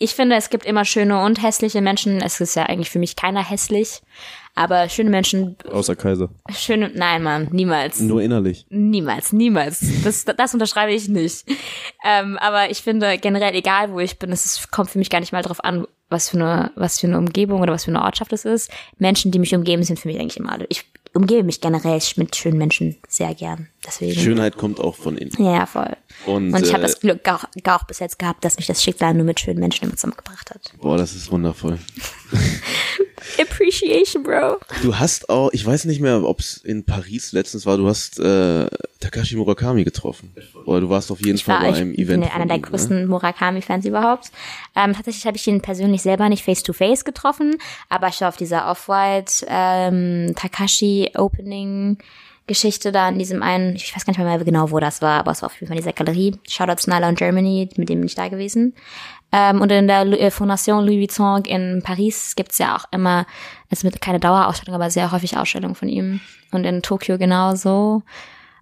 ich 0.00 0.14
finde, 0.14 0.36
es 0.36 0.50
gibt 0.50 0.64
immer 0.64 0.84
schöne 0.84 1.22
und 1.24 1.42
hässliche 1.42 1.80
Menschen. 1.80 2.20
Es 2.20 2.40
ist 2.40 2.54
ja 2.54 2.64
eigentlich 2.64 2.90
für 2.90 3.00
mich 3.00 3.16
keiner 3.16 3.42
hässlich, 3.42 4.00
aber 4.54 4.88
schöne 4.88 5.10
Menschen, 5.10 5.56
Außer 5.70 5.96
Kaiser. 5.96 6.28
schöne, 6.50 6.92
nein, 6.94 7.22
Mann, 7.22 7.48
niemals. 7.50 7.98
Nur 7.98 8.22
innerlich. 8.22 8.64
Niemals, 8.70 9.32
niemals. 9.32 9.80
Das, 10.04 10.24
das 10.24 10.54
unterschreibe 10.54 10.92
ich 10.92 11.08
nicht. 11.08 11.44
Ähm, 12.04 12.38
aber 12.38 12.70
ich 12.70 12.82
finde 12.82 13.18
generell, 13.18 13.54
egal 13.56 13.92
wo 13.92 13.98
ich 13.98 14.18
bin, 14.20 14.30
es 14.30 14.44
ist, 14.44 14.70
kommt 14.70 14.90
für 14.90 14.98
mich 14.98 15.10
gar 15.10 15.18
nicht 15.20 15.32
mal 15.32 15.42
drauf 15.42 15.62
an, 15.64 15.84
was 16.08 16.30
für 16.30 16.38
eine, 16.38 16.70
was 16.76 17.00
für 17.00 17.08
eine 17.08 17.18
Umgebung 17.18 17.60
oder 17.60 17.72
was 17.72 17.84
für 17.84 17.90
eine 17.90 18.02
Ortschaft 18.02 18.32
es 18.32 18.44
ist. 18.44 18.70
Menschen, 18.98 19.32
die 19.32 19.38
mich 19.40 19.54
umgeben, 19.54 19.82
sind 19.82 19.98
für 19.98 20.08
mich 20.08 20.18
eigentlich 20.20 20.36
immer 20.38 20.52
alle. 20.52 20.66
Ich 20.68 20.84
umgebe 21.14 21.42
mich 21.44 21.60
generell 21.60 22.00
mit 22.16 22.36
schönen 22.36 22.58
Menschen 22.58 22.96
sehr 23.08 23.34
gern. 23.34 23.68
Deswegen. 23.86 24.18
Schönheit 24.20 24.56
kommt 24.56 24.80
auch 24.80 24.94
von 24.94 25.16
innen. 25.16 25.32
Ja, 25.38 25.66
voll. 25.66 25.96
Und, 26.26 26.52
Und 26.52 26.64
ich 26.64 26.72
habe 26.72 26.82
äh, 26.82 26.86
das 26.86 27.00
Glück 27.00 27.26
auch, 27.28 27.44
auch 27.66 27.84
bis 27.84 27.98
jetzt 27.98 28.18
gehabt, 28.18 28.44
dass 28.44 28.56
mich 28.56 28.66
das 28.66 28.82
Schicksal 28.82 29.14
nur 29.14 29.24
mit 29.24 29.40
schönen 29.40 29.60
Menschen 29.60 29.84
immer 29.84 29.96
zusammengebracht 29.96 30.50
hat. 30.50 30.72
Boah, 30.80 30.96
das 30.96 31.14
ist 31.14 31.30
wundervoll. 31.30 31.78
Appreciation, 33.40 34.22
Bro. 34.22 34.58
Du 34.82 34.98
hast 34.98 35.28
auch, 35.28 35.50
ich 35.52 35.64
weiß 35.64 35.84
nicht 35.86 36.00
mehr, 36.00 36.22
ob 36.22 36.40
es 36.40 36.58
in 36.58 36.84
Paris 36.84 37.32
letztens 37.32 37.66
war, 37.66 37.76
du 37.76 37.88
hast 37.88 38.18
äh, 38.18 38.66
Takashi 39.00 39.36
Murakami 39.36 39.84
getroffen. 39.84 40.34
Oder 40.64 40.80
du 40.82 40.88
warst 40.88 41.10
auf 41.10 41.20
jeden 41.20 41.36
Ich 41.36 41.44
Fall 41.44 41.56
war 41.56 41.62
bei 41.62 41.70
ich 41.70 41.76
einem 41.76 41.92
bin 41.94 42.04
Event. 42.04 42.22
einer 42.24 42.32
von 42.40 42.48
der 42.48 42.56
ihm, 42.56 42.62
ne? 42.62 42.68
größten 42.68 43.06
Murakami-Fans 43.06 43.84
überhaupt. 43.84 44.30
Ähm, 44.76 44.92
tatsächlich 44.94 45.26
habe 45.26 45.36
ich 45.36 45.46
ihn 45.46 45.60
persönlich 45.60 46.02
selber 46.02 46.28
nicht 46.28 46.44
face-to-face 46.44 47.04
getroffen, 47.04 47.56
aber 47.88 48.08
ich 48.08 48.20
war 48.20 48.28
auf 48.28 48.36
dieser 48.36 48.70
Off-White 48.70 49.46
ähm, 49.48 50.34
Takashi 50.36 51.10
Opening 51.14 51.98
Geschichte 52.48 52.90
da 52.92 53.08
in 53.10 53.18
diesem 53.18 53.42
einen, 53.42 53.76
ich 53.76 53.94
weiß 53.94 54.04
gar 54.06 54.12
nicht 54.12 54.18
mehr 54.18 54.38
genau, 54.42 54.70
wo 54.70 54.80
das 54.80 55.02
war, 55.02 55.20
aber 55.20 55.32
es 55.32 55.42
war 55.42 55.48
auf 55.50 55.54
jeden 55.60 55.68
Fall 55.68 55.76
in 55.76 55.82
dieser 55.82 55.92
Galerie. 55.92 56.34
Shoutouts 56.48 56.86
Nyla 56.86 57.08
und 57.10 57.18
Germany, 57.18 57.68
mit 57.76 57.88
dem 57.90 57.98
bin 58.00 58.06
ich 58.06 58.14
da 58.14 58.28
gewesen. 58.28 58.74
Ähm, 59.30 59.60
und 59.60 59.70
in 59.70 59.86
der 59.86 60.06
äh, 60.06 60.30
Fondation 60.30 60.86
Louis 60.86 61.18
Vuitton 61.18 61.44
in 61.44 61.82
Paris 61.82 62.34
gibt's 62.34 62.58
ja 62.58 62.76
auch 62.76 62.84
immer, 62.92 63.26
es 63.68 63.84
wird 63.84 64.00
keine 64.00 64.20
Dauerausstellung, 64.20 64.74
aber 64.74 64.90
sehr 64.90 65.12
häufig 65.12 65.36
Ausstellungen 65.36 65.74
von 65.74 65.88
ihm. 65.88 66.20
Und 66.50 66.64
in 66.64 66.82
Tokio 66.82 67.18
genauso. 67.18 68.02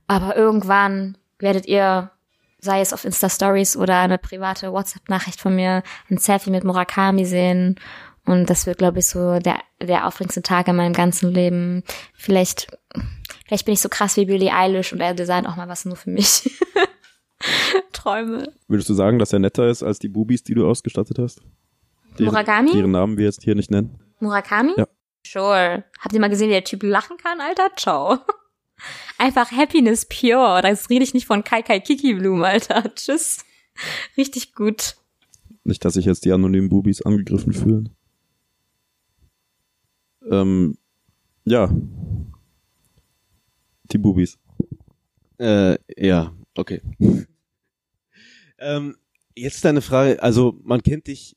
Aber 0.08 0.36
irgendwann 0.36 1.16
werdet 1.38 1.66
ihr, 1.66 2.10
sei 2.58 2.80
es 2.80 2.92
auf 2.92 3.04
Insta-Stories 3.04 3.76
oder 3.76 3.98
eine 3.98 4.18
private 4.18 4.72
WhatsApp-Nachricht 4.72 5.40
von 5.40 5.54
mir, 5.54 5.82
ein 6.10 6.18
Selfie 6.18 6.50
mit 6.50 6.64
Murakami 6.64 7.24
sehen. 7.24 7.76
Und 8.24 8.50
das 8.50 8.66
wird, 8.66 8.78
glaube 8.78 8.98
ich, 8.98 9.06
so 9.06 9.38
der, 9.38 9.60
der 9.80 10.06
aufregendste 10.06 10.42
Tag 10.42 10.66
in 10.66 10.74
meinem 10.74 10.94
ganzen 10.94 11.32
Leben. 11.32 11.84
Vielleicht, 12.12 12.66
vielleicht 13.46 13.66
bin 13.66 13.74
ich 13.74 13.80
so 13.80 13.88
krass 13.88 14.16
wie 14.16 14.24
Billie 14.26 14.52
Eilish 14.52 14.92
und 14.92 15.00
er 15.00 15.14
designt 15.14 15.46
auch 15.46 15.54
mal 15.54 15.68
was 15.68 15.84
nur 15.84 15.94
für 15.94 16.10
mich. 16.10 16.50
Träume. 17.92 18.52
Würdest 18.68 18.88
du 18.88 18.94
sagen, 18.94 19.18
dass 19.18 19.32
er 19.32 19.38
netter 19.38 19.68
ist 19.68 19.82
als 19.82 19.98
die 19.98 20.08
Bubis, 20.08 20.42
die 20.42 20.54
du 20.54 20.68
ausgestattet 20.68 21.18
hast? 21.18 21.42
Deren, 22.18 22.32
Murakami? 22.32 22.72
Deren 22.72 22.90
Namen 22.90 23.18
wir 23.18 23.24
jetzt 23.24 23.42
hier 23.42 23.54
nicht 23.54 23.70
nennen. 23.70 23.98
Murakami? 24.20 24.72
Ja. 24.76 24.86
Sure. 25.26 25.84
Habt 26.00 26.14
ihr 26.14 26.20
mal 26.20 26.30
gesehen, 26.30 26.48
wie 26.48 26.52
der 26.52 26.64
Typ 26.64 26.82
lachen 26.82 27.16
kann, 27.16 27.40
Alter? 27.40 27.70
Ciao. 27.76 28.18
Einfach 29.18 29.50
Happiness 29.50 30.06
pure. 30.06 30.60
Das 30.62 30.88
rede 30.90 31.04
ich 31.04 31.14
nicht 31.14 31.26
von 31.26 31.44
Kai 31.44 31.62
Kai 31.62 31.80
Kiki 31.80 32.14
Bloom, 32.14 32.42
Alter. 32.42 32.84
Tschüss. 32.94 33.44
Richtig 34.16 34.54
gut. 34.54 34.96
Nicht, 35.64 35.84
dass 35.84 35.94
sich 35.94 36.04
jetzt 36.04 36.24
die 36.24 36.32
anonymen 36.32 36.68
Bubis 36.68 37.02
angegriffen 37.02 37.52
fühlen. 37.52 37.90
Ähm, 40.30 40.78
ja. 41.44 41.70
Die 43.84 43.98
Bubis. 43.98 44.38
Äh, 45.38 45.76
ja, 45.96 46.32
okay. 46.54 46.80
Ähm, 48.58 48.96
jetzt 49.34 49.64
deine 49.64 49.82
Frage, 49.82 50.22
also 50.22 50.58
man 50.62 50.82
kennt 50.82 51.06
dich 51.06 51.36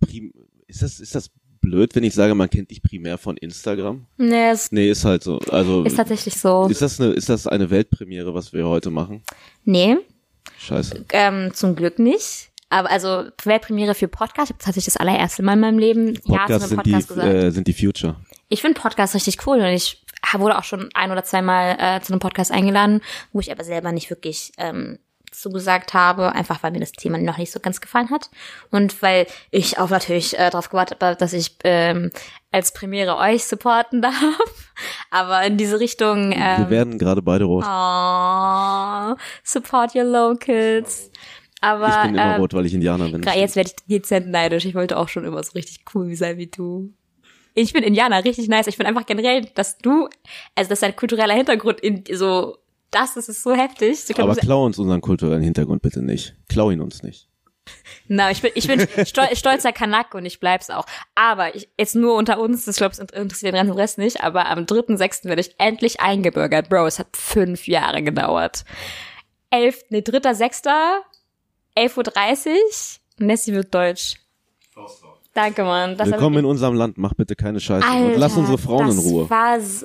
prim 0.00 0.32
ist 0.66 0.82
das, 0.82 1.00
ist 1.00 1.14
das 1.14 1.30
blöd, 1.60 1.94
wenn 1.96 2.04
ich 2.04 2.14
sage, 2.14 2.34
man 2.34 2.50
kennt 2.50 2.70
dich 2.70 2.82
primär 2.82 3.18
von 3.18 3.36
Instagram? 3.36 4.06
Nee, 4.16 4.50
es 4.50 4.70
Nee, 4.70 4.90
ist 4.90 5.04
halt 5.04 5.22
so. 5.22 5.38
Also 5.50 5.82
ist 5.84 5.96
tatsächlich 5.96 6.36
so. 6.36 6.66
ist 6.68 6.82
das 6.82 7.00
eine, 7.00 7.12
ist 7.12 7.28
das 7.28 7.46
eine 7.46 7.70
Weltpremiere, 7.70 8.34
was 8.34 8.52
wir 8.52 8.66
heute 8.66 8.90
machen? 8.90 9.22
Nee, 9.64 9.96
Scheiße. 10.58 11.04
ähm, 11.12 11.52
zum 11.54 11.74
Glück 11.74 11.98
nicht. 11.98 12.50
Aber 12.70 12.90
also 12.90 13.24
Weltpremiere 13.44 13.94
für 13.94 14.08
Podcast, 14.08 14.50
ich 14.50 14.54
habe 14.54 14.58
tatsächlich 14.62 14.84
das 14.92 14.98
allererste 14.98 15.42
Mal 15.42 15.54
in 15.54 15.60
meinem 15.60 15.78
Leben 15.78 16.14
Ja 16.26 16.46
Podcasts 16.46 16.68
zu 16.68 16.74
einem 16.74 16.84
sind 16.84 16.86
die, 16.86 16.90
Podcast 16.92 17.08
gesagt. 17.08 17.34
äh, 17.34 17.50
sind 17.50 17.66
die 17.66 17.72
Future. 17.72 18.16
Ich 18.50 18.60
finde 18.60 18.78
Podcast 18.78 19.14
richtig 19.14 19.46
cool 19.46 19.58
und 19.58 19.64
ich 19.66 20.04
wurde 20.34 20.58
auch 20.58 20.64
schon 20.64 20.90
ein 20.92 21.10
oder 21.10 21.24
zweimal 21.24 21.76
äh, 21.80 22.00
zu 22.02 22.12
einem 22.12 22.20
Podcast 22.20 22.52
eingeladen, 22.52 23.00
wo 23.32 23.40
ich 23.40 23.50
aber 23.50 23.64
selber 23.64 23.90
nicht 23.92 24.10
wirklich 24.10 24.52
ähm, 24.58 24.98
zugesagt 25.32 25.94
habe, 25.94 26.32
einfach 26.32 26.62
weil 26.62 26.72
mir 26.72 26.80
das 26.80 26.92
Thema 26.92 27.18
noch 27.18 27.38
nicht 27.38 27.52
so 27.52 27.60
ganz 27.60 27.80
gefallen 27.80 28.10
hat 28.10 28.30
und 28.70 29.02
weil 29.02 29.26
ich 29.50 29.78
auch 29.78 29.90
natürlich 29.90 30.38
äh, 30.38 30.50
darauf 30.50 30.70
gewartet 30.70 31.02
habe, 31.02 31.16
dass 31.16 31.32
ich 31.32 31.56
ähm, 31.64 32.10
als 32.50 32.72
Premiere 32.72 33.16
euch 33.16 33.44
supporten 33.44 34.02
darf. 34.02 34.14
Aber 35.10 35.42
in 35.44 35.56
diese 35.56 35.80
Richtung 35.80 36.30
wir 36.30 36.36
ähm, 36.36 36.70
werden 36.70 36.98
gerade 36.98 37.22
beide 37.22 37.44
rot. 37.44 37.64
oh, 37.66 39.16
support 39.42 39.94
your 39.94 40.04
locals. 40.04 41.10
Aber 41.60 41.88
ich 41.88 42.02
bin 42.02 42.14
immer 42.14 42.34
ähm, 42.34 42.40
rot, 42.40 42.54
weil 42.54 42.66
ich 42.66 42.74
Indianer 42.74 43.08
bin. 43.08 43.22
Jetzt 43.22 43.56
werde 43.56 43.70
ich 43.70 43.86
dezent 43.86 44.28
neidisch. 44.28 44.64
Ich 44.64 44.74
wollte 44.74 44.96
auch 44.96 45.08
schon 45.08 45.24
immer 45.24 45.42
so 45.42 45.52
richtig 45.52 45.80
cool 45.94 46.14
sein 46.14 46.38
wie 46.38 46.46
du. 46.46 46.92
Ich 47.54 47.72
bin 47.72 47.82
Indianer, 47.82 48.24
richtig 48.24 48.48
nice. 48.48 48.68
Ich 48.68 48.76
finde 48.76 48.88
einfach 48.88 49.06
generell, 49.06 49.44
dass 49.54 49.78
du, 49.78 50.08
also 50.54 50.68
dass 50.68 50.80
dein 50.80 50.94
kultureller 50.94 51.34
Hintergrund 51.34 51.80
in 51.80 52.04
so, 52.12 52.58
das 52.90 53.16
ist 53.16 53.28
es 53.28 53.42
so 53.42 53.54
heftig. 53.54 53.98
Ich 54.08 54.14
glaub, 54.14 54.28
Aber 54.30 54.36
klau 54.36 54.64
uns 54.64 54.78
unseren 54.78 55.00
kulturellen 55.00 55.42
Hintergrund 55.42 55.82
bitte 55.82 56.02
nicht. 56.02 56.34
Klau 56.48 56.70
ihn 56.70 56.80
uns 56.80 57.02
nicht. 57.02 57.28
Na, 58.06 58.30
ich 58.30 58.40
bin, 58.40 58.50
ich 58.54 58.66
bin 58.66 58.80
stol 59.06 59.26
stolzer 59.34 59.72
Kanak 59.72 60.14
und 60.14 60.24
ich 60.24 60.40
bleib's 60.40 60.70
auch. 60.70 60.86
Aber 61.14 61.54
ich, 61.54 61.68
jetzt 61.78 61.94
nur 61.94 62.14
unter 62.14 62.40
uns, 62.40 62.64
das 62.64 62.76
glaube 62.76 62.94
ich 62.94 63.00
interessiert 63.00 63.52
den 63.52 63.58
ganzen 63.58 63.74
Rest 63.78 63.98
nicht, 63.98 64.22
aber 64.22 64.46
am 64.46 64.60
3.6. 64.60 65.24
werde 65.24 65.40
ich 65.40 65.54
endlich 65.58 66.00
eingebürgert. 66.00 66.68
Bro, 66.68 66.86
es 66.86 66.98
hat 66.98 67.08
fünf 67.16 67.66
Jahre 67.66 68.02
gedauert. 68.02 68.64
Elf, 69.50 69.82
nee, 69.90 69.98
3.6., 69.98 70.66
11.30 71.76 72.48
Uhr, 72.48 72.56
Nessie 73.18 73.52
wird 73.52 73.74
deutsch. 73.74 74.16
Danke, 75.34 75.62
Mann. 75.62 75.96
Das 75.96 76.10
Willkommen 76.10 76.38
in 76.38 76.44
unserem 76.44 76.74
Land, 76.74 76.98
mach 76.98 77.14
bitte 77.14 77.36
keine 77.36 77.60
Scheiße. 77.60 77.86
Alter, 77.86 78.06
und 78.06 78.18
lass 78.18 78.36
unsere 78.36 78.58
Frauen 78.58 78.88
das 78.88 78.96
in 78.96 79.02
Ruhe. 79.02 79.26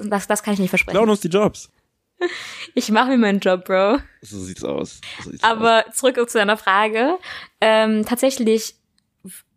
Das, 0.10 0.28
das 0.28 0.42
kann 0.42 0.56
ich 0.56 0.60
nicht 0.60 0.70
versprechen. 0.70 0.98
Klauen 0.98 1.10
uns 1.10 1.20
die 1.20 1.28
Jobs. 1.28 1.70
Ich 2.76 2.89
mache 2.89 3.10
mir 3.10 3.17
meinen 3.17 3.39
Job, 3.39 3.65
Bro. 3.65 3.99
So 4.21 4.39
sieht's 4.39 4.63
aus. 4.63 5.02
So 5.23 5.30
sieht's 5.30 5.43
aus. 5.43 5.49
Aber 5.49 5.86
zurück 5.91 6.17
zu 6.30 6.38
deiner 6.38 6.58
Frage. 6.58 7.19
Ähm, 7.62 8.06
tatsächlich 8.06 8.76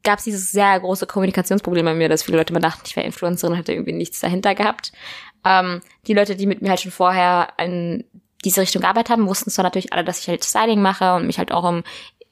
gab 0.02 0.18
es 0.18 0.24
dieses 0.24 0.52
sehr 0.52 0.78
große 0.78 1.06
Kommunikationsproblem 1.06 1.84
bei 1.84 1.94
mir, 1.94 2.08
dass 2.08 2.22
viele 2.22 2.38
Leute 2.38 2.52
immer 2.52 2.60
dachten, 2.60 2.82
ich 2.86 2.94
wäre 2.94 3.06
Influencerin 3.06 3.52
und 3.52 3.58
hätte 3.58 3.72
irgendwie 3.72 3.92
nichts 3.92 4.20
dahinter 4.20 4.54
gehabt. 4.54 4.92
Ähm, 5.44 5.80
die 6.06 6.14
Leute, 6.14 6.36
die 6.36 6.46
mit 6.46 6.62
mir 6.62 6.70
halt 6.70 6.80
schon 6.80 6.92
vorher 6.92 7.48
in 7.58 8.04
diese 8.44 8.60
Richtung 8.60 8.82
gearbeitet 8.82 9.10
haben, 9.10 9.26
wussten 9.26 9.50
zwar 9.50 9.64
natürlich 9.64 9.92
alle, 9.92 10.04
dass 10.04 10.20
ich 10.20 10.28
halt 10.28 10.44
Styling 10.44 10.80
mache 10.80 11.14
und 11.14 11.26
mich 11.26 11.38
halt 11.38 11.52
auch 11.52 11.64
um 11.64 11.82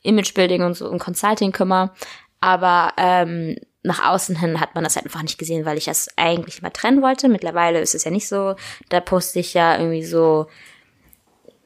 Imagebuilding 0.02 0.62
und 0.62 0.74
so 0.74 0.88
um 0.88 0.98
Consulting 0.98 1.50
kümmere. 1.52 1.92
Aber 2.40 2.92
ähm, 2.96 3.56
nach 3.84 4.02
außen 4.02 4.36
hin 4.36 4.60
hat 4.60 4.74
man 4.74 4.82
das 4.82 4.96
halt 4.96 5.04
einfach 5.04 5.22
nicht 5.22 5.38
gesehen, 5.38 5.66
weil 5.66 5.76
ich 5.76 5.84
das 5.84 6.08
eigentlich 6.16 6.60
immer 6.60 6.72
trennen 6.72 7.02
wollte. 7.02 7.28
Mittlerweile 7.28 7.80
ist 7.80 7.94
es 7.94 8.04
ja 8.04 8.10
nicht 8.10 8.26
so. 8.26 8.56
Da 8.88 9.00
poste 9.00 9.38
ich 9.38 9.52
ja 9.52 9.76
irgendwie 9.76 10.04
so, 10.04 10.46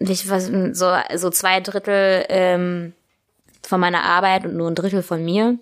ich 0.00 0.28
weiß, 0.28 0.50
so, 0.72 0.96
so 1.14 1.30
zwei 1.30 1.60
Drittel 1.60 2.26
ähm, 2.28 2.92
von 3.62 3.80
meiner 3.80 4.02
Arbeit 4.02 4.44
und 4.44 4.56
nur 4.56 4.68
ein 4.68 4.74
Drittel 4.74 5.02
von 5.02 5.24
mir. 5.24 5.58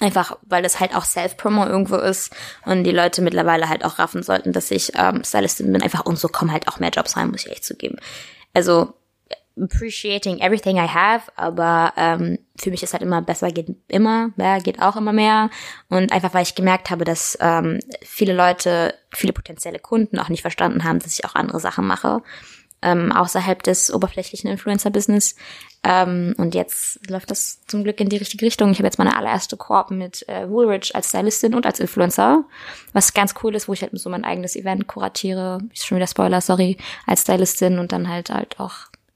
Einfach, 0.00 0.36
weil 0.42 0.62
das 0.62 0.80
halt 0.80 0.94
auch 0.94 1.04
Self-Promo 1.04 1.64
irgendwo 1.64 1.96
ist 1.96 2.34
und 2.66 2.84
die 2.84 2.90
Leute 2.90 3.22
mittlerweile 3.22 3.68
halt 3.70 3.86
auch 3.86 3.98
raffen 3.98 4.22
sollten, 4.22 4.52
dass 4.52 4.70
ich 4.70 4.92
ähm, 4.98 5.24
Stylistin 5.24 5.72
bin. 5.72 5.82
Einfach 5.82 6.04
und 6.04 6.18
so 6.18 6.28
kommen 6.28 6.52
halt 6.52 6.68
auch 6.68 6.78
mehr 6.78 6.90
Jobs 6.90 7.16
rein, 7.16 7.30
muss 7.30 7.46
ich 7.46 7.52
echt 7.52 7.64
zugeben. 7.64 7.96
Also 8.52 8.92
appreciating 9.60 10.38
everything 10.38 10.76
I 10.76 10.88
have, 10.88 11.30
aber 11.36 11.92
ähm, 11.96 12.38
für 12.56 12.70
mich 12.70 12.82
ist 12.82 12.92
halt 12.92 13.02
immer 13.02 13.22
besser 13.22 13.50
geht 13.50 13.68
immer, 13.88 14.30
mehr 14.36 14.60
geht 14.60 14.82
auch 14.82 14.96
immer 14.96 15.12
mehr 15.12 15.50
und 15.88 16.12
einfach 16.12 16.34
weil 16.34 16.42
ich 16.42 16.54
gemerkt 16.54 16.90
habe, 16.90 17.04
dass 17.04 17.38
ähm, 17.40 17.78
viele 18.02 18.34
Leute, 18.34 18.94
viele 19.12 19.32
potenzielle 19.32 19.78
Kunden 19.78 20.18
auch 20.18 20.28
nicht 20.28 20.42
verstanden 20.42 20.84
haben, 20.84 20.98
dass 20.98 21.14
ich 21.18 21.24
auch 21.24 21.34
andere 21.34 21.60
Sachen 21.60 21.86
mache 21.86 22.22
ähm, 22.84 23.10
außerhalb 23.10 23.62
des 23.62 23.92
oberflächlichen 23.92 24.48
Influencer-Business. 24.50 25.34
Ähm, 25.82 26.34
und 26.36 26.54
jetzt 26.54 27.00
läuft 27.08 27.30
das 27.30 27.60
zum 27.66 27.82
Glück 27.82 27.98
in 27.98 28.08
die 28.08 28.18
richtige 28.18 28.44
Richtung. 28.44 28.70
Ich 28.70 28.78
habe 28.78 28.86
jetzt 28.86 28.98
meine 28.98 29.16
allererste 29.16 29.56
Korb 29.56 29.90
mit 29.90 30.28
äh, 30.28 30.48
Woolrich 30.48 30.94
als 30.94 31.08
Stylistin 31.08 31.54
und 31.54 31.66
als 31.66 31.80
Influencer, 31.80 32.44
was 32.92 33.14
ganz 33.14 33.34
cool 33.42 33.54
ist, 33.54 33.68
wo 33.68 33.72
ich 33.72 33.82
halt 33.82 33.98
so 33.98 34.10
mein 34.10 34.24
eigenes 34.24 34.54
Event 34.54 34.86
kuratiere. 34.86 35.58
Ist 35.72 35.86
schon 35.86 35.96
wieder 35.96 36.06
Spoiler, 36.06 36.40
sorry, 36.40 36.76
als 37.06 37.22
Stylistin 37.22 37.78
und 37.78 37.90
dann 37.90 38.08
halt 38.08 38.30
halt 38.30 38.60
auch 38.60 38.74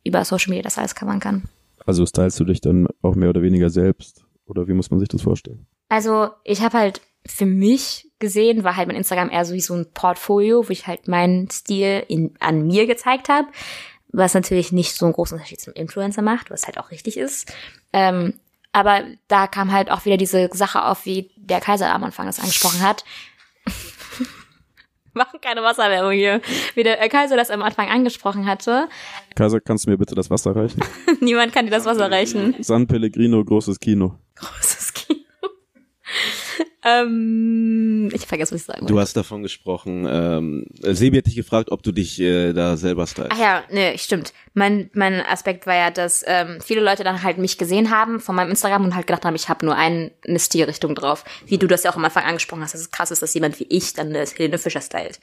über 0.08 0.24
Social 0.24 0.50
Media 0.50 0.62
das 0.62 0.78
alles 0.78 0.94
covern 0.94 1.20
kann. 1.20 1.48
Also 1.86 2.04
stylst 2.04 2.40
du 2.40 2.44
dich 2.44 2.60
dann 2.60 2.88
auch 3.02 3.14
mehr 3.14 3.30
oder 3.30 3.42
weniger 3.42 3.70
selbst? 3.70 4.24
Oder 4.46 4.66
wie 4.66 4.72
muss 4.72 4.90
man 4.90 4.98
sich 5.00 5.08
das 5.08 5.22
vorstellen? 5.22 5.66
Also 5.88 6.30
ich 6.44 6.62
habe 6.62 6.78
halt 6.78 7.00
für 7.26 7.46
mich 7.46 8.10
gesehen, 8.18 8.64
war 8.64 8.76
halt 8.76 8.88
mein 8.88 8.96
Instagram 8.96 9.30
eher 9.30 9.44
so 9.44 9.54
wie 9.54 9.60
so 9.60 9.74
ein 9.74 9.92
Portfolio, 9.92 10.66
wo 10.66 10.72
ich 10.72 10.86
halt 10.86 11.08
meinen 11.08 11.50
Stil 11.50 12.04
in, 12.08 12.34
an 12.40 12.66
mir 12.66 12.86
gezeigt 12.86 13.28
habe, 13.28 13.48
was 14.10 14.34
natürlich 14.34 14.72
nicht 14.72 14.94
so 14.94 15.06
einen 15.06 15.12
großen 15.12 15.36
Unterschied 15.36 15.60
zum 15.60 15.74
Influencer 15.74 16.22
macht, 16.22 16.50
was 16.50 16.66
halt 16.66 16.78
auch 16.78 16.90
richtig 16.90 17.16
ist. 17.16 17.52
Ähm, 17.92 18.34
aber 18.72 19.02
da 19.28 19.46
kam 19.46 19.72
halt 19.72 19.90
auch 19.90 20.04
wieder 20.04 20.16
diese 20.16 20.50
Sache 20.52 20.84
auf, 20.84 21.04
wie 21.06 21.30
der 21.36 21.60
Kaiser 21.60 21.92
am 21.92 22.04
Anfang 22.04 22.26
das 22.26 22.40
angesprochen 22.40 22.80
hat. 22.80 23.04
Machen 25.18 25.40
keine 25.40 25.62
Wasserwerbung 25.62 26.12
hier. 26.12 26.40
Wie 26.74 26.84
der 26.84 26.96
Kaiser 27.08 27.36
das 27.36 27.50
am 27.50 27.62
Anfang 27.62 27.88
angesprochen 27.88 28.46
hatte. 28.46 28.88
Kaiser, 29.34 29.60
kannst 29.60 29.86
du 29.86 29.90
mir 29.90 29.98
bitte 29.98 30.14
das 30.14 30.30
Wasser 30.30 30.54
reichen? 30.54 30.80
Niemand 31.20 31.52
kann 31.52 31.64
dir 31.66 31.72
das 31.72 31.84
Wasser 31.84 32.08
reichen. 32.10 32.54
San 32.60 32.86
Pellegrino, 32.86 33.44
großes 33.44 33.80
Kino. 33.80 34.14
Großes 34.36 34.60
Kino. 34.60 34.67
Ähm, 36.88 38.10
ich 38.12 38.26
vergesse, 38.26 38.54
was 38.54 38.60
ich 38.62 38.66
sagen 38.66 38.80
wollte. 38.82 38.92
Du 38.92 39.00
hast 39.00 39.16
davon 39.16 39.42
gesprochen. 39.42 40.06
Ähm, 40.08 40.66
Sebi 40.80 41.18
hat 41.18 41.26
dich 41.26 41.36
gefragt, 41.36 41.70
ob 41.70 41.82
du 41.82 41.92
dich 41.92 42.20
äh, 42.20 42.52
da 42.52 42.76
selber 42.76 43.06
stylst. 43.06 43.30
Ach 43.32 43.38
ja, 43.38 43.62
nee, 43.70 43.96
stimmt. 43.98 44.32
Mein, 44.54 44.90
mein 44.92 45.24
Aspekt 45.24 45.66
war 45.66 45.74
ja, 45.74 45.90
dass 45.90 46.24
ähm, 46.26 46.58
viele 46.60 46.80
Leute 46.80 47.04
dann 47.04 47.22
halt 47.22 47.38
mich 47.38 47.58
gesehen 47.58 47.90
haben 47.90 48.18
von 48.18 48.34
meinem 48.34 48.50
Instagram 48.50 48.84
und 48.84 48.94
halt 48.96 49.06
gedacht 49.06 49.24
haben, 49.24 49.36
ich 49.36 49.48
habe 49.48 49.64
nur 49.64 49.76
ein, 49.76 50.10
eine 50.26 50.40
Stilrichtung 50.40 50.94
drauf. 50.94 51.24
Wie 51.46 51.58
du 51.58 51.66
das 51.66 51.84
ja 51.84 51.92
auch 51.92 51.96
am 51.96 52.04
Anfang 52.04 52.24
angesprochen 52.24 52.62
hast, 52.62 52.74
dass 52.74 52.80
es 52.80 52.90
krass 52.90 53.10
ist, 53.10 53.22
dass 53.22 53.34
jemand 53.34 53.60
wie 53.60 53.66
ich 53.68 53.92
dann 53.94 54.08
eine 54.08 54.24
Helene 54.24 54.58
Fischer 54.58 54.80
stylt. 54.80 55.20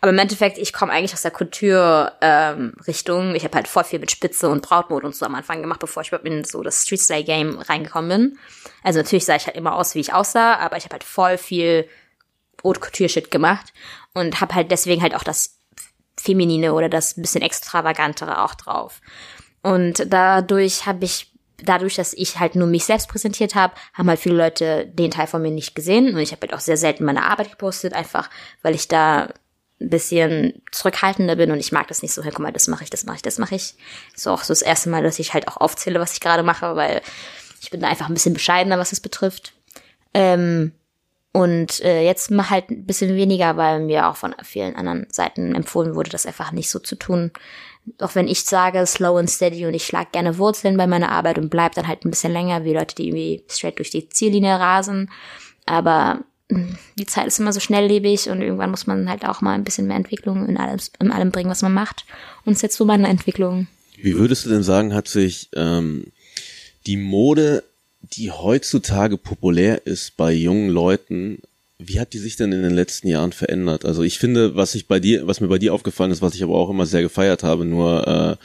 Aber 0.00 0.10
im 0.10 0.18
Endeffekt, 0.18 0.58
ich 0.58 0.72
komme 0.72 0.92
eigentlich 0.92 1.14
aus 1.14 1.22
der 1.22 1.30
Couture-Richtung. 1.30 3.28
Ähm, 3.28 3.34
ich 3.34 3.44
habe 3.44 3.54
halt 3.54 3.68
voll 3.68 3.84
viel 3.84 4.00
mit 4.00 4.10
Spitze 4.10 4.48
und 4.48 4.62
Brautmode 4.62 5.06
und 5.06 5.14
so 5.14 5.26
am 5.26 5.34
Anfang 5.34 5.62
gemacht, 5.62 5.80
bevor 5.80 6.02
ich 6.02 6.08
überhaupt 6.08 6.26
in 6.26 6.44
so 6.44 6.62
das 6.62 6.82
Street-Style-Game 6.82 7.58
reingekommen 7.58 8.08
bin. 8.08 8.38
Also 8.82 8.98
natürlich 8.98 9.24
sah 9.24 9.36
ich 9.36 9.46
halt 9.46 9.56
immer 9.56 9.76
aus, 9.76 9.94
wie 9.94 10.00
ich 10.00 10.12
aussah, 10.12 10.56
aber 10.56 10.76
ich 10.76 10.84
habe 10.84 10.94
halt 10.94 11.01
voll 11.02 11.38
viel 11.38 11.88
Haute 12.64 12.80
Couture-Shit 12.80 13.30
gemacht 13.30 13.72
und 14.14 14.40
habe 14.40 14.54
halt 14.54 14.70
deswegen 14.70 15.02
halt 15.02 15.14
auch 15.14 15.24
das 15.24 15.58
Feminine 16.16 16.74
oder 16.74 16.88
das 16.88 17.14
bisschen 17.14 17.42
extravagantere 17.42 18.42
auch 18.42 18.54
drauf. 18.54 19.00
Und 19.62 20.06
dadurch 20.12 20.86
habe 20.86 21.04
ich, 21.04 21.32
dadurch, 21.62 21.96
dass 21.96 22.12
ich 22.12 22.38
halt 22.38 22.54
nur 22.54 22.68
mich 22.68 22.84
selbst 22.84 23.08
präsentiert 23.08 23.54
habe, 23.54 23.74
haben 23.94 24.08
halt 24.08 24.20
viele 24.20 24.36
Leute 24.36 24.86
den 24.86 25.10
Teil 25.10 25.26
von 25.26 25.42
mir 25.42 25.50
nicht 25.50 25.74
gesehen. 25.74 26.14
Und 26.14 26.20
ich 26.20 26.32
habe 26.32 26.42
halt 26.42 26.54
auch 26.54 26.60
sehr 26.60 26.76
selten 26.76 27.04
meine 27.04 27.24
Arbeit 27.24 27.50
gepostet, 27.50 27.94
einfach 27.94 28.28
weil 28.62 28.74
ich 28.74 28.88
da 28.88 29.28
ein 29.80 29.90
bisschen 29.90 30.62
zurückhaltender 30.70 31.36
bin 31.36 31.50
und 31.50 31.58
ich 31.58 31.72
mag 31.72 31.88
das 31.88 32.02
nicht 32.02 32.14
so, 32.14 32.22
hey, 32.22 32.30
guck 32.30 32.40
mal, 32.40 32.52
das 32.52 32.68
mache 32.68 32.84
ich, 32.84 32.90
das 32.90 33.04
mache 33.04 33.16
ich, 33.16 33.22
das 33.22 33.38
mache 33.38 33.56
ich. 33.56 33.74
So 34.14 34.30
auch 34.30 34.44
so 34.44 34.52
das 34.52 34.62
erste 34.62 34.90
Mal, 34.90 35.02
dass 35.02 35.18
ich 35.18 35.34
halt 35.34 35.48
auch 35.48 35.56
aufzähle, 35.56 35.98
was 35.98 36.12
ich 36.12 36.20
gerade 36.20 36.44
mache, 36.44 36.76
weil 36.76 37.02
ich 37.60 37.70
bin 37.70 37.80
da 37.80 37.88
einfach 37.88 38.08
ein 38.08 38.14
bisschen 38.14 38.34
bescheidener, 38.34 38.78
was 38.78 38.92
es 38.92 39.00
betrifft. 39.00 39.54
Ähm, 40.14 40.72
und 41.32 41.80
äh, 41.80 42.04
jetzt 42.04 42.30
halt 42.30 42.70
ein 42.70 42.84
bisschen 42.84 43.16
weniger, 43.16 43.56
weil 43.56 43.80
mir 43.80 44.08
auch 44.08 44.16
von 44.16 44.34
vielen 44.42 44.76
anderen 44.76 45.06
Seiten 45.10 45.54
empfohlen 45.54 45.94
wurde, 45.94 46.10
das 46.10 46.26
einfach 46.26 46.52
nicht 46.52 46.68
so 46.68 46.78
zu 46.78 46.94
tun. 46.94 47.30
Auch 47.98 48.14
wenn 48.14 48.28
ich 48.28 48.44
sage, 48.44 48.86
slow 48.86 49.18
and 49.18 49.30
steady 49.30 49.66
und 49.66 49.74
ich 49.74 49.86
schlag 49.86 50.12
gerne 50.12 50.38
Wurzeln 50.38 50.76
bei 50.76 50.86
meiner 50.86 51.10
Arbeit 51.10 51.38
und 51.38 51.48
bleib 51.48 51.74
dann 51.74 51.88
halt 51.88 52.04
ein 52.04 52.10
bisschen 52.10 52.32
länger, 52.32 52.64
wie 52.64 52.74
Leute, 52.74 52.94
die 52.94 53.08
irgendwie 53.08 53.44
straight 53.48 53.78
durch 53.78 53.90
die 53.90 54.08
Ziellinie 54.10 54.60
rasen. 54.60 55.10
Aber 55.64 56.20
mh, 56.48 56.76
die 56.98 57.06
Zeit 57.06 57.26
ist 57.26 57.40
immer 57.40 57.52
so 57.52 57.60
schnelllebig 57.60 58.28
und 58.28 58.42
irgendwann 58.42 58.70
muss 58.70 58.86
man 58.86 59.08
halt 59.08 59.24
auch 59.24 59.40
mal 59.40 59.54
ein 59.54 59.64
bisschen 59.64 59.86
mehr 59.86 59.96
Entwicklung 59.96 60.46
in 60.46 60.58
allem, 60.58 60.78
in 61.00 61.10
allem 61.10 61.30
bringen, 61.32 61.50
was 61.50 61.62
man 61.62 61.72
macht. 61.72 62.04
Und 62.44 62.52
ist 62.52 62.62
jetzt 62.62 62.76
so 62.76 62.84
meine 62.84 63.08
Entwicklung. 63.08 63.68
Wie 63.96 64.16
würdest 64.18 64.44
du 64.44 64.50
denn 64.50 64.62
sagen, 64.62 64.94
hat 64.94 65.08
sich 65.08 65.48
ähm, 65.54 66.12
die 66.86 66.98
Mode 66.98 67.64
die 68.02 68.30
heutzutage 68.30 69.16
populär 69.16 69.86
ist 69.86 70.16
bei 70.16 70.32
jungen 70.32 70.68
Leuten, 70.68 71.38
wie 71.78 72.00
hat 72.00 72.12
die 72.12 72.18
sich 72.18 72.36
denn 72.36 72.52
in 72.52 72.62
den 72.62 72.74
letzten 72.74 73.08
Jahren 73.08 73.32
verändert? 73.32 73.84
Also 73.84 74.02
ich 74.02 74.18
finde, 74.18 74.56
was 74.56 74.74
ich 74.74 74.86
bei 74.86 75.00
dir, 75.00 75.26
was 75.26 75.40
mir 75.40 75.48
bei 75.48 75.58
dir 75.58 75.74
aufgefallen 75.74 76.10
ist, 76.10 76.22
was 76.22 76.34
ich 76.34 76.42
aber 76.42 76.54
auch 76.54 76.70
immer 76.70 76.86
sehr 76.86 77.02
gefeiert 77.02 77.42
habe, 77.42 77.64
nur 77.64 78.06
äh, 78.06 78.44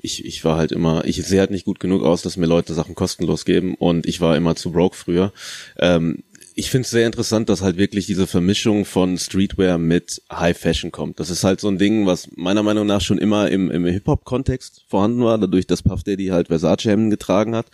ich, 0.00 0.24
ich 0.24 0.44
war 0.44 0.56
halt 0.56 0.72
immer, 0.72 1.04
ich 1.04 1.16
sehe 1.24 1.40
halt 1.40 1.50
nicht 1.50 1.64
gut 1.64 1.80
genug 1.80 2.02
aus, 2.02 2.22
dass 2.22 2.36
mir 2.36 2.46
Leute 2.46 2.74
Sachen 2.74 2.94
kostenlos 2.94 3.44
geben 3.44 3.74
und 3.74 4.06
ich 4.06 4.20
war 4.20 4.36
immer 4.36 4.54
zu 4.56 4.70
broke 4.70 4.96
früher. 4.96 5.32
Ähm, 5.78 6.22
ich 6.58 6.72
finde 6.72 6.86
es 6.86 6.90
sehr 6.90 7.06
interessant, 7.06 7.48
dass 7.48 7.62
halt 7.62 7.76
wirklich 7.76 8.06
diese 8.06 8.26
Vermischung 8.26 8.84
von 8.84 9.16
Streetwear 9.16 9.78
mit 9.78 10.20
High 10.28 10.58
Fashion 10.58 10.90
kommt. 10.90 11.20
Das 11.20 11.30
ist 11.30 11.44
halt 11.44 11.60
so 11.60 11.68
ein 11.68 11.78
Ding, 11.78 12.04
was 12.04 12.28
meiner 12.34 12.64
Meinung 12.64 12.84
nach 12.84 13.00
schon 13.00 13.18
immer 13.18 13.48
im, 13.48 13.70
im 13.70 13.84
Hip-Hop-Kontext 13.84 14.82
vorhanden 14.88 15.22
war, 15.22 15.38
dadurch, 15.38 15.68
dass 15.68 15.84
Puff 15.84 16.02
Daddy 16.02 16.26
halt 16.26 16.48
Versace-Hemden 16.48 17.10
getragen 17.10 17.54
hat 17.54 17.66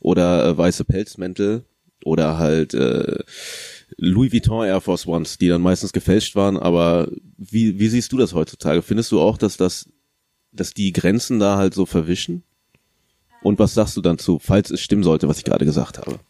oder 0.00 0.46
äh, 0.46 0.56
weiße 0.56 0.86
Pelzmäntel 0.86 1.66
oder 2.02 2.38
halt 2.38 2.72
äh, 2.72 3.18
Louis 3.98 4.32
Vuitton 4.32 4.64
Air 4.64 4.80
Force 4.80 5.06
Ones, 5.06 5.36
die 5.36 5.48
dann 5.48 5.60
meistens 5.60 5.92
gefälscht 5.92 6.34
waren. 6.34 6.56
Aber 6.56 7.08
wie, 7.36 7.78
wie 7.78 7.88
siehst 7.88 8.10
du 8.10 8.16
das 8.16 8.32
heutzutage? 8.32 8.80
Findest 8.80 9.12
du 9.12 9.20
auch, 9.20 9.36
dass 9.36 9.58
das, 9.58 9.90
dass 10.50 10.72
die 10.72 10.94
Grenzen 10.94 11.40
da 11.40 11.58
halt 11.58 11.74
so 11.74 11.84
verwischen? 11.84 12.42
Und 13.42 13.58
was 13.58 13.74
sagst 13.74 13.98
du 13.98 14.00
dann 14.00 14.16
zu, 14.16 14.38
falls 14.38 14.70
es 14.70 14.80
stimmen 14.80 15.02
sollte, 15.02 15.28
was 15.28 15.36
ich 15.36 15.44
gerade 15.44 15.66
gesagt 15.66 15.98
habe? 15.98 16.20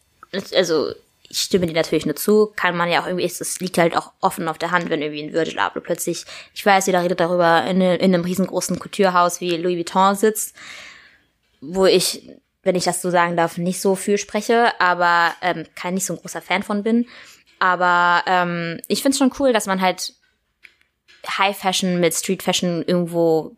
Also 0.53 0.91
ich 1.31 1.39
stimme 1.39 1.65
dir 1.65 1.73
natürlich 1.73 2.05
nur 2.05 2.15
zu, 2.15 2.51
kann 2.55 2.75
man 2.75 2.89
ja 2.89 3.01
auch 3.01 3.07
irgendwie, 3.07 3.25
es 3.25 3.59
liegt 3.59 3.77
halt 3.77 3.95
auch 3.95 4.11
offen 4.19 4.47
auf 4.47 4.57
der 4.57 4.71
Hand, 4.71 4.89
wenn 4.89 5.01
irgendwie 5.01 5.23
ein 5.23 5.33
Virgil 5.33 5.59
Abloh 5.59 5.81
plötzlich, 5.81 6.25
ich 6.53 6.65
weiß, 6.65 6.85
jeder 6.87 7.01
redet 7.01 7.19
darüber, 7.19 7.63
in, 7.65 7.81
in 7.81 8.13
einem 8.13 8.23
riesengroßen 8.23 8.79
Couturehaus 8.79 9.39
wie 9.39 9.55
Louis 9.55 9.77
Vuitton 9.77 10.15
sitzt, 10.15 10.55
wo 11.61 11.85
ich, 11.85 12.29
wenn 12.63 12.75
ich 12.75 12.83
das 12.83 13.01
so 13.01 13.09
sagen 13.09 13.37
darf, 13.37 13.57
nicht 13.57 13.79
so 13.79 13.95
viel 13.95 14.17
spreche, 14.17 14.79
aber 14.79 15.33
ähm, 15.41 15.65
kein 15.75 15.93
nicht 15.93 16.05
so 16.05 16.13
ein 16.13 16.19
großer 16.19 16.41
Fan 16.41 16.63
von 16.63 16.83
bin. 16.83 17.07
Aber 17.59 18.23
ähm, 18.25 18.79
ich 18.87 19.01
find's 19.01 19.17
schon 19.17 19.31
cool, 19.39 19.53
dass 19.53 19.67
man 19.67 19.81
halt 19.81 20.13
High 21.27 21.57
Fashion 21.57 21.99
mit 21.99 22.13
Street 22.13 22.43
Fashion 22.43 22.83
irgendwo 22.85 23.55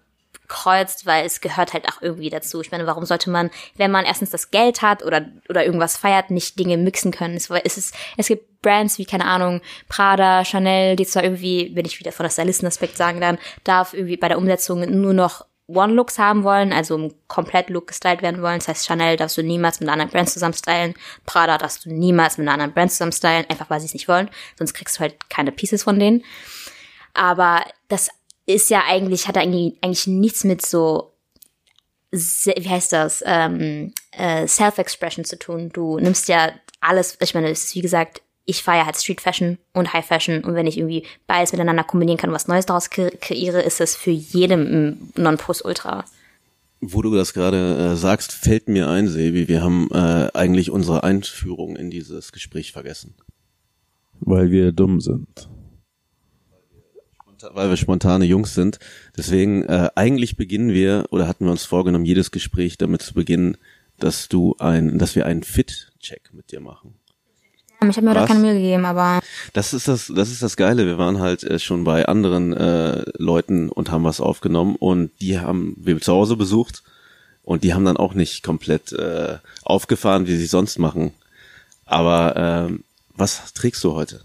kreuzt, 0.53 1.07
weil 1.07 1.25
es 1.25 1.41
gehört 1.41 1.73
halt 1.73 1.89
auch 1.89 2.01
irgendwie 2.01 2.29
dazu. 2.29 2.61
Ich 2.61 2.71
meine, 2.71 2.85
warum 2.85 3.05
sollte 3.05 3.31
man, 3.31 3.49
wenn 3.75 3.89
man 3.89 4.05
erstens 4.05 4.29
das 4.29 4.51
Geld 4.51 4.83
hat 4.83 5.03
oder, 5.03 5.25
oder 5.49 5.65
irgendwas 5.65 5.97
feiert, 5.97 6.29
nicht 6.29 6.59
Dinge 6.59 6.77
mixen 6.77 7.11
können? 7.11 7.35
Es, 7.35 7.49
es, 7.49 7.77
ist, 7.77 7.95
es 8.17 8.27
gibt 8.27 8.61
Brands 8.61 8.99
wie, 8.99 9.05
keine 9.05 9.25
Ahnung, 9.25 9.61
Prada, 9.89 10.45
Chanel, 10.45 10.95
die 10.95 11.07
zwar 11.07 11.23
irgendwie, 11.23 11.71
wenn 11.73 11.85
ich 11.85 11.99
wieder 11.99 12.11
von 12.11 12.23
der 12.23 12.29
Stylisten-Aspekt 12.29 12.97
sagen 12.97 13.19
dann, 13.19 13.39
darf 13.63 13.95
irgendwie 13.95 14.15
bei 14.15 14.27
der 14.27 14.37
Umsetzung 14.37 14.79
nur 15.01 15.13
noch 15.13 15.45
One-Looks 15.65 16.19
haben 16.19 16.43
wollen, 16.43 16.71
also 16.71 16.95
im 16.95 17.13
Komplett-Look 17.27 17.87
gestylt 17.87 18.21
werden 18.21 18.43
wollen. 18.43 18.59
Das 18.59 18.67
heißt, 18.67 18.85
Chanel 18.85 19.17
darfst 19.17 19.37
du 19.37 19.41
niemals 19.41 19.79
mit 19.79 19.89
einer 19.89 19.93
anderen 19.93 20.11
Brand 20.11 20.29
zusammen 20.29 20.53
stylen. 20.53 20.93
Prada 21.25 21.57
darfst 21.57 21.85
du 21.85 21.89
niemals 21.91 22.37
mit 22.37 22.47
einer 22.47 22.53
anderen 22.53 22.73
Brand 22.73 22.91
zusammen 22.91 23.11
stylen, 23.11 23.45
einfach 23.49 23.71
weil 23.71 23.79
sie 23.79 23.87
es 23.87 23.93
nicht 23.93 24.07
wollen. 24.07 24.29
Sonst 24.57 24.75
kriegst 24.75 24.97
du 24.97 24.99
halt 24.99 25.29
keine 25.31 25.51
Pieces 25.51 25.81
von 25.81 25.97
denen. 25.99 26.23
Aber 27.15 27.63
das 27.87 28.09
ist 28.45 28.69
ja 28.69 28.83
eigentlich, 28.87 29.27
hat 29.27 29.37
eigentlich, 29.37 29.77
eigentlich 29.81 30.07
nichts 30.07 30.43
mit 30.43 30.65
so, 30.65 31.13
wie 32.11 32.69
heißt 32.69 32.93
das, 32.93 33.23
ähm, 33.25 33.93
äh, 34.11 34.47
Self-Expression 34.47 35.25
zu 35.25 35.37
tun. 35.39 35.69
Du 35.73 35.99
nimmst 35.99 36.27
ja 36.27 36.51
alles, 36.79 37.17
ich 37.21 37.33
meine, 37.33 37.49
es 37.49 37.65
ist 37.65 37.75
wie 37.75 37.81
gesagt, 37.81 38.21
ich 38.45 38.61
feiere 38.61 38.85
halt 38.85 38.97
Street 38.97 39.21
Fashion 39.21 39.57
und 39.73 39.93
High 39.93 40.05
Fashion 40.05 40.43
und 40.43 40.55
wenn 40.55 40.67
ich 40.67 40.77
irgendwie 40.77 41.05
beides 41.27 41.53
miteinander 41.53 41.83
kombinieren 41.83 42.17
kann 42.17 42.29
und 42.29 42.35
was 42.35 42.47
Neues 42.47 42.65
daraus 42.65 42.89
kre 42.89 43.11
kreiere, 43.21 43.61
ist 43.61 43.79
das 43.79 43.95
für 43.95 44.11
jedem 44.11 44.61
ein 44.61 45.13
Nonplusultra. 45.15 46.03
Wo 46.81 47.01
du 47.01 47.15
das 47.15 47.33
gerade 47.33 47.93
äh, 47.93 47.95
sagst, 47.95 48.33
fällt 48.33 48.67
mir 48.67 48.89
ein, 48.89 49.07
Sebi, 49.07 49.47
wir 49.47 49.61
haben 49.61 49.89
äh, 49.91 50.29
eigentlich 50.33 50.69
unsere 50.69 51.03
Einführung 51.03 51.77
in 51.77 51.89
dieses 51.89 52.33
Gespräch 52.33 52.73
vergessen. 52.73 53.15
Weil 54.19 54.51
wir 54.51 54.73
dumm 54.73 54.99
sind. 54.99 55.47
Weil 57.51 57.69
wir 57.69 57.77
spontane 57.77 58.25
Jungs 58.25 58.53
sind. 58.53 58.79
Deswegen, 59.17 59.63
äh, 59.63 59.89
eigentlich 59.95 60.37
beginnen 60.37 60.73
wir, 60.73 61.05
oder 61.09 61.27
hatten 61.27 61.45
wir 61.45 61.51
uns 61.51 61.65
vorgenommen, 61.65 62.05
jedes 62.05 62.31
Gespräch 62.31 62.77
damit 62.77 63.01
zu 63.01 63.13
beginnen, 63.13 63.57
dass 63.99 64.29
du 64.29 64.55
ein, 64.59 64.97
dass 64.97 65.15
wir 65.15 65.25
einen 65.25 65.43
Fit-Check 65.43 66.33
mit 66.33 66.51
dir 66.51 66.59
machen. 66.59 66.95
Ich 67.89 67.97
habe 67.97 68.07
mir 68.07 68.13
da 68.13 68.25
keine 68.25 68.39
Mühe 68.39 68.53
gegeben, 68.53 68.85
aber 68.85 69.19
Das 69.51 69.73
ist 69.73 69.89
das, 69.89 70.11
das 70.15 70.31
ist 70.31 70.41
das 70.41 70.55
Geile. 70.55 70.85
Wir 70.85 70.97
waren 70.97 71.19
halt 71.19 71.43
äh, 71.43 71.59
schon 71.59 71.83
bei 71.83 72.05
anderen 72.05 72.53
äh, 72.53 73.03
Leuten 73.17 73.69
und 73.69 73.91
haben 73.91 74.05
was 74.05 74.21
aufgenommen 74.21 74.77
und 74.77 75.11
die 75.19 75.39
haben 75.39 75.75
wir 75.77 75.99
zu 75.99 76.13
Hause 76.13 76.37
besucht 76.37 76.81
und 77.43 77.65
die 77.65 77.73
haben 77.73 77.83
dann 77.83 77.97
auch 77.97 78.13
nicht 78.13 78.41
komplett 78.41 78.93
äh, 78.93 79.37
aufgefahren, 79.63 80.27
wie 80.27 80.37
sie 80.37 80.45
sonst 80.45 80.79
machen. 80.79 81.11
Aber 81.85 82.67
ähm, 82.69 82.85
was 83.17 83.51
trägst 83.53 83.83
du 83.83 83.91
heute? 83.93 84.21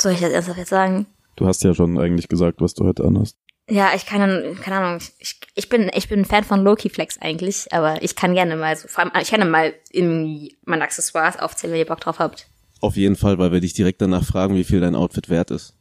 soll 0.00 0.12
ich 0.12 0.20
das 0.20 0.30
ernsthaft 0.30 0.58
jetzt 0.58 0.70
sagen? 0.70 1.06
Du 1.38 1.46
hast 1.46 1.62
ja 1.62 1.72
schon 1.72 1.98
eigentlich 2.00 2.28
gesagt, 2.28 2.60
was 2.60 2.74
du 2.74 2.84
heute 2.84 3.04
anhast. 3.04 3.36
Ja, 3.70 3.90
ich 3.94 4.06
kann, 4.06 4.58
keine 4.60 4.76
Ahnung, 4.76 5.00
ich, 5.20 5.38
ich 5.54 5.68
bin, 5.68 5.88
ich 5.94 6.08
bin 6.08 6.20
ein 6.20 6.24
Fan 6.24 6.42
von 6.42 6.64
Loki 6.64 6.88
Flex 6.88 7.16
eigentlich, 7.20 7.72
aber 7.72 8.02
ich 8.02 8.16
kann 8.16 8.34
gerne 8.34 8.56
mal 8.56 8.74
so, 8.74 8.88
vor 8.88 9.04
allem, 9.04 9.12
ich 9.22 9.30
kann 9.30 9.48
mal 9.48 9.72
in 9.92 10.50
meine 10.64 10.82
Accessoires 10.82 11.38
aufzählen, 11.38 11.72
wenn 11.74 11.78
ihr 11.78 11.86
Bock 11.86 12.00
drauf 12.00 12.18
habt. 12.18 12.48
Auf 12.80 12.96
jeden 12.96 13.14
Fall, 13.14 13.38
weil 13.38 13.52
wir 13.52 13.60
dich 13.60 13.74
direkt 13.74 14.02
danach 14.02 14.24
fragen, 14.24 14.56
wie 14.56 14.64
viel 14.64 14.80
dein 14.80 14.96
Outfit 14.96 15.28
wert 15.28 15.52
ist. 15.52 15.74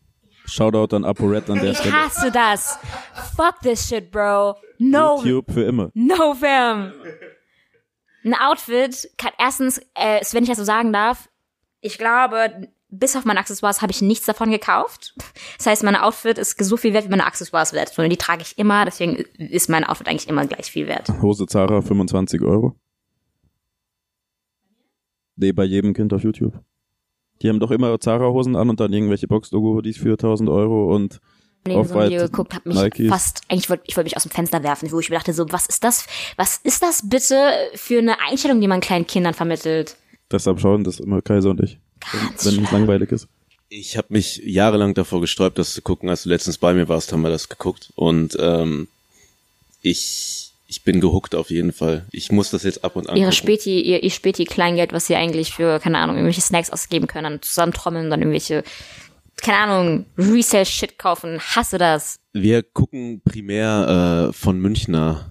Shoutout 0.45 0.95
an 0.95 1.05
ApoRed 1.05 1.49
an 1.49 1.59
der 1.59 1.71
Ich 1.71 1.77
Stelle. 1.79 1.95
hasse 1.95 2.31
das. 2.31 2.77
Fuck 3.35 3.61
this 3.63 3.87
shit, 3.87 4.11
bro. 4.11 4.55
No, 4.77 5.19
YouTube 5.23 5.51
für 5.51 5.63
immer. 5.63 5.89
no 5.95 6.35
fam. 6.35 6.93
Ein 8.23 8.35
Outfit 8.35 9.09
kann 9.17 9.31
erstens, 9.39 9.79
äh, 9.95 10.21
wenn 10.33 10.43
ich 10.43 10.49
das 10.49 10.57
so 10.59 10.63
sagen 10.63 10.93
darf, 10.93 11.29
ich 11.81 11.97
glaube, 11.97 12.67
bis 12.89 13.15
auf 13.15 13.25
meine 13.25 13.39
Accessoires 13.39 13.81
habe 13.81 13.91
ich 13.91 14.01
nichts 14.01 14.25
davon 14.25 14.49
gekauft. 14.51 15.13
Das 15.57 15.65
heißt, 15.65 15.83
mein 15.83 15.95
Outfit 15.95 16.37
ist 16.37 16.57
so 16.63 16.77
viel 16.77 16.93
wert, 16.93 17.05
wie 17.05 17.09
meine 17.09 17.25
Accessoires 17.25 17.73
wert. 17.73 17.97
Und 17.97 18.09
die 18.09 18.17
trage 18.17 18.41
ich 18.41 18.57
immer, 18.57 18.85
deswegen 18.85 19.15
ist 19.37 19.69
mein 19.69 19.83
Outfit 19.83 20.07
eigentlich 20.07 20.29
immer 20.29 20.45
gleich 20.45 20.71
viel 20.71 20.87
wert. 20.87 21.09
Hose 21.21 21.45
Zara 21.47 21.81
25 21.81 22.41
Euro. 22.41 22.75
Nee, 25.35 25.51
bei 25.51 25.65
jedem 25.65 25.93
Kind 25.93 26.13
auf 26.13 26.23
YouTube. 26.23 26.59
Die 27.41 27.49
haben 27.49 27.59
doch 27.59 27.71
immer 27.71 27.99
Zara-Hosen 27.99 28.55
an 28.55 28.69
und 28.69 28.79
dann 28.79 28.91
irgendwelche 28.91 29.27
Box-Logo-Hoodies 29.27 29.97
für 29.97 30.13
1000 30.13 30.49
Euro 30.49 30.95
und 30.95 31.21
neben 31.67 31.85
so 31.85 31.99
ein 31.99 32.09
Video 32.09 32.23
geguckt, 32.23 32.55
habe 32.55 32.69
mich 32.69 32.81
Nikes. 32.81 33.09
fast, 33.09 33.41
eigentlich 33.49 33.69
wollte 33.69 33.83
ich 33.85 33.95
wollte 33.95 34.07
mich 34.07 34.17
aus 34.17 34.23
dem 34.23 34.31
Fenster 34.31 34.63
werfen, 34.63 34.91
wo 34.91 34.99
ich 34.99 35.09
mir 35.09 35.17
dachte, 35.17 35.33
so, 35.33 35.45
was 35.49 35.67
ist 35.67 35.83
das, 35.83 36.07
was 36.37 36.57
ist 36.63 36.81
das 36.81 37.07
bitte 37.07 37.35
für 37.75 37.99
eine 37.99 38.19
Einstellung, 38.21 38.59
die 38.59 38.67
man 38.67 38.81
kleinen 38.81 39.05
Kindern 39.05 39.33
vermittelt? 39.35 39.97
deshalb 40.31 40.59
schauen 40.59 40.83
das 40.83 40.99
immer 40.99 41.21
Kaiser 41.21 41.51
und 41.51 41.61
ich. 41.61 41.79
Ganz 42.11 42.45
Wenn 42.45 42.63
es 42.63 42.71
langweilig 42.71 43.11
ist. 43.11 43.27
Ich 43.69 43.97
habe 43.97 44.07
mich 44.09 44.37
jahrelang 44.45 44.93
davor 44.93 45.19
gesträubt, 45.19 45.57
das 45.57 45.73
zu 45.73 45.81
gucken. 45.81 46.09
Als 46.09 46.23
du 46.23 46.29
letztens 46.29 46.57
bei 46.57 46.73
mir 46.73 46.87
warst, 46.87 47.11
haben 47.11 47.21
wir 47.21 47.29
das 47.29 47.49
geguckt. 47.49 47.91
Und 47.95 48.37
ähm, 48.39 48.87
ich, 49.81 50.51
ich 50.67 50.83
bin 50.83 51.01
gehuckt 51.01 51.35
auf 51.35 51.49
jeden 51.49 51.73
Fall. 51.73 52.05
Ich 52.11 52.31
muss 52.31 52.49
das 52.49 52.63
jetzt 52.63 52.83
ab 52.85 52.95
und 52.95 53.09
an 53.09 53.17
Ihre. 53.17 53.33
Späti, 53.33 53.81
ihr, 53.81 54.03
ihr 54.03 54.11
Späti-Kleingeld, 54.11 54.93
was 54.93 55.07
sie 55.07 55.15
eigentlich 55.15 55.53
für, 55.53 55.79
keine 55.79 55.97
Ahnung, 55.97 56.15
irgendwelche 56.15 56.41
Snacks 56.41 56.69
ausgeben 56.69 57.07
können, 57.07 57.23
dann 57.25 57.41
zusammentrommeln, 57.41 58.09
dann 58.09 58.21
irgendwelche, 58.21 58.63
keine 59.35 59.57
Ahnung, 59.57 60.05
Resale-Shit 60.17 60.97
kaufen, 60.97 61.39
hasse 61.39 61.77
das. 61.77 62.19
Wir 62.31 62.63
gucken 62.63 63.21
primär 63.25 64.29
äh, 64.29 64.33
von 64.33 64.59
Münchner 64.59 65.25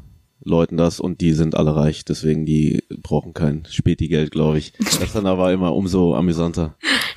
Leuten 0.44 0.76
das 0.76 1.00
und 1.00 1.20
die 1.20 1.32
sind 1.32 1.54
alle 1.54 1.74
reich, 1.74 2.04
deswegen 2.04 2.46
die 2.46 2.84
brauchen 3.02 3.34
kein 3.34 3.66
Spätigeld, 3.68 4.30
glaube 4.30 4.58
ich. 4.58 4.72
Das 4.78 5.12
dann 5.12 5.26
aber 5.26 5.52
immer 5.52 5.74
umso 5.74 6.14
amüsanter. 6.14 6.76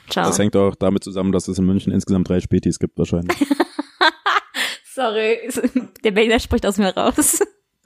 Ciao. 0.09 0.25
Das 0.25 0.39
hängt 0.39 0.55
auch 0.55 0.75
damit 0.75 1.03
zusammen, 1.03 1.31
dass 1.31 1.47
es 1.47 1.59
in 1.59 1.65
München 1.65 1.93
insgesamt 1.93 2.29
drei 2.29 2.39
Spätis 2.39 2.79
gibt 2.79 2.97
wahrscheinlich. 2.97 3.37
Sorry, 4.93 5.37
der 6.03 6.11
Berliner 6.11 6.39
spricht 6.39 6.65
aus 6.65 6.77
mir 6.77 6.95
raus. 6.95 7.39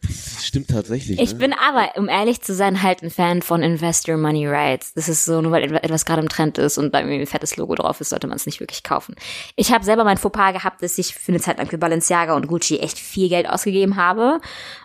Das 0.07 0.45
stimmt 0.45 0.69
tatsächlich. 0.69 1.19
Ich 1.19 1.33
ne? 1.33 1.39
bin 1.39 1.53
aber, 1.53 1.97
um 1.97 2.09
ehrlich 2.09 2.41
zu 2.41 2.53
sein, 2.53 2.81
halt 2.81 3.03
ein 3.03 3.09
Fan 3.09 3.41
von 3.41 3.63
Invest 3.63 4.07
Your 4.07 4.17
Money 4.17 4.47
Rights. 4.47 4.93
Das 4.93 5.07
ist 5.07 5.25
so, 5.25 5.41
nur 5.41 5.51
weil 5.51 5.63
etwas 5.75 6.05
gerade 6.05 6.21
im 6.21 6.29
Trend 6.29 6.57
ist 6.57 6.77
und 6.77 6.93
da 6.93 6.99
irgendwie 6.99 7.19
ein 7.19 7.27
fettes 7.27 7.57
Logo 7.57 7.75
drauf 7.75 8.01
ist, 8.01 8.09
sollte 8.09 8.27
man 8.27 8.35
es 8.35 8.45
nicht 8.45 8.59
wirklich 8.59 8.83
kaufen. 8.83 9.15
Ich 9.55 9.71
habe 9.71 9.85
selber 9.85 10.03
mein 10.03 10.17
Fauxpas 10.17 10.53
gehabt, 10.53 10.83
dass 10.83 10.97
ich 10.97 11.15
für 11.15 11.31
eine 11.31 11.39
Zeit 11.39 11.57
lang 11.57 11.67
für 11.67 11.77
Balenciaga 11.77 12.35
und 12.35 12.47
Gucci 12.47 12.79
echt 12.79 12.99
viel 12.99 13.29
Geld 13.29 13.47
ausgegeben 13.49 13.95
habe. 13.95 14.39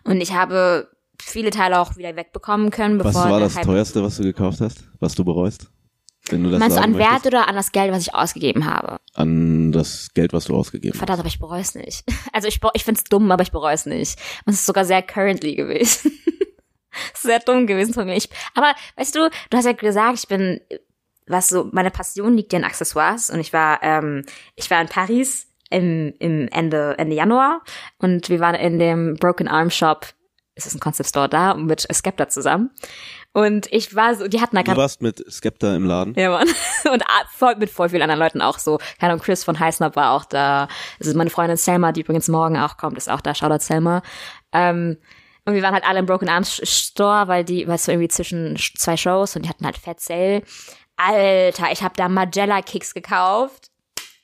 Und 0.05 0.21
ich 0.21 0.33
habe 0.35 0.89
viele 1.21 1.51
Teile 1.51 1.81
auch 1.81 1.97
wieder 1.97 2.17
wegbekommen 2.17 2.71
können, 2.71 2.99
bevor 2.99 3.15
Was 3.15 3.31
war 3.31 3.41
das 3.41 3.57
Hype- 3.57 3.65
teuerste, 3.65 4.03
was 4.03 4.17
du 4.17 4.23
gekauft 4.23 4.61
hast? 4.61 4.85
Was 5.01 5.15
du 5.15 5.25
bereust? 5.25 5.71
Wenn 6.33 6.45
du 6.45 6.51
das 6.51 6.61
Meinst 6.61 6.77
du 6.77 6.83
an 6.83 6.97
Wert 6.97 7.11
möchtest? 7.11 7.27
oder 7.27 7.49
an 7.49 7.55
das 7.55 7.73
Geld, 7.73 7.93
was 7.93 8.03
ich 8.03 8.15
ausgegeben 8.15 8.67
habe? 8.67 8.99
An 9.15 9.73
das 9.73 10.11
Geld, 10.15 10.33
was 10.33 10.47
du 10.47 10.55
ausgegeben 10.55 10.95
hast. 10.95 10.99
Verdammt, 10.99 11.21
aber 11.21 11.29
ich 11.29 11.39
bereue 11.39 11.61
es 11.61 11.75
nicht. 11.75 12.05
Also 12.33 12.47
ich, 12.47 12.61
ich 12.75 12.85
find's 12.85 13.05
dumm, 13.05 13.33
aber 13.33 13.43
ich 13.43 13.51
bereue 13.51 13.75
es 13.75 13.87
nicht. 13.87 14.19
Und 14.45 14.53
es 14.53 14.61
ist 14.61 14.67
sogar 14.67 14.85
sehr 14.85 15.03
currently 15.03 15.57
gewesen. 15.57 16.13
sehr 17.15 17.41
dumm 17.41 17.67
gewesen 17.67 17.95
von 17.95 18.07
mir. 18.07 18.17
Ich, 18.17 18.29
aber 18.55 18.75
weißt 18.97 19.15
du, 19.15 19.31
du 19.51 19.57
hast 19.57 19.65
ja 19.65 19.73
gesagt, 19.73 20.19
ich 20.21 20.29
bin, 20.29 20.61
was 21.27 21.49
so, 21.49 21.69
meine 21.73 21.91
Passion 21.91 22.37
liegt 22.37 22.53
ja 22.53 22.59
in 22.59 22.65
Accessoires 22.65 23.31
und 23.31 23.41
ich 23.41 23.53
war, 23.53 23.83
ähm, 23.83 24.25
ich 24.57 24.71
war 24.71 24.81
in 24.81 24.89
Paris 24.89 25.49
im, 25.71 26.15
im 26.19 26.49
Ende, 26.49 26.97
Ende 26.99 27.17
Januar 27.17 27.63
und 27.99 28.29
wir 28.29 28.41
waren 28.41 28.55
in 28.55 28.79
dem 28.79 29.15
Broken 29.15 29.49
Arm 29.49 29.71
Shop, 29.71 30.07
ist 30.55 30.67
das 30.67 30.75
ein 30.75 30.81
Concept 30.81 31.09
Store 31.09 31.29
da, 31.29 31.55
mit 31.55 31.87
Skepta 31.93 32.29
zusammen. 32.29 32.71
Und 33.35 33.67
ich 33.73 33.95
war 33.95 34.15
so, 34.17 34.27
die 34.27 34.41
hatten 34.41 34.57
da 34.57 34.63
Du 34.63 34.67
gerade 34.69 34.81
warst 34.81 35.01
mit 35.03 35.23
Skepta 35.31 35.77
im 35.77 35.85
Laden. 35.87 36.15
ja, 36.17 36.31
Mann. 36.31 36.49
Und 36.93 37.03
ah, 37.07 37.25
voll, 37.33 37.57
mit 37.57 37.71
voll 37.71 37.89
vielen 37.91 38.03
anderen 38.03 38.19
Leuten 38.21 38.41
auch 38.43 38.59
so. 38.59 38.79
Keine 38.99 39.13
Ahnung, 39.13 39.25
Chris 39.25 39.45
von 39.45 39.59
Heißnab 39.61 39.95
war 39.97 40.13
auch 40.13 40.25
da. 40.25 40.67
Das 40.99 41.07
ist 41.07 41.15
meine 41.15 41.31
Freundin 41.31 41.57
Selma, 41.57 41.93
die 41.93 42.01
übrigens 42.01 42.29
morgen 42.29 42.57
auch 42.57 42.77
kommt, 42.79 42.97
ist 42.97 43.09
auch 43.11 43.21
da. 43.21 43.35
Shoutout 43.35 43.61
Selma. 43.63 44.03
Ähm, 44.53 44.97
und 45.45 45.55
wir 45.55 45.63
waren 45.63 45.75
halt 45.75 45.85
alle 45.87 45.99
im 46.01 46.07
Broken 46.07 46.29
Arms 46.29 46.61
Store, 46.69 47.29
weil 47.29 47.45
die, 47.45 47.67
weißt 47.69 47.89
du, 47.89 47.93
irgendwie 47.93 48.09
zwischen 48.09 48.57
sch- 48.57 48.77
zwei 48.77 48.97
Shows 48.97 49.37
und 49.37 49.45
die 49.45 49.49
hatten 49.49 49.65
halt 49.65 49.79
Fat 49.79 50.01
Sale. 50.01 50.43
Alter, 50.97 51.71
ich 51.71 51.83
habe 51.83 51.95
da 51.97 52.09
Magella 52.09 52.61
Kicks 52.63 52.93
gekauft. 52.93 53.69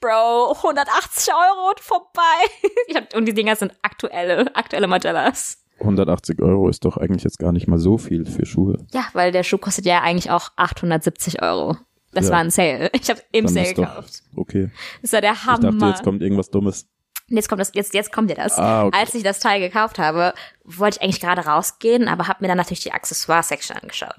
Bro, 0.00 0.52
180 0.56 1.32
Euro 1.32 1.70
und 1.70 1.80
vorbei. 1.80 2.20
Ich 2.88 2.96
hab, 2.96 3.14
und 3.14 3.24
die 3.26 3.32
Dinger 3.34 3.56
sind 3.56 3.72
aktuelle, 3.82 4.54
aktuelle 4.54 4.86
Magellas. 4.86 5.63
180 5.80 6.40
Euro 6.40 6.68
ist 6.68 6.84
doch 6.84 6.96
eigentlich 6.96 7.24
jetzt 7.24 7.38
gar 7.38 7.52
nicht 7.52 7.66
mal 7.66 7.78
so 7.78 7.98
viel 7.98 8.24
für 8.26 8.46
Schuhe. 8.46 8.78
Ja, 8.92 9.04
weil 9.12 9.32
der 9.32 9.42
Schuh 9.42 9.58
kostet 9.58 9.84
ja 9.86 10.00
eigentlich 10.02 10.30
auch 10.30 10.50
870 10.56 11.42
Euro. 11.42 11.76
Das 12.12 12.26
Ja. 12.26 12.32
war 12.32 12.38
ein 12.38 12.50
Sale. 12.50 12.90
Ich 12.94 13.10
habe 13.10 13.20
im 13.32 13.46
Dann 13.46 13.54
Sale 13.54 13.66
ist 13.68 13.78
doch 13.78 13.84
gekauft. 13.88 14.22
okay. 14.36 14.70
Das 15.02 15.12
war 15.12 15.20
der 15.20 15.32
Ich 15.32 15.44
Hammer. 15.46 15.72
dachte, 15.72 15.86
jetzt 15.86 16.02
kommt 16.04 16.22
irgendwas 16.22 16.48
Dummes. 16.50 16.86
Jetzt 17.28 17.48
kommt 17.48 17.60
das, 17.60 17.70
jetzt, 17.74 17.94
jetzt 17.94 18.12
kommt 18.12 18.30
dir 18.30 18.34
das. 18.36 18.58
Ah, 18.58 18.84
okay. 18.84 18.98
Als 19.00 19.14
ich 19.14 19.22
das 19.22 19.40
Teil 19.40 19.58
gekauft 19.58 19.98
habe, 19.98 20.34
wollte 20.64 20.98
ich 20.98 21.02
eigentlich 21.02 21.20
gerade 21.20 21.46
rausgehen, 21.46 22.06
aber 22.06 22.28
habe 22.28 22.38
mir 22.42 22.48
dann 22.48 22.58
natürlich 22.58 22.82
die 22.82 22.92
Accessoire-Section 22.92 23.78
angeschaut. 23.78 24.14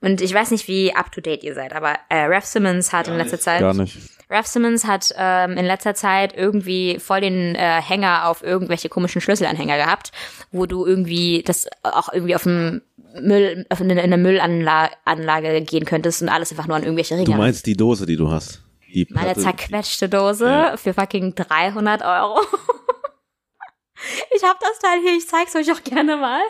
Und 0.00 0.20
ich 0.20 0.34
weiß 0.34 0.50
nicht, 0.50 0.66
wie 0.66 0.92
up 0.92 1.12
to 1.12 1.20
date 1.20 1.44
ihr 1.44 1.54
seid, 1.54 1.72
aber 1.72 1.94
äh, 2.08 2.24
Ralph 2.24 2.46
Simmons 2.46 2.92
hat 2.92 3.06
in 3.06 3.16
letzter 3.16 3.38
Zeit, 3.38 3.60
Gar 3.60 3.74
nicht. 3.74 3.96
Ralph 4.30 4.46
Simmons 4.46 4.84
hat 4.86 5.14
ähm, 5.16 5.52
in 5.56 5.64
letzter 5.64 5.94
Zeit 5.94 6.34
irgendwie 6.36 6.98
voll 6.98 7.20
den 7.22 7.54
äh, 7.54 7.80
Hänger 7.80 8.28
auf 8.28 8.42
irgendwelche 8.42 8.88
komischen 8.88 9.20
Schlüsselanhänger 9.20 9.76
gehabt, 9.78 10.12
wo 10.52 10.66
du 10.66 10.84
irgendwie 10.84 11.42
das 11.46 11.66
auch 11.82 12.12
irgendwie 12.12 12.34
auf 12.34 12.42
dem 12.42 12.82
Müll, 13.20 13.64
auf 13.70 13.80
eine, 13.80 13.94
in 13.94 13.98
eine 13.98 14.18
Müllanlage 14.18 14.92
Anlage 15.06 15.62
gehen 15.62 15.86
könntest 15.86 16.20
und 16.22 16.28
alles 16.28 16.50
einfach 16.50 16.66
nur 16.66 16.76
an 16.76 16.82
irgendwelche 16.82 17.14
Ringe. 17.14 17.24
Du 17.24 17.32
meinst 17.32 17.64
die 17.66 17.76
Dose, 17.76 18.04
die 18.04 18.16
du 18.16 18.30
hast. 18.30 18.62
Die 18.92 19.06
Meine 19.10 19.32
Platte- 19.34 19.40
zerquetschte 19.40 20.08
Dose 20.08 20.46
Ja. 20.46 20.76
für 20.76 20.92
fucking 20.94 21.34
300 21.34 22.02
Euro. 22.02 22.40
ich 24.36 24.42
hab 24.44 24.60
das 24.60 24.78
Teil 24.78 25.00
hier, 25.02 25.16
ich 25.16 25.26
zeig's 25.26 25.54
euch 25.56 25.72
auch 25.72 25.82
gerne 25.82 26.16
mal. 26.16 26.40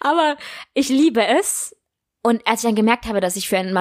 Aber 0.00 0.36
ich 0.74 0.88
liebe 0.88 1.24
es. 1.26 1.76
Und 2.22 2.46
als 2.46 2.60
ich 2.62 2.68
dann 2.68 2.74
gemerkt 2.76 3.06
habe, 3.06 3.20
dass 3.20 3.36
ich 3.36 3.48
für 3.48 3.58
ein 3.58 3.72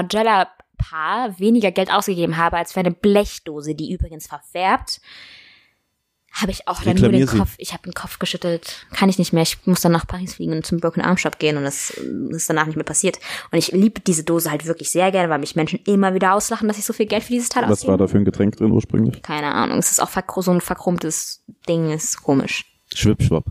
Magella-Paar 0.91 1.39
weniger 1.39 1.71
Geld 1.71 1.91
ausgegeben 1.91 2.37
habe 2.37 2.57
als 2.57 2.73
für 2.73 2.79
eine 2.79 2.91
Blechdose, 2.91 3.75
die 3.75 3.91
übrigens 3.91 4.27
verfärbt, 4.27 5.01
Habe 6.35 6.51
ich 6.51 6.67
auch 6.67 6.81
dann 6.81 6.97
nur 6.97 7.11
den 7.11 7.27
sie. 7.27 7.37
Kopf, 7.37 7.53
ich 7.59 7.73
habe 7.73 7.83
den 7.83 7.93
Kopf 7.93 8.17
geschüttelt. 8.17 8.87
Kann 8.91 9.07
ich 9.07 9.19
nicht 9.19 9.33
mehr. 9.33 9.43
Ich 9.43 9.67
muss 9.67 9.81
dann 9.81 9.91
nach 9.91 10.07
Paris 10.07 10.33
fliegen 10.33 10.53
und 10.53 10.65
zum 10.65 10.79
Broken 10.79 11.01
Arm 11.01 11.17
Shop 11.17 11.37
gehen 11.37 11.57
und 11.57 11.63
das 11.63 11.91
ist 11.91 12.49
danach 12.49 12.65
nicht 12.65 12.75
mehr 12.75 12.83
passiert. 12.83 13.19
Und 13.51 13.59
ich 13.59 13.71
liebe 13.71 14.01
diese 14.01 14.23
Dose 14.23 14.49
halt 14.49 14.65
wirklich 14.65 14.89
sehr 14.89 15.11
gerne, 15.11 15.29
weil 15.29 15.37
mich 15.39 15.55
Menschen 15.55 15.79
immer 15.85 16.15
wieder 16.15 16.33
auslachen, 16.33 16.67
dass 16.67 16.79
ich 16.79 16.85
so 16.85 16.93
viel 16.93 17.05
Geld 17.05 17.23
für 17.23 17.33
dieses 17.33 17.49
Teil 17.49 17.63
Was 17.63 17.69
war 17.69 17.73
ausgebe. 17.73 17.97
da 17.97 18.07
für 18.07 18.17
ein 18.17 18.25
Getränk 18.25 18.57
drin 18.57 18.71
ursprünglich? 18.71 19.21
Keine 19.21 19.53
Ahnung. 19.53 19.77
Es 19.77 19.91
ist 19.91 19.99
auch 20.01 20.09
so 20.41 20.51
ein 20.51 20.61
verchromtes 20.61 21.43
Ding, 21.67 21.91
ist 21.91 22.23
komisch. 22.23 22.65
Schwippschwapp. 22.95 23.45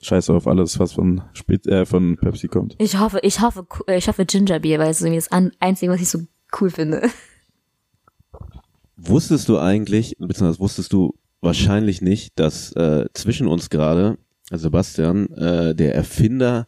Scheiße 0.00 0.32
auf 0.32 0.46
alles, 0.46 0.78
was 0.78 0.92
von, 0.92 1.22
Spät 1.32 1.66
äh, 1.66 1.84
von 1.84 2.16
Pepsi 2.16 2.48
kommt. 2.48 2.76
Ich 2.78 2.98
hoffe, 2.98 3.18
ich 3.22 3.40
hoffe, 3.40 3.66
äh, 3.86 3.98
ich 3.98 4.08
hoffe 4.08 4.24
Gingerbier, 4.24 4.78
weil 4.78 4.90
es 4.90 4.98
ist 4.98 5.06
irgendwie 5.06 5.20
das 5.20 5.52
Einzige, 5.60 5.92
was 5.92 6.00
ich 6.00 6.08
so 6.08 6.20
cool 6.60 6.70
finde. 6.70 7.08
Wusstest 8.96 9.48
du 9.48 9.58
eigentlich, 9.58 10.16
beziehungsweise 10.18 10.58
wusstest 10.58 10.92
du 10.92 11.14
wahrscheinlich 11.40 12.02
nicht, 12.02 12.38
dass 12.38 12.72
äh, 12.72 13.06
zwischen 13.14 13.46
uns 13.46 13.70
gerade, 13.70 14.18
also 14.50 14.64
Sebastian, 14.64 15.28
äh, 15.34 15.74
der 15.76 15.94
Erfinder 15.94 16.66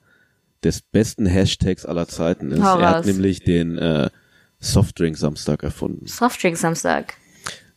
des 0.63 0.81
besten 0.81 1.27
Hashtags 1.27 1.85
aller 1.85 2.07
Zeiten 2.07 2.53
ist. 2.53 2.63
Hau 2.63 2.79
er 2.79 2.91
hat 2.91 3.07
nämlich 3.07 3.43
den 3.43 3.79
äh, 3.79 4.11
Softdrink 4.61 5.17
Samstag 5.17 5.65
erfunden. 5.65 6.07
Softdrink 6.07 6.57
Samstag. 6.57 7.15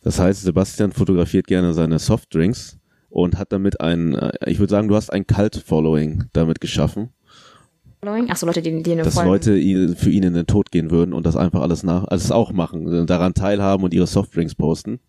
Das 0.02 0.20
heißt, 0.20 0.42
Sebastian 0.42 0.92
fotografiert 0.92 1.46
gerne 1.46 1.72
seine 1.72 1.98
Softdrinks 1.98 2.78
und 3.14 3.38
hat 3.38 3.52
damit 3.52 3.80
ein, 3.80 4.14
äh, 4.14 4.50
ich 4.50 4.58
würde 4.58 4.70
sagen, 4.70 4.88
du 4.88 4.96
hast 4.96 5.10
ein 5.10 5.26
Cult-Following 5.26 6.24
damit 6.32 6.60
geschaffen, 6.60 7.10
Achso, 8.28 8.44
Leute, 8.44 8.60
die, 8.60 8.82
die 8.82 8.92
eine 8.92 9.02
dass 9.02 9.14
Leute 9.14 9.56
ihn, 9.56 9.96
für 9.96 10.10
ihn 10.10 10.24
in 10.24 10.34
den 10.34 10.46
Tod 10.46 10.70
gehen 10.70 10.90
würden 10.90 11.14
und 11.14 11.24
das 11.24 11.36
einfach 11.36 11.62
alles 11.62 11.84
nach, 11.84 12.04
alles 12.04 12.30
auch 12.30 12.52
machen, 12.52 12.92
äh, 12.92 13.06
daran 13.06 13.32
teilhaben 13.32 13.82
und 13.82 13.94
ihre 13.94 14.06
Softdrinks 14.06 14.54
posten. 14.54 15.00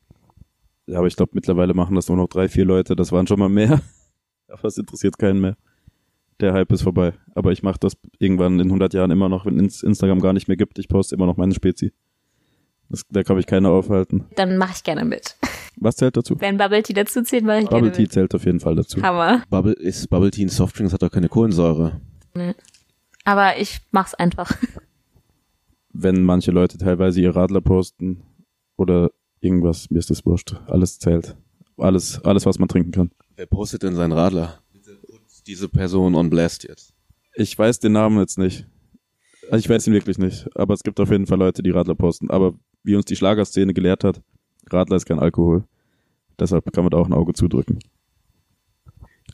Ja, 0.88 1.00
aber 1.00 1.08
ich 1.08 1.18
glaube, 1.18 1.32
mittlerweile 1.34 1.74
machen 1.74 1.96
das 1.96 2.08
nur 2.08 2.16
noch 2.16 2.30
drei, 2.30 2.48
vier 2.48 2.64
Leute. 2.64 2.96
Das 2.96 3.12
waren 3.12 3.28
schon 3.28 3.40
mal 3.40 3.50
mehr. 3.50 3.82
Aber 4.48 4.66
es 4.66 4.78
interessiert 4.78 5.18
keinen 5.18 5.42
mehr. 5.42 5.58
Der 6.40 6.54
Hype 6.54 6.72
ist 6.72 6.84
vorbei. 6.84 7.14
Aber 7.34 7.52
ich 7.52 7.64
mache 7.64 7.80
das 7.80 7.98
irgendwann 8.20 8.60
in 8.60 8.68
100 8.68 8.94
Jahren 8.94 9.10
immer 9.10 9.28
noch, 9.28 9.48
wenn 9.48 9.60
es 9.66 9.82
Instagram 9.82 10.22
gar 10.22 10.34
nicht 10.34 10.48
mehr 10.48 10.58
gibt. 10.58 10.78
Ich 10.78 10.88
poste 10.88 11.16
immer 11.16 11.26
noch 11.26 11.38
meine 11.38 11.56
Spezi. 11.56 11.92
Das, 12.90 13.02
da 13.10 13.24
kann 13.24 13.38
mich 13.38 13.48
keiner 13.48 13.72
aufhalten. 13.72 14.26
Dann 14.36 14.58
mache 14.58 14.74
ich 14.76 14.84
gerne 14.84 15.06
mit. 15.06 15.36
Was 15.78 15.96
zählt 15.98 16.16
dazu? 16.18 16.40
Wenn 16.40 16.58
Bubble 16.58 16.84
Tea 16.84 16.94
dazu 16.94 17.24
zählt, 17.24 17.44
mache 17.44 17.60
ich 17.60 17.66
Bubble 17.66 17.82
gerne 17.82 17.92
Tea 17.92 18.02
mit. 18.04 18.12
zählt 18.12 18.36
auf 18.36 18.46
jeden 18.46 18.60
Fall 18.60 18.76
dazu. 18.76 19.02
Hammer. 19.02 19.44
Bubble 19.50 19.74
ist 19.74 20.10
Bubble 20.10 20.32
Tea 20.32 20.44
in 20.44 20.50
Softdrinks 20.50 20.94
hat 20.94 21.02
doch 21.02 21.12
keine 21.12 21.30
Kohlensäure. 21.30 22.00
Aber 23.24 23.58
ich 23.58 23.80
mach's 23.92 24.14
einfach. 24.14 24.52
Wenn 25.94 26.24
manche 26.24 26.52
Leute 26.52 26.78
teilweise 26.78 27.22
ihr 27.22 27.36
Radler 27.36 27.62
posten 27.62 28.24
oder 28.76 29.12
irgendwas, 29.40 29.90
mir 29.90 30.00
ist 30.00 30.10
das 30.10 30.26
wurscht. 30.26 30.56
Alles 30.68 31.00
zählt. 31.00 31.36
Alles, 31.78 32.24
alles, 32.24 32.46
was 32.46 32.60
man 32.60 32.68
trinken 32.68 32.92
kann. 32.92 33.12
Wer 33.36 33.46
postet 33.46 33.84
denn 33.84 33.96
seinen 33.96 34.12
Radler? 34.12 34.60
Diese 35.48 35.70
Person 35.70 36.16
on 36.16 36.30
blast 36.30 36.64
jetzt. 36.64 36.94
Ich 37.36 37.58
weiß 37.58 37.80
den 37.80 37.92
Namen 37.92 38.18
jetzt 38.20 38.38
nicht. 38.40 38.66
Also 39.52 39.58
ich 39.58 39.70
weiß 39.70 39.86
ihn 39.88 39.94
wirklich 39.94 40.18
nicht. 40.18 40.48
Aber 40.56 40.74
es 40.74 40.84
gibt 40.84 41.00
auf 41.00 41.12
jeden 41.12 41.28
Fall 41.28 41.38
Leute, 41.38 41.62
die 41.62 41.70
Radler 41.70 41.96
posten. 41.96 42.32
Aber 42.32 42.56
wie 42.84 42.96
uns 42.96 43.06
die 43.06 43.16
Schlagerszene 43.16 43.74
gelehrt 43.74 44.04
hat, 44.04 44.22
Radler 44.72 44.98
ist 44.98 45.06
kein 45.06 45.20
Alkohol. 45.20 45.64
Deshalb 46.40 46.72
kann 46.74 46.84
man 46.84 46.92
da 46.92 46.98
auch 46.98 47.08
ein 47.08 47.14
Auge 47.14 47.34
zudrücken. 47.34 47.80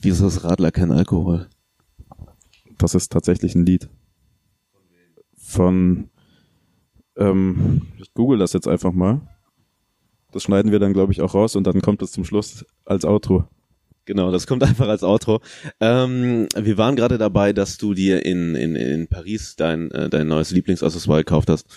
Wieso 0.01 0.27
ist 0.27 0.43
Radler 0.43 0.71
kein 0.71 0.91
Alkohol? 0.91 1.49
Das 2.77 2.95
ist 2.95 3.11
tatsächlich 3.11 3.55
ein 3.55 3.65
Lied. 3.65 3.89
Von, 5.37 6.09
ähm, 7.17 7.83
ich 7.97 8.13
google 8.13 8.39
das 8.39 8.53
jetzt 8.53 8.67
einfach 8.67 8.93
mal. 8.93 9.21
Das 10.31 10.43
schneiden 10.43 10.71
wir 10.71 10.79
dann, 10.79 10.93
glaube 10.93 11.11
ich, 11.11 11.21
auch 11.21 11.33
raus 11.33 11.55
und 11.55 11.65
dann 11.67 11.81
kommt 11.81 12.01
es 12.01 12.11
zum 12.11 12.23
Schluss 12.23 12.65
als 12.85 13.05
Outro. 13.05 13.47
Genau, 14.05 14.31
das 14.31 14.47
kommt 14.47 14.63
einfach 14.63 14.87
als 14.87 15.03
Outro. 15.03 15.41
Ähm, 15.79 16.47
wir 16.55 16.77
waren 16.77 16.95
gerade 16.95 17.17
dabei, 17.17 17.53
dass 17.53 17.77
du 17.77 17.93
dir 17.93 18.25
in, 18.25 18.55
in, 18.55 18.75
in 18.75 19.07
Paris 19.07 19.55
dein, 19.55 19.91
äh, 19.91 20.09
dein 20.09 20.27
neues 20.27 20.51
Lieblingsaccessoire 20.51 21.19
gekauft 21.19 21.49
hast. 21.49 21.67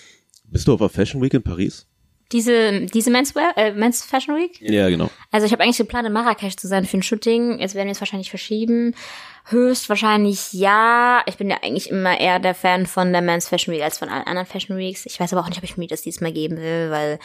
Bist 0.44 0.68
du 0.68 0.72
auf 0.72 0.80
der 0.80 0.88
Fashion 0.88 1.20
Week 1.20 1.34
in 1.34 1.42
Paris? 1.42 1.86
Diese, 2.34 2.80
diese 2.80 3.12
Menswear, 3.12 3.56
äh, 3.56 3.70
Men's 3.70 4.04
Fashion 4.04 4.34
Week? 4.34 4.60
Ja, 4.60 4.88
genau. 4.88 5.08
Also 5.30 5.46
ich 5.46 5.52
habe 5.52 5.62
eigentlich 5.62 5.76
geplant, 5.76 6.08
in 6.08 6.12
Marrakesch 6.12 6.56
zu 6.56 6.66
sein 6.66 6.84
für 6.84 6.96
ein 6.96 7.02
Shooting. 7.04 7.60
Jetzt 7.60 7.76
werden 7.76 7.86
wir 7.86 7.92
es 7.92 8.00
wahrscheinlich 8.00 8.28
verschieben. 8.28 8.96
Höchstwahrscheinlich 9.44 10.52
ja. 10.52 11.22
Ich 11.26 11.36
bin 11.36 11.48
ja 11.48 11.58
eigentlich 11.62 11.90
immer 11.90 12.18
eher 12.18 12.40
der 12.40 12.56
Fan 12.56 12.86
von 12.86 13.12
der 13.12 13.22
Men's 13.22 13.46
Fashion 13.46 13.72
Week 13.72 13.84
als 13.84 13.98
von 13.98 14.08
allen 14.08 14.26
anderen 14.26 14.48
Fashion 14.48 14.76
Weeks. 14.76 15.06
Ich 15.06 15.20
weiß 15.20 15.32
aber 15.32 15.42
auch 15.42 15.48
nicht, 15.48 15.58
ob 15.58 15.62
ich 15.62 15.76
mir 15.76 15.86
das 15.86 16.02
diesmal 16.02 16.32
geben 16.32 16.56
will, 16.56 16.90
weil 16.90 17.20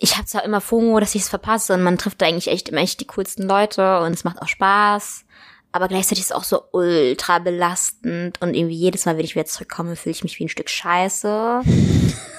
ich 0.00 0.16
habe 0.16 0.26
zwar 0.26 0.44
immer 0.44 0.60
FOMO, 0.60 0.98
dass 0.98 1.14
ich 1.14 1.22
es 1.22 1.28
verpasse 1.28 1.74
und 1.74 1.84
man 1.84 1.96
trifft 1.96 2.20
da 2.20 2.26
eigentlich 2.26 2.48
echt 2.48 2.70
immer 2.70 2.80
echt 2.80 2.98
die 2.98 3.06
coolsten 3.06 3.46
Leute 3.46 4.00
und 4.00 4.14
es 4.14 4.24
macht 4.24 4.42
auch 4.42 4.48
Spaß. 4.48 5.26
Aber 5.70 5.86
gleichzeitig 5.86 6.24
ist 6.24 6.30
es 6.30 6.36
auch 6.36 6.42
so 6.42 6.62
ultra 6.72 7.38
belastend 7.38 8.42
und 8.42 8.54
irgendwie 8.54 8.74
jedes 8.74 9.06
Mal, 9.06 9.16
wenn 9.16 9.24
ich 9.24 9.36
wieder 9.36 9.44
zurückkomme, 9.44 9.94
fühle 9.94 10.10
ich 10.10 10.24
mich 10.24 10.40
wie 10.40 10.46
ein 10.46 10.48
Stück 10.48 10.70
Scheiße. 10.70 11.60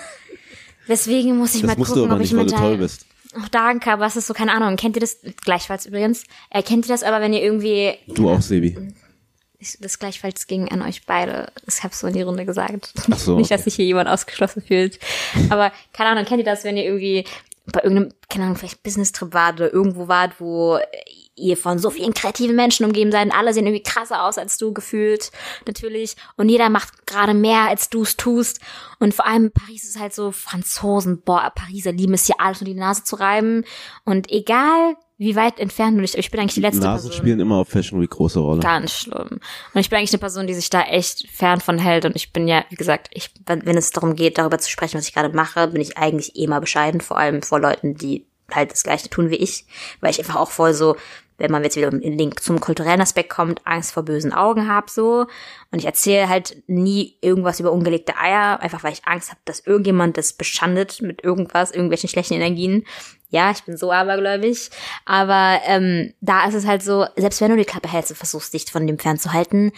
Deswegen 0.89 1.37
muss 1.37 1.55
ich 1.55 1.61
Das 1.61 1.77
mal 1.77 1.85
gucken, 1.85 2.11
ob 2.11 2.17
nicht, 2.19 2.31
ich 2.33 2.37
weil 2.37 2.71
mit 2.71 2.79
bist. 2.79 3.05
Ach, 3.39 3.47
danke, 3.49 3.91
aber 3.93 4.07
es 4.07 4.15
ist 4.15 4.27
so, 4.27 4.33
keine 4.33 4.51
Ahnung. 4.51 4.75
Kennt 4.75 4.97
ihr 4.97 5.01
das, 5.01 5.19
gleichfalls 5.45 5.85
übrigens, 5.85 6.23
äh, 6.49 6.63
kennt 6.63 6.85
ihr 6.85 6.89
das 6.93 7.03
aber, 7.03 7.21
wenn 7.21 7.31
ihr 7.31 7.41
irgendwie, 7.43 7.93
Du 8.07 8.29
auch, 8.29 8.41
Sebi. 8.41 8.75
Ich- 9.59 9.77
das 9.79 9.99
gleichfalls 9.99 10.47
ging 10.47 10.69
an 10.69 10.81
euch 10.81 11.05
beide. 11.05 11.51
Ich 11.67 11.83
hab's 11.83 11.99
so 11.99 12.07
in 12.07 12.13
die 12.13 12.21
Runde 12.23 12.45
gesagt. 12.45 12.91
Ach 13.11 13.17
so, 13.19 13.35
Nicht, 13.37 13.51
dass 13.51 13.61
okay. 13.61 13.69
sich 13.69 13.75
hier 13.75 13.85
jemand 13.85 14.09
ausgeschlossen 14.09 14.63
fühlt. 14.65 14.99
Aber, 15.49 15.71
keine 15.93 16.09
Ahnung, 16.09 16.25
kennt 16.25 16.39
ihr 16.39 16.45
das, 16.45 16.63
wenn 16.63 16.75
ihr 16.77 16.85
irgendwie 16.85 17.25
bei 17.67 17.81
irgendeinem, 17.83 18.13
keine 18.29 18.45
Ahnung, 18.45 18.55
vielleicht 18.57 18.81
Business-Trip 18.81 19.31
wart 19.33 19.55
oder 19.61 19.71
irgendwo 19.71 20.07
wart, 20.07 20.39
wo 20.39 20.79
ihr 21.39 21.57
von 21.57 21.79
so 21.79 21.89
vielen 21.89 22.13
kreativen 22.13 22.55
Menschen 22.55 22.85
umgeben 22.85 23.11
seid 23.11 23.31
alle 23.33 23.53
sehen 23.53 23.65
irgendwie 23.65 23.83
krasser 23.83 24.23
aus 24.23 24.37
als 24.37 24.57
du 24.57 24.73
gefühlt, 24.73 25.31
natürlich. 25.65 26.15
Und 26.35 26.49
jeder 26.49 26.69
macht 26.69 27.05
gerade 27.07 27.33
mehr, 27.33 27.69
als 27.69 27.89
du 27.89 28.03
es 28.03 28.17
tust. 28.17 28.59
Und 28.99 29.13
vor 29.13 29.25
allem 29.25 29.51
Paris 29.51 29.83
ist 29.83 29.99
halt 29.99 30.13
so 30.13 30.31
Franzosen, 30.31 31.21
boah, 31.21 31.51
Pariser 31.55 31.91
lieben 31.91 32.13
es 32.13 32.25
hier 32.25 32.35
alles 32.39 32.61
nur 32.61 32.65
die 32.65 32.79
Nase 32.79 33.03
zu 33.03 33.15
reiben. 33.15 33.63
Und 34.03 34.31
egal, 34.31 34.95
wie 35.19 35.35
weit 35.35 35.59
entfernt 35.59 35.97
du 35.97 36.01
dich, 36.01 36.17
ich 36.17 36.31
bin 36.31 36.39
eigentlich 36.39 36.53
die 36.53 36.61
letzte 36.61 36.81
Nasen 36.81 37.09
Person. 37.09 37.23
spielen 37.23 37.39
immer 37.41 37.57
auf 37.57 37.67
Fashion 37.67 38.01
Week 38.01 38.09
große 38.09 38.39
Rolle. 38.39 38.61
Ganz 38.61 38.93
schlimm. 38.93 39.41
Und 39.73 39.81
ich 39.81 39.89
bin 39.89 39.99
eigentlich 39.99 40.13
eine 40.13 40.19
Person, 40.19 40.47
die 40.47 40.53
sich 40.53 40.69
da 40.69 40.83
echt 40.83 41.27
fern 41.29 41.59
von 41.59 41.77
hält. 41.77 42.05
Und 42.05 42.15
ich 42.15 42.31
bin 42.31 42.47
ja, 42.47 42.63
wie 42.69 42.75
gesagt, 42.75 43.09
ich, 43.11 43.29
wenn 43.45 43.65
wenn 43.65 43.75
es 43.75 43.91
darum 43.91 44.15
geht, 44.15 44.37
darüber 44.37 44.57
zu 44.59 44.69
sprechen, 44.69 44.97
was 44.97 45.07
ich 45.09 45.13
gerade 45.13 45.35
mache, 45.35 45.67
bin 45.67 45.81
ich 45.81 45.97
eigentlich 45.97 46.37
eh 46.37 46.47
mal 46.47 46.61
bescheiden, 46.61 47.01
vor 47.01 47.17
allem 47.17 47.41
vor 47.41 47.59
Leuten, 47.59 47.95
die 47.95 48.27
halt 48.49 48.71
das 48.71 48.83
Gleiche 48.83 49.09
tun 49.09 49.29
wie 49.29 49.35
ich. 49.35 49.65
Weil 49.99 50.11
ich 50.11 50.19
einfach 50.19 50.37
auch 50.37 50.51
voll 50.51 50.73
so, 50.73 50.95
wenn 51.39 51.51
man 51.51 51.63
jetzt 51.63 51.75
wieder 51.75 51.91
im 51.91 51.99
Link 51.99 52.41
zum 52.41 52.59
kulturellen 52.59 53.01
Aspekt 53.01 53.29
kommt, 53.29 53.65
Angst 53.65 53.93
vor 53.93 54.03
bösen 54.03 54.33
Augen 54.33 54.67
hab 54.67 54.89
so. 54.89 55.25
Und 55.71 55.79
ich 55.79 55.85
erzähle 55.85 56.29
halt 56.29 56.63
nie 56.67 57.17
irgendwas 57.21 57.59
über 57.59 57.71
ungelegte 57.71 58.17
Eier, 58.17 58.59
einfach 58.61 58.83
weil 58.83 58.93
ich 58.93 59.05
Angst 59.05 59.29
habe, 59.29 59.39
dass 59.45 59.61
irgendjemand 59.61 60.17
das 60.17 60.33
beschandet 60.33 61.01
mit 61.01 61.23
irgendwas, 61.23 61.71
irgendwelchen 61.71 62.09
schlechten 62.09 62.35
Energien. 62.35 62.85
Ja, 63.29 63.51
ich 63.51 63.63
bin 63.63 63.77
so 63.77 63.91
abergläubig. 63.91 64.69
Aber 65.05 65.59
ähm, 65.65 66.13
da 66.21 66.47
ist 66.47 66.55
es 66.55 66.65
halt 66.65 66.83
so, 66.83 67.05
selbst 67.15 67.41
wenn 67.41 67.51
du 67.51 67.57
die 67.57 67.65
Klappe 67.65 67.91
hältst 67.91 68.11
und 68.11 68.17
versuchst, 68.17 68.53
dich 68.53 68.65
von 68.71 68.85
dem 68.85 68.99
fernzuhalten, 68.99 69.71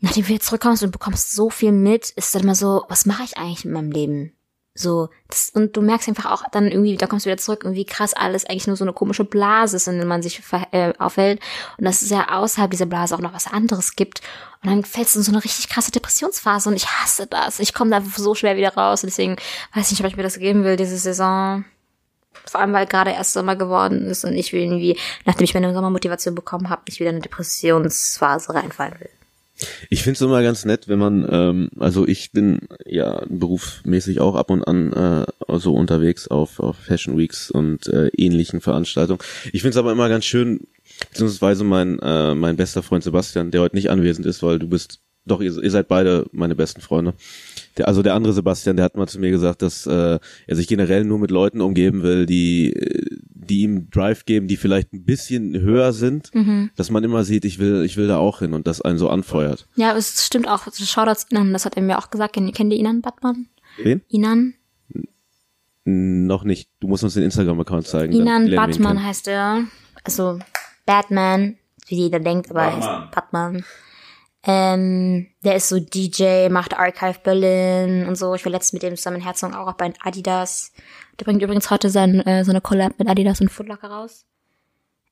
nachdem 0.00 0.24
du 0.24 0.28
wieder 0.28 0.40
zurückkommst 0.40 0.82
und 0.82 0.90
bekommst 0.90 1.32
so 1.32 1.48
viel 1.48 1.72
mit, 1.72 2.10
ist 2.10 2.34
dann 2.34 2.42
immer 2.42 2.54
so, 2.54 2.84
was 2.88 3.06
mache 3.06 3.22
ich 3.24 3.38
eigentlich 3.38 3.64
mit 3.64 3.74
meinem 3.74 3.92
Leben? 3.92 4.32
So, 4.74 5.10
das, 5.28 5.50
und 5.50 5.76
du 5.76 5.82
merkst 5.82 6.08
einfach 6.08 6.30
auch 6.30 6.44
dann 6.50 6.70
irgendwie, 6.70 6.96
da 6.96 7.06
kommst 7.06 7.26
du 7.26 7.30
wieder 7.30 7.36
zurück 7.36 7.64
und 7.64 7.74
wie 7.74 7.84
krass 7.84 8.14
alles 8.14 8.46
eigentlich 8.46 8.66
nur 8.66 8.76
so 8.76 8.84
eine 8.84 8.94
komische 8.94 9.24
Blase 9.24 9.76
ist, 9.76 9.86
in 9.86 9.98
der 9.98 10.06
man 10.06 10.22
sich 10.22 10.40
äh, 10.70 10.94
aufhält. 10.98 11.40
Und 11.76 11.84
dass 11.84 12.00
es 12.00 12.08
ja 12.08 12.30
außerhalb 12.30 12.70
dieser 12.70 12.86
Blase 12.86 13.14
auch 13.14 13.20
noch 13.20 13.34
was 13.34 13.46
anderes 13.46 13.96
gibt. 13.96 14.22
Und 14.62 14.70
dann 14.70 14.84
fällst 14.84 15.14
du 15.14 15.18
in 15.18 15.24
so 15.24 15.32
eine 15.32 15.44
richtig 15.44 15.68
krasse 15.68 15.90
Depressionsphase 15.90 16.70
und 16.70 16.76
ich 16.76 16.86
hasse 16.86 17.26
das. 17.26 17.58
Ich 17.58 17.74
komme 17.74 17.90
da 17.90 18.00
so 18.00 18.34
schwer 18.34 18.56
wieder 18.56 18.74
raus. 18.74 19.02
Und 19.02 19.08
deswegen 19.08 19.36
weiß 19.74 19.86
ich 19.86 19.98
nicht, 19.98 20.00
ob 20.00 20.06
ich 20.06 20.16
mir 20.16 20.22
das 20.22 20.38
geben 20.38 20.64
will, 20.64 20.76
diese 20.76 20.96
Saison. 20.96 21.66
Vor 22.46 22.60
allem, 22.60 22.72
weil 22.72 22.86
gerade 22.86 23.10
erst 23.10 23.34
Sommer 23.34 23.56
geworden 23.56 24.06
ist 24.06 24.24
und 24.24 24.32
ich 24.32 24.54
will 24.54 24.62
irgendwie, 24.62 24.98
nachdem 25.26 25.44
ich 25.44 25.54
meine 25.54 25.72
Sommermotivation 25.74 26.34
bekommen 26.34 26.70
habe, 26.70 26.82
nicht 26.88 26.98
wieder 26.98 27.10
in 27.10 27.16
eine 27.16 27.22
Depressionsphase 27.22 28.54
reinfallen 28.54 28.98
will. 29.00 29.10
Ich 29.90 30.02
finde 30.02 30.16
es 30.16 30.20
immer 30.20 30.42
ganz 30.42 30.64
nett, 30.64 30.88
wenn 30.88 30.98
man, 30.98 31.26
ähm, 31.30 31.70
also 31.78 32.06
ich 32.06 32.32
bin 32.32 32.60
ja 32.86 33.22
berufsmäßig 33.28 34.20
auch 34.20 34.34
ab 34.34 34.50
und 34.50 34.64
an 34.64 34.92
äh, 34.92 35.58
so 35.58 35.74
unterwegs 35.74 36.28
auf, 36.28 36.60
auf 36.60 36.76
Fashion 36.76 37.16
Weeks 37.18 37.50
und 37.50 37.86
äh, 37.88 38.08
ähnlichen 38.16 38.60
Veranstaltungen. 38.60 39.20
Ich 39.52 39.62
finde 39.62 39.70
es 39.70 39.76
aber 39.76 39.92
immer 39.92 40.08
ganz 40.08 40.24
schön, 40.24 40.60
beziehungsweise 41.10 41.64
mein, 41.64 41.98
äh, 42.00 42.34
mein 42.34 42.56
bester 42.56 42.82
Freund 42.82 43.04
Sebastian, 43.04 43.50
der 43.50 43.60
heute 43.60 43.76
nicht 43.76 43.90
anwesend 43.90 44.26
ist, 44.26 44.42
weil 44.42 44.58
du 44.58 44.68
bist, 44.68 45.00
doch, 45.24 45.40
ihr, 45.40 45.56
ihr 45.62 45.70
seid 45.70 45.88
beide 45.88 46.26
meine 46.32 46.54
besten 46.54 46.80
Freunde. 46.80 47.14
Der, 47.76 47.88
also 47.88 48.02
der 48.02 48.14
andere 48.14 48.32
Sebastian, 48.32 48.76
der 48.76 48.84
hat 48.84 48.96
mal 48.96 49.06
zu 49.06 49.18
mir 49.18 49.30
gesagt, 49.30 49.62
dass 49.62 49.86
äh, 49.86 50.18
er 50.46 50.56
sich 50.56 50.66
generell 50.68 51.04
nur 51.04 51.18
mit 51.18 51.30
Leuten 51.30 51.60
umgeben 51.60 52.02
will, 52.02 52.26
die, 52.26 52.72
äh, 52.72 53.16
die 53.52 53.60
ihm 53.60 53.90
Drive 53.90 54.24
geben, 54.24 54.48
die 54.48 54.56
vielleicht 54.56 54.94
ein 54.94 55.04
bisschen 55.04 55.60
höher 55.60 55.92
sind, 55.92 56.30
dass 56.74 56.90
man 56.90 57.04
immer 57.04 57.22
sieht, 57.22 57.44
ich 57.44 57.58
will, 57.58 57.84
ich 57.84 57.98
will 57.98 58.08
da 58.08 58.16
auch 58.16 58.38
hin 58.38 58.54
und 58.54 58.66
das 58.66 58.80
einen 58.80 58.96
so 58.96 59.10
anfeuert. 59.10 59.68
Ja, 59.76 59.94
es 59.94 60.24
stimmt 60.24 60.48
auch. 60.48 60.72
Shoutouts 60.72 61.26
Inan, 61.28 61.52
das 61.52 61.66
hat 61.66 61.76
er 61.76 61.82
mir 61.82 61.98
auch 61.98 62.10
gesagt. 62.10 62.32
Kennt 62.32 62.54
kennt 62.54 62.72
ihr 62.72 62.78
Inan 62.78 63.02
Batman? 63.02 63.48
Wen? 63.76 64.00
Inan? 64.08 64.54
Noch 65.84 66.44
nicht. 66.44 66.70
Du 66.80 66.88
musst 66.88 67.04
uns 67.04 67.12
den 67.12 67.24
Instagram-Account 67.24 67.86
zeigen. 67.86 68.14
Inan 68.14 68.50
Batman 68.50 69.04
heißt 69.04 69.28
er. 69.28 69.64
also 70.02 70.38
Batman, 70.86 71.58
wie 71.88 71.96
jeder 71.96 72.20
denkt, 72.20 72.50
aber 72.50 72.62
er 72.62 72.70
Batman. 72.70 73.00
heißt 73.02 73.10
Batman. 73.14 73.64
Ähm, 74.44 75.28
der 75.44 75.56
ist 75.56 75.68
so 75.68 75.78
DJ, 75.78 76.48
macht 76.48 76.76
Archive 76.76 77.20
Berlin 77.22 78.06
und 78.08 78.16
so. 78.16 78.34
Ich 78.34 78.44
war 78.44 78.50
letztens 78.50 78.72
mit 78.74 78.82
dem 78.82 78.96
zusammen 78.96 79.18
in 79.18 79.22
Herzog 79.22 79.54
auch 79.54 79.72
bei 79.74 79.92
Adidas. 80.00 80.72
Der 81.18 81.24
bringt 81.24 81.42
übrigens 81.42 81.70
heute 81.70 81.90
sein, 81.90 82.20
äh, 82.20 82.44
so 82.44 82.50
eine 82.50 82.60
Collab 82.60 82.98
mit 82.98 83.08
Adidas 83.08 83.40
und 83.40 83.50
Footlocker 83.50 83.88
raus. 83.88 84.26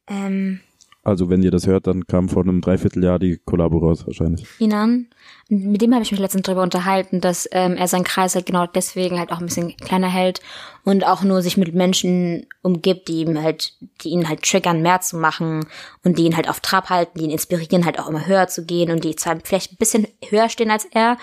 Ähm, 0.09 0.61
Also 1.03 1.31
wenn 1.31 1.43
ihr 1.43 1.51
das 1.51 1.67
hört, 1.67 1.87
dann 1.87 2.07
kam 2.07 2.29
vor 2.29 2.43
einem 2.43 2.61
Dreivierteljahr 2.61 3.19
die 3.19 3.39
Kollabo 3.39 3.79
raus 3.79 4.07
wahrscheinlich. 4.07 4.47
ihn 4.59 4.75
an. 4.75 5.07
Und 5.49 5.65
Mit 5.73 5.81
dem 5.81 5.95
habe 5.95 6.03
ich 6.03 6.11
mich 6.11 6.21
letztens 6.21 6.43
drüber 6.43 6.63
unterhalten, 6.63 7.23
dass 7.23 7.49
ähm, 7.53 7.77
er 7.77 7.89
seinen 7.89 8.05
Kreis 8.05 8.35
halt 8.35 8.45
genau 8.45 8.67
deswegen 8.67 9.19
halt 9.19 9.33
auch 9.33 9.39
ein 9.39 9.47
bisschen 9.47 9.75
kleiner 9.79 10.09
hält 10.09 10.41
und 10.85 11.07
auch 11.07 11.23
nur 11.23 11.41
sich 11.41 11.57
mit 11.57 11.75
Menschen 11.75 12.47
umgibt, 12.63 13.09
die 13.09 13.23
ihm 13.23 13.43
halt, 13.43 13.73
die 14.03 14.11
ihn 14.11 14.29
halt 14.29 14.43
triggern, 14.43 14.83
mehr 14.83 15.01
zu 15.01 15.17
machen 15.17 15.67
und 16.05 16.19
die 16.19 16.25
ihn 16.25 16.37
halt 16.37 16.51
auf 16.51 16.61
Trab 16.61 16.91
halten, 16.91 17.19
die 17.19 17.25
ihn 17.25 17.31
inspirieren, 17.31 17.87
halt 17.87 17.99
auch 17.99 18.09
immer 18.09 18.27
höher 18.27 18.49
zu 18.49 18.67
gehen 18.67 18.91
und 18.91 19.03
die 19.03 19.17
zwar 19.17 19.39
vielleicht 19.43 19.73
ein 19.73 19.79
bisschen 19.79 20.07
höher 20.29 20.51
stehen 20.51 20.71
als 20.71 20.85
er, 20.85 21.17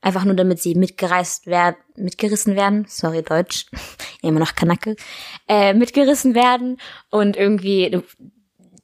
einfach 0.00 0.24
nur 0.24 0.34
damit 0.34 0.60
sie 0.60 0.74
mitgereist 0.74 1.46
werden, 1.46 1.76
mitgerissen 1.96 2.54
werden, 2.54 2.84
sorry 2.88 3.22
Deutsch, 3.22 3.66
immer 4.22 4.38
noch 4.38 4.54
Kanacke, 4.54 4.94
äh, 5.48 5.74
mitgerissen 5.74 6.34
werden 6.34 6.78
und 7.10 7.36
irgendwie 7.36 8.00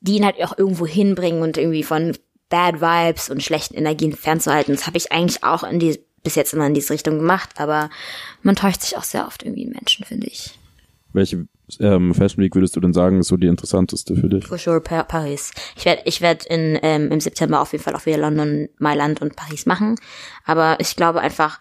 die 0.01 0.17
ihn 0.17 0.25
halt 0.25 0.43
auch 0.43 0.57
irgendwo 0.57 0.87
hinbringen 0.87 1.43
und 1.43 1.57
irgendwie 1.59 1.83
von 1.83 2.17
Bad 2.49 2.81
Vibes 2.81 3.31
und 3.31 3.43
schlechten 3.43 3.75
Energien 3.75 4.13
fernzuhalten. 4.13 4.75
Das 4.75 4.87
habe 4.87 4.97
ich 4.97 5.13
eigentlich 5.13 5.45
auch 5.45 5.63
in 5.63 5.79
die, 5.79 6.01
bis 6.23 6.35
jetzt 6.35 6.53
immer 6.53 6.67
in 6.67 6.75
diese 6.75 6.93
Richtung 6.93 7.19
gemacht, 7.19 7.61
aber 7.61 7.91
man 8.43 8.57
täuscht 8.57 8.83
sich 8.83 8.97
auch 8.97 9.05
sehr 9.05 9.27
oft 9.27 9.43
irgendwie 9.45 9.63
in 9.63 9.71
Menschen, 9.71 10.05
finde 10.05 10.27
ich. 10.27 10.59
Welche 11.13 11.49
ähm, 11.81 12.15
Fashion 12.15 12.43
Week 12.43 12.55
würdest 12.55 12.77
du 12.77 12.81
denn 12.81 12.93
sagen, 12.93 13.19
ist 13.19 13.29
so 13.29 13.37
die 13.37 13.49
interessanteste 13.49 14.15
für 14.15 14.29
dich? 14.29 14.47
For 14.47 14.59
sure 14.59 14.81
Pa- 14.81 15.03
Paris. 15.03 15.51
Ich 15.77 15.85
werde 15.85 16.03
ich 16.05 16.21
werd 16.21 16.47
in 16.47 16.79
ähm, 16.83 17.11
im 17.11 17.21
September 17.21 17.61
auf 17.61 17.73
jeden 17.73 17.83
Fall 17.83 17.97
auch 17.97 18.07
wieder 18.07 18.19
London, 18.19 18.69
Mailand 18.79 19.21
und 19.21 19.35
Paris 19.35 19.67
machen, 19.67 19.97
aber 20.45 20.79
ich 20.79 20.95
glaube 20.95 21.21
einfach, 21.21 21.59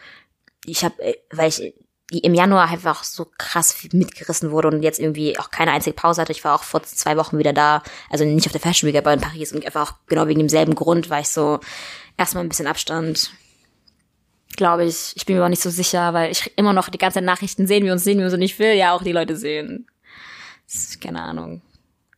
ich 0.65 0.83
habe, 0.83 0.95
weil 1.31 1.49
ich 1.49 1.73
die 2.11 2.19
im 2.19 2.33
Januar 2.33 2.69
einfach 2.69 3.03
so 3.03 3.27
krass 3.37 3.75
mitgerissen 3.91 4.51
wurde 4.51 4.69
und 4.69 4.81
jetzt 4.81 4.99
irgendwie 4.99 5.37
auch 5.37 5.51
keine 5.51 5.71
einzige 5.71 5.95
Pause 5.95 6.21
hatte. 6.21 6.31
Ich 6.31 6.43
war 6.43 6.55
auch 6.55 6.63
vor 6.63 6.81
zwei 6.83 7.17
Wochen 7.17 7.37
wieder 7.37 7.53
da, 7.53 7.83
also 8.09 8.25
nicht 8.25 8.47
auf 8.47 8.51
der 8.51 8.61
Fashion 8.61 8.87
Week, 8.87 8.97
aber 8.97 9.13
in 9.13 9.21
Paris 9.21 9.53
und 9.53 9.65
einfach 9.65 9.91
auch 9.91 9.93
genau 10.07 10.27
wegen 10.27 10.39
demselben 10.39 10.75
Grund 10.75 11.09
war 11.09 11.19
ich 11.19 11.29
so 11.29 11.59
erstmal 12.17 12.43
ein 12.43 12.49
bisschen 12.49 12.67
Abstand. 12.67 13.31
Glaube 14.55 14.85
ich. 14.85 15.13
Ich 15.15 15.25
bin 15.25 15.35
mir 15.35 15.41
aber 15.41 15.49
nicht 15.49 15.61
so 15.61 15.69
sicher, 15.69 16.13
weil 16.13 16.31
ich 16.31 16.51
immer 16.57 16.73
noch 16.73 16.89
die 16.89 16.97
ganze 16.97 17.15
Zeit 17.15 17.23
Nachrichten 17.23 17.67
sehen 17.67 17.85
wir 17.85 17.93
uns, 17.93 18.03
sehen 18.03 18.17
wir 18.17 18.25
uns 18.25 18.33
und 18.33 18.41
ich 18.41 18.57
will 18.57 18.73
ja 18.73 18.93
auch 18.93 19.03
die 19.03 19.11
Leute 19.11 19.35
sehen. 19.35 19.87
Ist, 20.67 20.99
keine 21.01 21.21
Ahnung. 21.21 21.61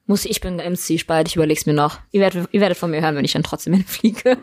Muss 0.07 0.25
ich 0.25 0.41
bin 0.41 0.59
im 0.59 0.75
Zwiespalt, 0.75 1.27
ich 1.27 1.35
überleg's 1.35 1.65
mir 1.65 1.73
noch. 1.73 1.99
Ihr 2.11 2.21
werdet, 2.21 2.49
ihr 2.51 2.61
werdet 2.61 2.77
von 2.77 2.91
mir 2.91 3.01
hören, 3.01 3.15
wenn 3.15 3.25
ich 3.25 3.33
dann 3.33 3.43
trotzdem 3.43 3.73
hinfliege. 3.73 4.37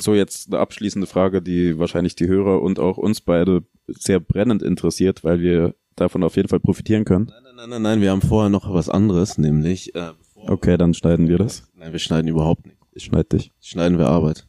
So 0.00 0.14
jetzt 0.14 0.48
eine 0.52 0.60
abschließende 0.60 1.06
Frage, 1.06 1.42
die 1.42 1.78
wahrscheinlich 1.78 2.14
die 2.16 2.26
Hörer 2.26 2.62
und 2.62 2.78
auch 2.78 2.96
uns 2.98 3.20
beide 3.20 3.64
sehr 3.86 4.20
brennend 4.20 4.62
interessiert, 4.62 5.24
weil 5.24 5.40
wir 5.40 5.74
davon 5.96 6.22
auf 6.22 6.36
jeden 6.36 6.48
Fall 6.48 6.60
profitieren 6.60 7.04
können. 7.04 7.26
Nein, 7.30 7.42
nein, 7.56 7.68
nein, 7.70 7.82
nein, 7.82 8.00
wir 8.00 8.10
haben 8.10 8.22
vorher 8.22 8.48
noch 8.50 8.72
was 8.72 8.88
anderes, 8.88 9.38
nämlich, 9.38 9.94
äh, 9.94 10.12
Okay, 10.34 10.76
dann 10.76 10.92
schneiden 10.94 11.28
wir 11.28 11.38
das. 11.38 11.62
nein, 11.74 11.92
wir 11.92 11.98
schneiden 12.00 12.28
überhaupt 12.28 12.66
nicht. 12.66 12.76
Ich 12.92 13.04
schneide 13.04 13.36
dich. 13.36 13.52
Schneiden 13.60 13.98
wir 13.98 14.08
Arbeit. 14.08 14.46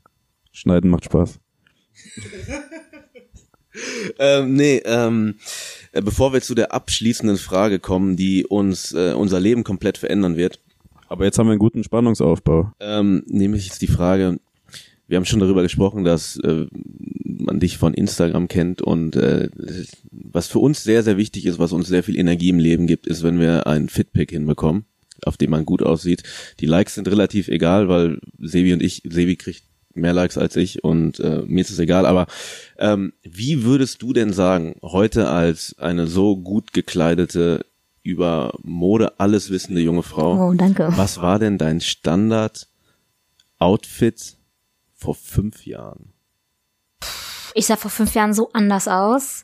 Schneiden 0.51 0.89
macht 0.89 1.05
Spaß. 1.05 1.39
Ähm, 4.19 4.53
nee, 4.53 4.84
ähm, 4.86 5.36
äh, 5.93 6.01
bevor 6.03 6.32
wir 6.32 6.41
zu 6.41 6.53
der 6.53 6.74
abschließenden 6.74 7.38
Frage 7.38 7.80
kommen, 7.80 8.15
die 8.15 8.45
uns 8.45 8.91
äh, 8.91 9.13
unser 9.13 9.39
Leben 9.39 9.63
komplett 9.63 9.97
verändern 9.97 10.38
wird, 10.38 10.59
Aber 11.07 11.26
jetzt 11.26 11.39
haben 11.39 11.47
wir 11.47 11.53
einen 11.53 11.59
guten 11.59 11.84
Spannungsaufbau. 11.84 12.71
ähm, 12.80 13.24
nämlich 13.26 13.65
jetzt 13.65 13.82
die 13.82 13.88
Frage, 13.88 14.39
wir 15.08 15.18
haben 15.18 15.26
schon 15.26 15.39
darüber 15.39 15.62
gesprochen, 15.64 16.04
dass 16.04 16.38
äh, 16.38 16.66
man 17.26 17.60
dich 17.60 17.78
von 17.78 17.93
Instagram 17.93 18.47
kennt 18.47 18.82
und 18.82 19.16
äh, 19.16 19.49
was 20.12 20.47
für 20.47 20.60
uns 20.60 20.84
sehr, 20.84 21.04
sehr 21.04 21.18
wichtig 21.18 21.45
ist, 21.45 21.60
was 21.60 21.72
uns 21.74 21.88
sehr 21.88 22.04
viel 22.04 22.18
Energie 22.18 22.49
im 22.49 22.60
Leben 22.60 22.88
gibt, 22.88 23.06
ist, 23.08 23.22
wenn 23.24 23.39
wir 23.39 23.68
einen 23.68 23.89
Fitpick 23.89 24.32
hinbekommen, 24.32 24.86
auf 25.26 25.38
dem 25.38 25.51
man 25.51 25.66
gut 25.66 25.84
aussieht. 25.84 26.24
Die 26.60 26.66
Likes 26.66 26.95
sind 26.95 27.08
relativ 27.10 27.47
egal, 27.49 27.88
weil 27.89 28.20
Sebi 28.39 28.74
und 28.74 28.82
ich, 28.82 29.04
Sebi 29.10 29.36
kriegt 29.36 29.64
mehr 29.95 30.14
Likes 30.14 30.38
als 30.39 30.56
ich 30.56 30.84
und 30.84 31.20
äh, 31.20 31.43
mir 31.45 31.62
ist 31.62 31.70
es 31.70 31.78
egal, 31.80 32.06
aber 32.08 32.26
ähm, 32.80 33.14
wie 33.22 33.64
würdest 33.64 34.01
du 34.01 34.12
denn 34.14 34.34
sagen, 34.34 34.76
heute 34.82 35.30
als 35.30 35.76
eine 35.78 36.08
so 36.08 36.36
gut 36.38 36.74
gekleidete, 36.74 37.64
über 38.01 38.54
Mode 38.64 39.20
alles 39.20 39.49
wissende 39.51 39.82
junge 39.82 40.01
Frau, 40.04 40.49
Oh, 40.49 40.54
danke. 40.54 40.89
was 40.95 41.22
war 41.22 41.38
denn 41.39 41.58
dein 41.58 41.80
Standard-Outfit 41.80 44.36
vor 45.04 45.16
fünf 45.16 45.66
Jahren? 45.66 46.14
Ich 47.54 47.66
sah 47.66 47.76
vor 47.76 47.91
fünf 47.91 48.16
Jahren 48.16 48.34
so 48.34 48.51
anders 48.54 48.88
aus. 48.88 49.43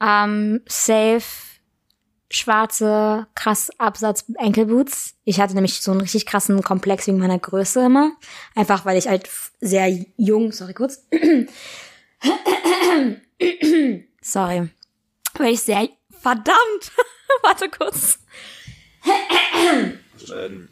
Ähm, 0.00 0.62
safe, 0.66 1.22
schwarze, 2.30 3.26
krass 3.34 3.70
Absatz 3.78 4.24
Enkelboots. 4.38 5.16
Ich 5.24 5.40
hatte 5.40 5.54
nämlich 5.54 5.80
so 5.80 5.90
einen 5.90 6.00
richtig 6.00 6.26
krassen 6.26 6.62
Komplex 6.62 7.06
wegen 7.06 7.18
meiner 7.18 7.38
Größe 7.38 7.84
immer. 7.84 8.12
Einfach 8.54 8.84
weil 8.84 8.96
ich 8.96 9.08
halt 9.08 9.28
sehr 9.60 9.88
jung, 10.16 10.52
sorry 10.52 10.74
kurz. 10.74 11.06
sorry. 14.22 14.68
Weil 15.34 15.52
ich 15.52 15.60
sehr, 15.60 15.88
verdammt. 16.20 16.92
Warte 17.42 17.68
kurz. 17.68 18.20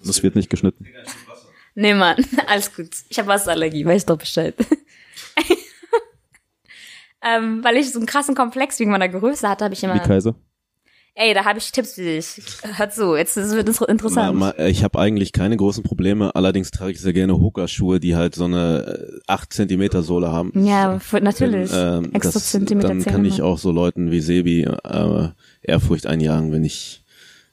Das 0.05 0.23
wird 0.23 0.37
nicht 0.37 0.51
geschnitten. 0.51 0.87
Nee, 1.81 1.95
Mann, 1.95 2.17
alles 2.49 2.75
gut. 2.75 2.89
Ich 3.09 3.19
habe 3.21 3.29
Wasserallergie, 3.29 3.85
weiß 3.85 4.05
doch 4.07 4.19
Bescheid. 4.19 4.53
ähm, 7.25 7.63
weil 7.63 7.77
ich 7.77 7.93
so 7.93 7.99
einen 8.01 8.07
krassen 8.07 8.35
Komplex 8.35 8.81
wegen 8.81 8.91
meiner 8.91 9.09
Größe 9.09 9.49
hatte, 9.49 9.65
habe 9.65 9.75
ich 9.75 9.83
Wie 9.83 9.87
immer. 9.87 9.99
Kaiser. 10.01 10.35
Ey, 11.15 11.35
da 11.35 11.45
habe 11.45 11.59
ich 11.59 11.71
Tipps 11.73 11.95
für 11.95 12.03
dich. 12.03 12.41
Hört 12.77 12.95
zu, 12.95 13.15
jetzt 13.17 13.37
wird 13.37 13.69
es 13.69 13.81
interessant. 13.81 14.37
Ma- 14.39 14.55
ma- 14.57 14.65
Ich 14.67 14.83
habe 14.83 14.99
eigentlich 14.99 15.33
keine 15.33 15.57
großen 15.57 15.83
Probleme, 15.85 16.35
allerdings 16.35 16.71
trage 16.73 16.93
ich 16.93 17.01
sehr 17.01 17.13
gerne 17.13 17.39
Hoka-Schuhe, 17.41 17.99
die 18.01 18.15
halt 18.17 18.35
so 18.37 18.45
eine 18.45 19.19
äh, 19.19 19.21
8 19.29 19.53
Zentimeter 19.53 20.03
Sohle 20.03 20.33
haben. 20.33 20.53
ja, 20.65 21.01
natürlich. 21.21 21.71
Denn, 21.71 22.05
ähm, 22.05 22.11
Extra 22.13 22.33
das, 22.39 22.51
Zentimeter 22.51 22.89
dann 22.89 23.05
kann 23.05 23.25
ich 23.25 23.41
auch 23.43 23.59
so 23.59 23.71
Leuten 23.73 24.11
wie 24.13 24.21
Sebi 24.21 24.63
äh, 24.63 25.29
Ehrfurcht 25.63 26.07
einjagen, 26.07 26.51
wenn 26.53 26.65
ich 26.65 27.05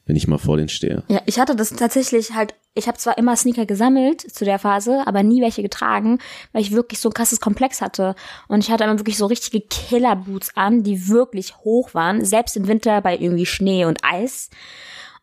wenn 0.05 0.15
ich 0.15 0.27
mal 0.27 0.37
vor 0.37 0.57
denen 0.57 0.69
stehe. 0.69 1.03
Ja, 1.07 1.21
ich 1.25 1.39
hatte 1.39 1.55
das 1.55 1.71
tatsächlich 1.71 2.33
halt, 2.33 2.53
ich 2.75 2.87
habe 2.87 2.97
zwar 2.97 3.17
immer 3.17 3.35
Sneaker 3.35 3.65
gesammelt 3.65 4.21
zu 4.21 4.45
der 4.45 4.59
Phase, 4.59 5.03
aber 5.05 5.23
nie 5.23 5.41
welche 5.41 5.63
getragen, 5.63 6.19
weil 6.51 6.61
ich 6.61 6.71
wirklich 6.71 6.99
so 6.99 7.09
ein 7.09 7.13
krasses 7.13 7.41
Komplex 7.41 7.81
hatte. 7.81 8.15
Und 8.47 8.63
ich 8.63 8.69
hatte 8.69 8.83
immer 8.83 8.99
wirklich 8.99 9.17
so 9.17 9.25
richtige 9.25 9.61
Killerboots 9.61 10.55
an, 10.55 10.83
die 10.83 11.07
wirklich 11.07 11.57
hoch 11.57 11.93
waren, 11.93 12.23
selbst 12.23 12.55
im 12.55 12.67
Winter 12.67 13.01
bei 13.01 13.17
irgendwie 13.17 13.47
Schnee 13.47 13.85
und 13.85 13.99
Eis. 14.03 14.49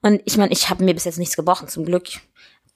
Und 0.02 0.20
ich 0.24 0.36
meine, 0.36 0.52
ich 0.52 0.68
habe 0.68 0.82
mir 0.82 0.94
bis 0.94 1.04
jetzt 1.04 1.18
nichts 1.18 1.36
gebrochen, 1.36 1.68
zum 1.68 1.84
Glück. 1.84 2.08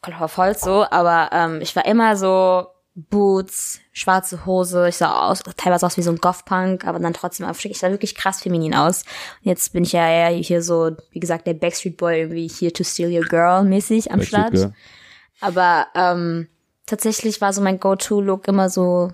Kommt 0.00 0.20
auf 0.20 0.36
Holz 0.36 0.60
so, 0.60 0.86
aber 0.88 1.30
ähm, 1.32 1.60
ich 1.60 1.74
war 1.74 1.86
immer 1.86 2.16
so 2.16 2.66
Boots, 2.96 3.80
schwarze 3.92 4.46
Hose, 4.46 4.88
ich 4.88 4.96
sah 4.96 5.28
aus, 5.28 5.42
teilweise 5.58 5.84
aus 5.84 5.98
wie 5.98 6.02
so 6.02 6.10
ein 6.10 6.16
Goth-Punk, 6.16 6.86
aber 6.86 6.98
dann 6.98 7.12
trotzdem 7.12 7.46
auf 7.46 7.60
schick. 7.60 7.70
Ich 7.70 7.78
sah 7.78 7.90
wirklich 7.90 8.14
krass 8.14 8.40
feminin 8.40 8.74
aus. 8.74 9.02
Und 9.42 9.50
jetzt 9.50 9.74
bin 9.74 9.84
ich 9.84 9.92
ja 9.92 10.08
eher 10.08 10.30
hier 10.30 10.62
so, 10.62 10.92
wie 11.10 11.20
gesagt, 11.20 11.46
der 11.46 11.52
Backstreet 11.52 11.98
Boy 11.98 12.20
irgendwie 12.20 12.48
hier 12.48 12.72
to 12.72 12.84
steal 12.84 13.12
your 13.12 13.26
girl 13.26 13.64
mäßig 13.64 14.10
am 14.10 14.20
Backstreet 14.20 14.40
Start. 14.40 14.52
Girl. 14.52 14.74
Aber 15.40 15.86
ähm, 15.94 16.48
tatsächlich 16.86 17.42
war 17.42 17.52
so 17.52 17.60
mein 17.60 17.78
Go-To-Look 17.78 18.48
immer 18.48 18.70
so 18.70 19.12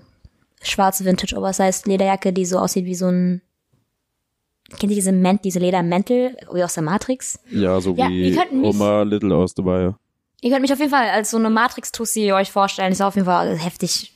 schwarze 0.61 1.03
Vintage 1.03 1.35
Oversized 1.35 1.85
Lederjacke, 1.85 2.31
die 2.31 2.45
so 2.45 2.59
aussieht 2.59 2.85
wie 2.85 2.95
so 2.95 3.07
ein 3.07 3.41
Kennt 4.79 4.91
ihr 4.91 4.95
diese, 4.95 5.11
Ment 5.11 5.43
diese 5.43 5.59
Ledermäntel, 5.59 6.35
wie 6.51 6.63
aus 6.63 6.73
der 6.73 6.83
Matrix? 6.83 7.37
Ja, 7.51 7.79
so 7.81 7.93
Ja, 7.95 8.09
wie 8.09 8.35
Oma 8.63 9.03
Little 9.03 9.35
aus 9.35 9.53
The 9.55 9.63
Wire. 9.63 9.99
Ihr 10.43 10.49
könnt 10.49 10.61
mich 10.61 10.73
auf 10.73 10.79
jeden 10.79 10.91
Fall 10.91 11.09
als 11.09 11.31
so 11.31 11.37
eine 11.37 11.49
Matrix-Tussi 11.49 12.33
euch 12.33 12.51
vorstellen. 12.51 12.91
Ist 12.91 13.01
auf 13.01 13.15
jeden 13.15 13.27
Fall 13.27 13.57
heftig. 13.57 14.11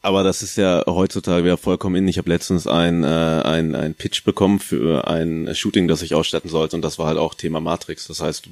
Aber 0.00 0.22
das 0.22 0.40
ist 0.40 0.56
ja 0.56 0.82
heutzutage 0.86 1.44
wieder 1.44 1.58
vollkommen 1.58 1.96
in. 1.96 2.08
Ich 2.08 2.16
habe 2.16 2.30
letztens 2.30 2.66
ein, 2.66 3.04
äh, 3.04 3.06
ein, 3.06 3.74
ein 3.74 3.92
Pitch 3.92 4.24
bekommen 4.24 4.58
für 4.58 5.06
ein 5.06 5.54
Shooting, 5.54 5.86
das 5.86 6.00
ich 6.00 6.14
ausstatten 6.14 6.48
sollte 6.48 6.76
und 6.76 6.82
das 6.82 6.98
war 6.98 7.06
halt 7.06 7.18
auch 7.18 7.34
Thema 7.34 7.60
Matrix. 7.60 8.06
Das 8.06 8.22
heißt, 8.22 8.46
du 8.46 8.50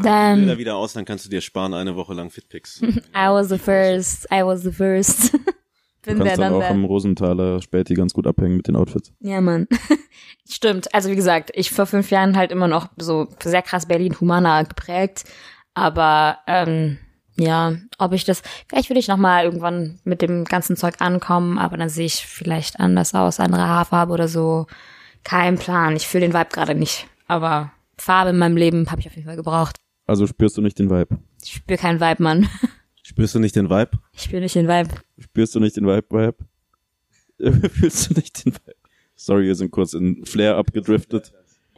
Dann, 0.00 0.38
Bilder 0.38 0.58
wieder 0.58 0.76
aus, 0.76 0.92
dann 0.92 1.04
kannst 1.04 1.24
du 1.24 1.28
dir 1.28 1.40
sparen 1.40 1.74
eine 1.74 1.96
Woche 1.96 2.14
lang 2.14 2.30
Fitpics. 2.30 2.80
I 2.82 3.26
was 3.26 3.48
the 3.48 3.58
first. 3.58 4.28
I 4.32 4.44
was 4.44 4.62
the 4.62 4.70
first. 4.70 5.32
Du 5.32 5.38
Bin 6.04 6.18
kannst 6.18 6.26
der 6.26 6.36
dann 6.36 6.52
dann 6.52 6.54
auch 6.54 6.60
der. 6.60 6.70
im 6.70 6.84
Rosenthaler 6.84 7.60
Späti 7.60 7.94
ganz 7.94 8.12
gut 8.12 8.28
abhängen 8.28 8.58
mit 8.58 8.68
den 8.68 8.76
Outfits. 8.76 9.12
Ja, 9.18 9.40
Mann. 9.40 9.66
Stimmt. 10.48 10.94
Also 10.94 11.10
wie 11.10 11.16
gesagt, 11.16 11.50
ich 11.54 11.72
vor 11.72 11.86
fünf 11.86 12.12
Jahren 12.12 12.36
halt 12.36 12.52
immer 12.52 12.68
noch 12.68 12.86
so 12.96 13.26
sehr 13.42 13.62
krass 13.62 13.86
Berlin-Humana 13.86 14.62
geprägt. 14.62 15.24
Aber 15.74 16.38
ähm, 16.46 16.98
ja, 17.36 17.74
ob 17.98 18.12
ich 18.12 18.24
das, 18.24 18.42
vielleicht 18.68 18.90
würde 18.90 19.00
ich 19.00 19.08
noch 19.08 19.16
mal 19.16 19.44
irgendwann 19.44 19.98
mit 20.04 20.22
dem 20.22 20.44
ganzen 20.44 20.76
Zeug 20.76 20.96
ankommen, 21.00 21.58
aber 21.58 21.76
dann 21.76 21.88
sehe 21.88 22.06
ich 22.06 22.26
vielleicht 22.26 22.78
anders 22.78 23.14
aus, 23.14 23.40
andere 23.40 23.66
Haarfarbe 23.66 24.12
oder 24.12 24.28
so. 24.28 24.66
Kein 25.24 25.56
Plan. 25.56 25.96
Ich 25.96 26.06
fühle 26.06 26.26
den 26.26 26.34
Vibe 26.34 26.50
gerade 26.50 26.74
nicht. 26.74 27.06
Aber 27.28 27.72
Farbe 27.96 28.30
in 28.30 28.38
meinem 28.38 28.56
Leben 28.56 28.90
habe 28.90 29.00
ich 29.00 29.06
auf 29.06 29.14
jeden 29.14 29.26
Fall 29.26 29.36
gebraucht. 29.36 29.76
Also 30.06 30.26
spürst 30.26 30.56
du 30.56 30.62
nicht 30.62 30.78
den 30.78 30.90
Vibe. 30.90 31.18
Ich 31.42 31.54
spüre 31.54 31.78
keinen 31.78 32.00
Vibe, 32.00 32.22
Mann. 32.22 32.48
Spürst 33.04 33.34
du 33.34 33.40
nicht 33.40 33.56
den 33.56 33.68
Vibe? 33.68 33.90
Ich 34.12 34.22
spüre 34.22 34.42
nicht 34.42 34.54
den 34.54 34.68
Vibe. 34.68 34.90
Spürst 35.18 35.54
du 35.54 35.60
nicht 35.60 35.76
den 35.76 35.86
Vibe, 35.86 36.06
Vibe? 36.10 36.36
Fühlst 37.70 38.10
du 38.10 38.14
nicht 38.14 38.44
den 38.44 38.54
Vibe? 38.54 38.76
Sorry, 39.16 39.46
wir 39.46 39.54
sind 39.54 39.70
kurz 39.70 39.94
in 39.94 40.24
Flair 40.24 40.56
abgedriftet. 40.56 41.32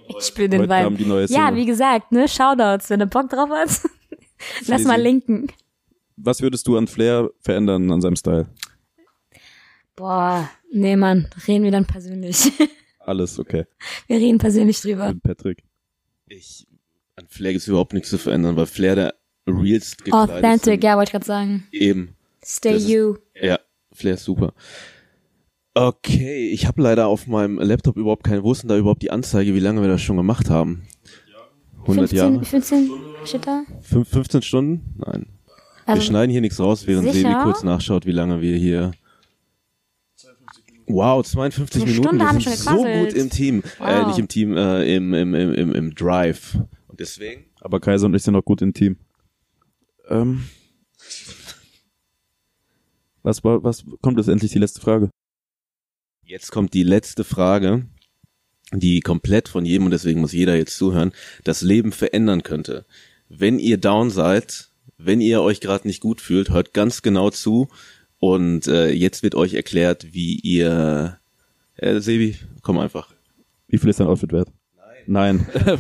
Ich 0.07 0.27
spüre 0.27 0.49
den 0.49 0.61
Heute 0.63 0.69
kam 0.69 0.93
Vibe. 0.95 1.03
die 1.05 1.09
neue 1.09 1.27
Ja, 1.27 1.55
wie 1.55 1.65
gesagt, 1.67 2.13
ne, 2.13 2.29
Shoutouts, 2.29 2.91
wenn 2.91 3.01
du 3.01 3.07
Bock 3.07 3.29
drauf 3.31 3.49
hast. 3.51 3.89
Lass 4.67 4.85
mal 4.85 5.01
linken. 5.01 5.47
Was 6.17 6.43
würdest 6.43 6.67
du 6.67 6.77
an 6.77 6.87
Flair 6.87 7.31
verändern 7.41 7.91
an 7.91 8.01
seinem 8.01 8.17
Style? 8.17 8.47
Boah, 9.97 10.49
nee, 10.73 10.97
Mann, 10.97 11.29
reden 11.47 11.65
wir 11.65 11.71
dann 11.71 11.87
persönlich. 11.87 12.51
Alles 13.01 13.39
okay. 13.39 13.65
Wir 14.07 14.17
reden 14.19 14.39
persönlich 14.39 14.81
drüber. 14.81 15.09
Mit 15.13 15.23
Patrick. 15.23 15.63
Ich, 16.27 16.67
an 17.17 17.27
Flair 17.29 17.53
gibt's 17.53 17.69
überhaupt 17.69 17.93
nichts 17.93 18.11
zu 18.11 18.19
verändern, 18.19 18.57
weil 18.57 18.67
Flair 18.67 18.95
der 18.97 19.15
realst 19.47 20.05
gekleidet 20.05 20.37
Authentic, 20.37 20.83
ja, 20.83 20.97
wollte 20.97 21.09
ich 21.11 21.13
gerade 21.13 21.27
sagen. 21.27 21.67
Eben. 21.71 22.17
Stay 22.45 22.73
Das 22.75 22.83
ist- 22.83 22.89
you. 22.89 23.17
Ja, 23.41 23.59
Flair 23.93 24.15
ist 24.15 24.25
super. 24.25 24.53
Okay, 25.75 26.49
ich 26.51 26.67
habe 26.67 26.81
leider 26.83 27.09
auf 27.09 27.27
meinem 27.27 27.59
Laptop 27.59 27.97
überhaupt 27.97 28.23
keine, 28.25 28.45
wo 28.45 28.53
ist 28.53 28.63
denn 28.63 28.69
da 28.69 28.77
überhaupt 28.79 29.03
die 29.03 29.11
Anzeige, 29.11 29.55
wie 29.55 29.61
lange 29.61 29.81
wir 29.81 29.89
das 29.89 30.01
schon 30.03 30.17
gemacht 30.17 30.49
haben? 30.49 30.83
100 31.83 32.11
15, 32.11 32.17
Jahre? 32.17 32.45
15 32.45 32.91
steht 33.25 33.47
da? 33.47 33.63
Fünf- 33.83 34.09
15 34.09 34.43
Stunden? 34.43 34.95
Nein. 35.05 35.27
Wir 35.87 35.95
Also, 35.95 36.03
schneiden 36.03 36.31
hier 36.31 36.41
nichts 36.41 36.61
raus, 36.61 36.87
während 36.87 37.13
sicher? 37.13 37.29
Sebi 37.29 37.43
kurz 37.43 37.63
nachschaut, 37.65 38.07
wie 38.07 38.13
lange 38.13 38.41
wir 38.41 38.57
hier. 38.57 38.93
Wow, 40.87 41.25
52 41.27 41.83
Eine 41.83 41.91
Minuten. 41.91 42.07
Stunde 42.09 42.25
wir 42.25 42.29
haben 42.29 42.41
sind 42.41 42.57
so 42.57 42.77
gut 42.77 43.13
im 43.15 43.31
Team. 43.31 43.63
Äh, 43.81 44.01
Wow. 44.01 44.07
nicht 44.07 44.19
im 44.19 44.29
Team, 44.29 44.57
äh, 44.57 44.95
im, 44.97 45.13
im, 45.13 45.35
im, 45.35 45.55
im, 45.55 45.73
im 45.75 45.95
Drive. 45.95 46.57
Und 46.87 47.01
deswegen? 47.01 47.47
Aber 47.61 47.81
Kaiser 47.81 48.07
und 48.07 48.15
ich 48.15 48.23
sind 48.23 48.37
auch 48.37 48.45
gut 48.45 48.63
im 48.63 48.73
Team. 48.75 48.97
Ähm, 50.09 50.45
was, 53.23 53.43
war- 53.43 53.63
was 53.65 53.85
kommt 54.03 54.19
jetzt 54.19 54.29
endlich 54.29 54.53
die 54.53 54.59
letzte 54.59 54.81
Frage? 54.81 55.11
Jetzt 56.27 56.53
kommt 56.53 56.73
die 56.73 56.85
letzte 56.85 57.23
Frage, 57.23 57.87
die 58.73 59.01
komplett 59.01 59.49
von 59.49 59.67
jedem, 59.67 59.85
und 59.85 59.91
deswegen 59.91 60.21
muss 60.21 60.33
jeder 60.33 60.57
jetzt 60.57 60.77
zuhören, 60.79 61.13
das 61.45 61.61
Leben 61.61 61.93
verändern 61.93 62.43
könnte. 62.43 62.87
Wenn 63.29 63.59
ihr 63.59 63.77
down 63.77 64.11
seid, 64.11 64.71
wenn 64.97 65.21
ihr 65.21 65.43
euch 65.43 65.61
gerade 65.61 65.87
nicht 65.87 66.01
gut 66.01 66.23
fühlt, 66.23 66.51
hört 66.51 66.73
ganz 66.73 67.03
genau 67.03 67.31
zu. 67.31 67.69
Und 68.19 68.67
äh, 68.69 68.91
jetzt 68.91 69.23
wird 69.23 69.35
euch 69.35 69.55
erklärt, 69.55 70.15
wie 70.15 70.37
ihr... 70.37 71.19
Äh, 71.77 72.01
Sebi, 72.01 72.37
komm 72.63 72.79
einfach. 72.79 73.13
Wie 73.69 73.77
viel 73.77 73.91
ist 73.91 74.01
dein 74.01 74.07
Outfit 74.07 74.33
wert? 74.33 74.49
Nein. 75.07 75.47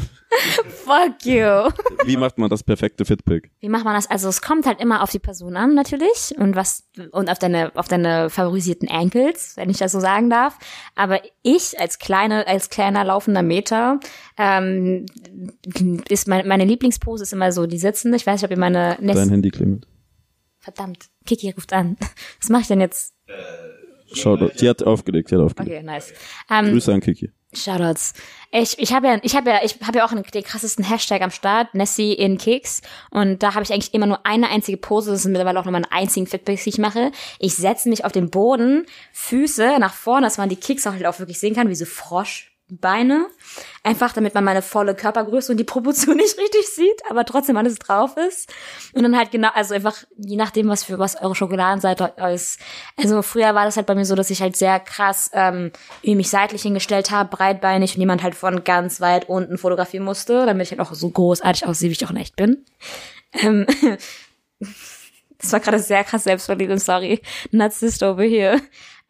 Fuck 0.85 1.25
you. 1.25 1.71
Wie 2.05 2.17
macht 2.17 2.39
man 2.39 2.51
das 2.51 2.63
perfekte 2.63 3.05
Fitpick? 3.05 3.51
Wie 3.61 3.69
macht 3.69 3.85
man 3.85 3.95
das? 3.95 4.11
Also 4.11 4.29
es 4.29 4.43
kommt 4.43 4.67
halt 4.67 4.81
immer 4.81 5.03
auf 5.03 5.11
die 5.11 5.19
Person 5.19 5.57
an 5.57 5.75
natürlich 5.75 6.35
und 6.37 6.57
was 6.57 6.85
und 7.13 7.31
auf 7.31 7.39
deine 7.39 7.71
auf 7.77 7.87
deine 7.89 8.31
favorisierten 8.31 8.89
Ankles, 8.91 9.57
wenn 9.57 9.71
ich 9.71 9.79
das 9.79 9.93
so 9.93 10.01
sagen 10.01 10.31
darf. 10.31 10.59
Aber 10.97 11.21
ich 11.43 11.79
als 11.79 11.99
kleine 11.99 12.47
als 12.47 12.69
kleiner 12.69 13.05
laufender 13.05 13.43
Meter 13.43 14.01
ähm, 14.37 15.07
ist 16.09 16.27
meine, 16.29 16.49
meine 16.49 16.65
Lieblingspose 16.65 17.23
ist 17.23 17.33
immer 17.33 17.53
so 17.53 17.67
die 17.67 17.79
sitzende. 17.79 18.17
Ich 18.17 18.27
weiß 18.27 18.41
nicht, 18.41 18.45
ob 18.45 18.51
ihr 18.51 18.59
meine 18.59 18.97
Dein 18.97 19.07
Nest 19.07 19.31
Handy 19.31 19.51
klingelt. 19.51 19.87
verdammt 20.59 21.07
Kiki 21.27 21.51
ruft 21.51 21.73
an. 21.73 21.97
Was 22.41 22.49
mache 22.51 22.63
ich 22.63 22.69
denn 22.69 22.81
jetzt? 22.81 23.15
Schau, 24.13 24.37
sie 24.55 24.69
hat 24.69 24.83
aufgelegt, 24.83 25.29
sie 25.29 25.37
hat 25.37 25.43
aufgelegt. 25.43 25.77
Okay, 25.77 25.83
nice. 25.85 26.13
Ähm, 26.51 26.67
Grüße 26.67 26.93
an 26.93 27.01
Kiki. 27.01 27.31
Shoutouts. 27.55 28.15
Ich, 28.51 28.79
ich 28.79 28.93
habe 28.93 29.09
ja, 29.09 29.19
ich 29.23 29.35
habe 29.35 29.51
ja, 29.51 29.61
ich 29.63 29.79
habe 29.85 29.99
ja 29.99 30.07
auch 30.07 30.13
einen, 30.13 30.23
den 30.23 30.45
krassesten 30.45 30.85
Hashtag 30.85 31.23
am 31.23 31.31
Start, 31.31 31.75
Nessie 31.75 32.13
in 32.13 32.39
Keks. 32.39 32.83
Und 33.11 33.43
da 33.43 33.55
habe 33.55 33.65
ich 33.65 33.73
eigentlich 33.73 33.95
immer 33.95 34.07
nur 34.07 34.25
eine 34.25 34.49
einzige 34.49 34.77
Pose. 34.77 35.11
Das 35.11 35.23
sind 35.23 35.33
mittlerweile 35.33 35.59
auch 35.61 35.65
nur 35.65 35.73
meine 35.73 35.91
einzigen 35.91 36.27
Fitbits, 36.27 36.65
die 36.65 36.71
ich 36.71 36.79
mache. 36.79 37.11
Ich 37.39 37.57
setze 37.57 37.89
mich 37.89 38.05
auf 38.05 38.13
den 38.13 38.31
Boden, 38.31 38.87
Füße 39.13 39.79
nach 39.79 39.95
vorne, 39.95 40.27
dass 40.27 40.39
man 40.39 40.49
die 40.49 40.57
Kicks 40.57 40.87
auch 40.87 40.93
halt 40.93 41.07
auch 41.07 41.19
wirklich 41.19 41.41
sehen 41.41 41.55
kann, 41.55 41.69
wie 41.69 41.75
so 41.75 41.85
Froschbeine. 42.69 43.27
Einfach, 43.83 44.13
damit 44.13 44.35
man 44.35 44.45
meine 44.45 44.63
volle 44.63 44.95
Körpergröße 44.95 45.53
und 45.53 45.59
die 45.59 45.65
Proportion 45.65 46.17
nicht 46.17 46.39
richtig 46.39 46.67
sieht, 46.69 47.03
aber 47.09 47.25
trotzdem 47.25 47.57
alles 47.57 47.79
drauf 47.79 48.17
ist. 48.17 48.53
Und 48.95 49.03
dann 49.03 49.17
halt 49.17 49.31
genau, 49.31 49.51
also 49.55 49.75
einfach, 49.75 50.05
je 50.17 50.37
nachdem, 50.37 50.69
was 50.69 50.85
für 50.85 50.99
was 50.99 51.21
eure 51.21 51.35
Schokoladenseite 51.35 52.15
ist. 52.33 52.59
Also 52.97 53.23
früher 53.23 53.55
war 53.55 53.65
das 53.65 53.77
halt 53.77 53.87
bei 53.87 53.95
mir 53.95 54.05
so, 54.05 54.15
dass 54.15 54.31
ich 54.31 54.41
halt 54.41 54.57
sehr 54.57 54.81
krass 54.81 55.31
ähm, 55.35 55.73
mich 56.03 56.31
seitlich 56.31 56.63
hingestellt 56.63 57.11
habe, 57.11 57.35
breitbeinig 57.37 57.95
und 57.95 58.01
jemand 58.01 58.23
halt 58.23 58.35
von 58.35 58.65
ganz 58.65 59.01
weit 59.01 59.29
unten 59.29 59.59
fotografieren 59.59 60.05
musste, 60.05 60.47
damit 60.47 60.67
ich 60.67 60.71
halt 60.71 60.81
auch 60.81 60.95
so 60.95 61.11
großartig 61.11 61.67
aussehe, 61.67 61.91
wie 61.91 61.95
ich 61.95 62.05
auch 62.05 62.11
in 62.11 62.17
echt 62.17 62.37
bin. 62.37 62.65
Ähm, 63.33 63.67
das 65.39 65.53
war 65.53 65.61
gerade 65.61 65.79
sehr 65.79 66.05
krass 66.05 66.25
selbstverliebt, 66.25 66.73
I'm 66.73 66.79
sorry. 66.79 67.21
Narzisst 67.51 68.03
over 68.03 68.23
here. 68.23 68.61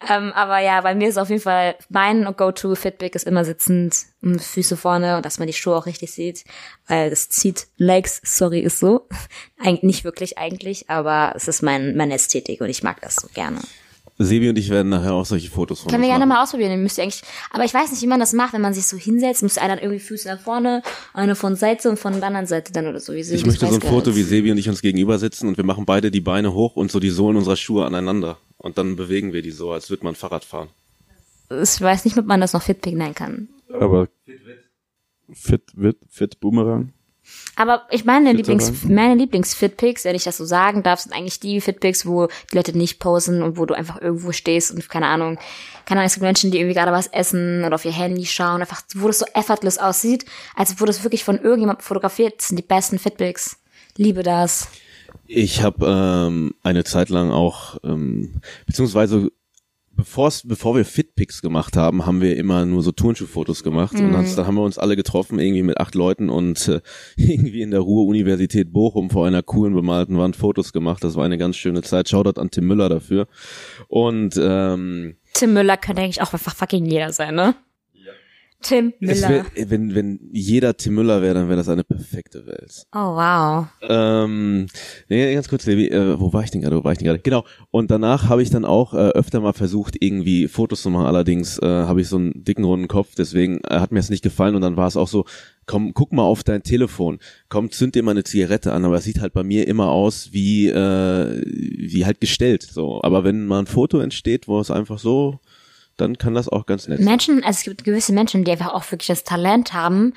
Ähm, 0.07 0.33
aber 0.33 0.59
ja, 0.59 0.81
bei 0.81 0.93
mir 0.93 1.07
ist 1.07 1.17
auf 1.17 1.29
jeden 1.29 1.41
Fall 1.41 1.75
mein 1.89 2.25
Go-To-Fitbig 2.35 3.15
ist 3.15 3.25
immer 3.25 3.45
sitzend, 3.45 3.95
Füße 4.21 4.75
vorne 4.75 5.15
und 5.15 5.25
dass 5.25 5.39
man 5.39 5.47
die 5.47 5.53
Schuhe 5.53 5.75
auch 5.75 5.85
richtig 5.85 6.11
sieht, 6.11 6.43
weil 6.87 7.09
das 7.09 7.29
zieht 7.29 7.67
Legs, 7.77 8.21
sorry, 8.23 8.59
ist 8.59 8.79
so. 8.79 9.07
Eig 9.57 9.83
nicht 9.83 10.03
wirklich 10.03 10.37
eigentlich, 10.37 10.89
aber 10.89 11.33
es 11.35 11.47
ist 11.47 11.61
mein, 11.61 11.95
meine 11.95 12.15
Ästhetik 12.15 12.59
und 12.61 12.69
ich 12.69 12.83
mag 12.83 12.99
das 13.01 13.15
so 13.15 13.29
gerne. 13.33 13.61
Sebi 14.17 14.47
und 14.49 14.57
ich 14.57 14.69
werden 14.69 14.89
nachher 14.89 15.13
auch 15.13 15.25
solche 15.25 15.49
Fotos 15.51 15.81
von 15.81 15.91
Können 15.91 16.03
wir 16.03 16.09
gerne 16.09 16.25
machen. 16.25 16.37
mal 16.37 16.43
ausprobieren. 16.43 16.71
Ihr 16.71 16.77
müsst 16.77 16.97
ihr 16.97 17.03
eigentlich, 17.03 17.21
aber 17.51 17.65
ich 17.65 17.73
weiß 17.73 17.91
nicht, 17.91 18.01
wie 18.01 18.07
man 18.07 18.19
das 18.19 18.31
macht, 18.31 18.53
wenn 18.53 18.61
man 18.61 18.73
sich 18.73 18.87
so 18.87 18.95
hinsetzt, 18.97 19.43
müsste 19.43 19.61
einer 19.61 19.75
dann 19.75 19.83
irgendwie 19.83 19.99
Füße 19.99 20.29
nach 20.29 20.39
vorne, 20.39 20.83
eine 21.13 21.35
von 21.35 21.57
Seite 21.57 21.89
und 21.89 21.99
von 21.99 22.13
der 22.13 22.23
anderen 22.23 22.47
Seite 22.47 22.71
dann 22.71 22.87
oder 22.87 23.01
so. 23.01 23.13
Wie 23.13 23.19
Ich 23.19 23.45
möchte 23.45 23.67
so 23.67 23.75
ein 23.75 23.81
Foto, 23.81 24.15
wie 24.15 24.23
Sebi 24.23 24.51
und 24.51 24.57
ich 24.57 24.69
uns 24.69 24.81
gegenüber 24.81 25.19
sitzen 25.19 25.49
und 25.49 25.57
wir 25.57 25.65
machen 25.65 25.85
beide 25.85 26.11
die 26.11 26.21
Beine 26.21 26.53
hoch 26.53 26.77
und 26.77 26.91
so 26.91 26.99
die 27.01 27.09
Sohlen 27.09 27.35
unserer 27.35 27.57
Schuhe 27.57 27.85
aneinander. 27.85 28.37
Und 28.57 28.77
dann 28.77 28.95
bewegen 28.95 29.33
wir 29.33 29.41
die 29.41 29.51
so, 29.51 29.71
als 29.71 29.89
würde 29.89 30.05
man 30.05 30.15
Fahrrad 30.15 30.45
fahren. 30.45 30.69
Ich 31.49 31.79
weiß 31.81 32.05
nicht, 32.05 32.17
ob 32.17 32.25
man 32.25 32.39
das 32.41 32.53
noch 32.53 32.61
Fitpick 32.61 32.95
nennen 32.95 33.13
kann. 33.13 33.49
Aber 33.71 34.07
Fit, 35.33 35.63
Fit, 35.77 35.97
Fit 36.09 36.39
Boomerang? 36.39 36.93
Aber 37.55 37.83
ich 37.89 38.05
meine 38.05 38.33
Lieblings, 38.33 38.83
meine 38.83 39.15
Lieblings-Fitpics, 39.15 40.03
wenn 40.03 40.15
ich 40.15 40.23
das 40.23 40.37
so 40.37 40.45
sagen 40.45 40.83
darf, 40.83 40.99
sind 40.99 41.13
eigentlich 41.13 41.39
die 41.39 41.61
Fitpics, 41.61 42.05
wo 42.05 42.27
die 42.51 42.55
Leute 42.55 42.77
nicht 42.77 42.99
posen 42.99 43.41
und 43.41 43.57
wo 43.57 43.65
du 43.65 43.73
einfach 43.73 44.01
irgendwo 44.01 44.31
stehst 44.31 44.71
und 44.71 44.89
keine 44.89 45.07
Ahnung, 45.07 45.39
keine 45.85 46.01
Ahnung, 46.01 46.07
es 46.07 46.15
gibt 46.15 46.23
Menschen, 46.23 46.51
die 46.51 46.57
irgendwie 46.57 46.75
gerade 46.75 46.91
was 46.91 47.07
essen 47.07 47.63
oder 47.63 47.75
auf 47.75 47.85
ihr 47.85 47.93
Handy 47.93 48.25
schauen, 48.25 48.61
einfach, 48.61 48.81
wo 48.95 49.07
das 49.07 49.19
so 49.19 49.25
effortless 49.33 49.77
aussieht, 49.77 50.25
als 50.55 50.79
wurde 50.79 50.91
es 50.91 51.03
wirklich 51.03 51.23
von 51.23 51.37
irgendjemandem 51.37 51.83
fotografiert, 51.83 52.39
das 52.39 52.49
sind 52.49 52.57
die 52.57 52.63
besten 52.63 52.99
Fitpics. 52.99 53.57
Liebe 53.97 54.23
das. 54.23 54.67
Ich 55.27 55.63
habe 55.63 55.85
ähm, 55.87 56.53
eine 56.61 56.83
Zeit 56.83 57.09
lang 57.09 57.31
auch, 57.31 57.77
ähm, 57.83 58.41
beziehungsweise 58.65 59.31
bevor's, 59.95 60.43
bevor 60.45 60.75
wir 60.75 60.85
Fitpics 60.85 61.41
gemacht 61.41 61.77
haben, 61.77 62.05
haben 62.05 62.21
wir 62.21 62.37
immer 62.37 62.65
nur 62.65 62.83
so 62.83 62.91
Turnschuhfotos 62.91 63.63
gemacht 63.63 63.93
und 63.93 64.11
dann, 64.11 64.35
dann 64.35 64.47
haben 64.47 64.55
wir 64.55 64.63
uns 64.63 64.77
alle 64.77 64.95
getroffen, 64.95 65.39
irgendwie 65.39 65.63
mit 65.63 65.79
acht 65.79 65.95
Leuten 65.95 66.29
und 66.29 66.67
äh, 66.67 66.81
irgendwie 67.15 67.61
in 67.61 67.71
der 67.71 67.79
Ruhr-Universität 67.79 68.71
Bochum 68.71 69.09
vor 69.09 69.25
einer 69.25 69.43
coolen 69.43 69.73
bemalten 69.73 70.17
Wand 70.17 70.35
Fotos 70.35 70.73
gemacht. 70.73 71.03
Das 71.03 71.15
war 71.15 71.25
eine 71.25 71.37
ganz 71.37 71.55
schöne 71.55 71.81
Zeit. 71.81 72.09
Shoutout 72.09 72.39
an 72.39 72.51
Tim 72.51 72.67
Müller 72.67 72.89
dafür. 72.89 73.27
Und 73.87 74.39
ähm, 74.41 75.15
Tim 75.33 75.53
Müller 75.53 75.77
könnte 75.77 76.01
eigentlich 76.01 76.21
auch 76.21 76.33
einfach 76.33 76.55
fucking 76.55 76.85
jeder 76.85 77.11
sein, 77.11 77.35
ne? 77.35 77.55
Tim 78.65 78.93
Müller. 78.99 79.29
wär, 79.29 79.69
wenn, 79.69 79.93
wenn 79.93 80.19
jeder 80.31 80.75
Tim 80.75 80.95
Müller 80.95 81.21
wäre, 81.21 81.35
dann 81.35 81.47
wäre 81.47 81.57
das 81.57 81.69
eine 81.69 81.83
perfekte 81.83 82.47
Welt. 82.47 82.87
oh, 82.93 83.15
wow. 83.15 83.67
Ähm, 83.81 84.65
nee, 85.07 85.35
ganz 85.35 85.47
kurz, 85.49 85.67
Levi, 85.67 85.89
äh, 85.89 86.19
wo 86.19 86.33
war 86.33 86.43
ich 86.43 86.49
denn 86.49 86.61
gerade, 86.61 86.75
wo 86.75 86.83
war 86.83 86.91
ich 86.91 86.97
denn 86.97 87.05
gerade? 87.05 87.19
Genau, 87.19 87.45
und 87.69 87.91
danach 87.91 88.27
habe 88.27 88.41
ich 88.41 88.49
dann 88.49 88.65
auch 88.65 88.95
äh, 88.95 88.97
öfter 88.97 89.39
mal 89.39 89.53
versucht, 89.53 89.97
irgendwie 89.99 90.47
Fotos 90.47 90.81
zu 90.81 90.89
machen, 90.89 91.05
allerdings 91.05 91.59
äh, 91.59 91.65
habe 91.65 92.01
ich 92.01 92.07
so 92.07 92.17
einen 92.17 92.43
dicken, 92.43 92.63
runden 92.63 92.87
Kopf, 92.87 93.13
deswegen 93.15 93.59
äh, 93.69 93.79
hat 93.79 93.91
mir 93.91 93.99
es 93.99 94.09
nicht 94.09 94.23
gefallen 94.23 94.55
und 94.55 94.61
dann 94.61 94.77
war 94.77 94.87
es 94.87 94.97
auch 94.97 95.07
so, 95.07 95.25
komm, 95.67 95.93
guck 95.93 96.11
mal 96.11 96.23
auf 96.23 96.43
dein 96.43 96.63
Telefon, 96.63 97.19
komm, 97.49 97.69
zünd 97.69 97.93
dir 97.93 98.01
mal 98.01 98.11
eine 98.11 98.23
Zigarette 98.23 98.73
an, 98.73 98.83
aber 98.83 98.95
es 98.95 99.03
sieht 99.03 99.21
halt 99.21 99.33
bei 99.33 99.43
mir 99.43 99.67
immer 99.67 99.89
aus 99.89 100.29
wie, 100.31 100.69
äh, 100.69 101.41
wie 101.45 102.05
halt 102.05 102.19
gestellt, 102.19 102.63
so. 102.63 102.99
Aber 103.03 103.23
wenn 103.23 103.45
mal 103.45 103.59
ein 103.59 103.67
Foto 103.67 103.99
entsteht, 103.99 104.47
wo 104.47 104.59
es 104.59 104.71
einfach 104.71 104.97
so, 104.97 105.39
dann 105.97 106.17
kann 106.17 106.33
das 106.33 106.49
auch 106.49 106.65
ganz 106.65 106.87
nett 106.87 106.99
sein. 106.99 107.05
Menschen, 107.05 107.43
also 107.43 107.57
es 107.57 107.63
gibt 107.63 107.83
gewisse 107.83 108.13
Menschen, 108.13 108.43
die 108.43 108.51
einfach 108.51 108.73
auch 108.73 108.89
wirklich 108.91 109.07
das 109.07 109.23
Talent 109.23 109.73
haben, 109.73 110.13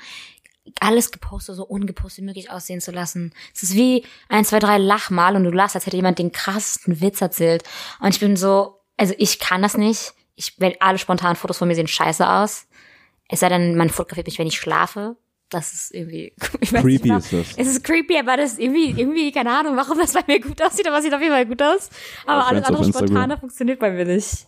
alles 0.79 1.11
gepostet 1.11 1.55
so 1.55 1.65
ungepostet 1.65 2.21
wie 2.21 2.27
möglich 2.27 2.51
aussehen 2.51 2.81
zu 2.81 2.91
lassen. 2.91 3.33
Es 3.53 3.63
ist 3.63 3.75
wie 3.75 4.05
ein, 4.27 4.45
zwei, 4.45 4.59
drei 4.59 4.77
Lachmal 4.77 5.35
und 5.35 5.43
du 5.43 5.51
lachst, 5.51 5.75
als 5.75 5.85
hätte 5.85 5.97
jemand 5.97 6.19
den 6.19 6.31
krassesten 6.31 7.01
Witz 7.01 7.21
erzählt. 7.21 7.63
Und 7.99 8.13
ich 8.13 8.19
bin 8.19 8.35
so, 8.35 8.79
also 8.97 9.13
ich 9.17 9.39
kann 9.39 9.61
das 9.61 9.77
nicht. 9.77 10.13
Ich, 10.35 10.59
wenn 10.59 10.73
alle 10.79 10.97
spontanen 10.97 11.35
Fotos 11.35 11.57
von 11.57 11.67
mir 11.67 11.75
sehen 11.75 11.87
scheiße 11.87 12.27
aus. 12.27 12.67
Es 13.27 13.41
sei 13.41 13.49
denn, 13.49 13.75
man 13.75 13.89
fotografiert 13.89 14.27
mich, 14.27 14.39
wenn 14.39 14.47
ich 14.47 14.57
schlafe. 14.57 15.15
Das 15.49 15.73
ist 15.73 15.93
irgendwie, 15.93 16.33
ich 16.59 16.71
weiß 16.71 16.81
Creepy 16.81 17.11
nicht, 17.11 17.31
ist 17.31 17.33
das. 17.33 17.57
Es 17.57 17.67
ist 17.67 17.83
creepy, 17.83 18.19
aber 18.19 18.37
das 18.37 18.53
ist 18.53 18.59
irgendwie, 18.59 18.91
irgendwie, 18.91 19.31
keine 19.31 19.51
Ahnung, 19.51 19.75
warum 19.75 19.97
das 19.97 20.13
bei 20.13 20.23
mir 20.27 20.39
gut 20.39 20.61
aussieht, 20.61 20.87
aber 20.87 20.97
es 20.97 21.03
sieht 21.03 21.13
auf 21.13 21.21
jeden 21.21 21.33
Fall 21.33 21.45
gut 21.45 21.61
aus. 21.61 21.89
Aber 22.25 22.47
alles 22.47 22.65
andere 22.65 22.85
spontane 22.85 23.37
funktioniert 23.37 23.79
bei 23.79 23.89
mir 23.91 24.05
nicht. 24.05 24.45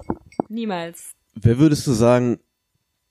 Niemals. 0.47 1.11
Wer 1.34 1.59
würdest 1.59 1.88
du 1.88 1.93
sagen, 1.93 2.39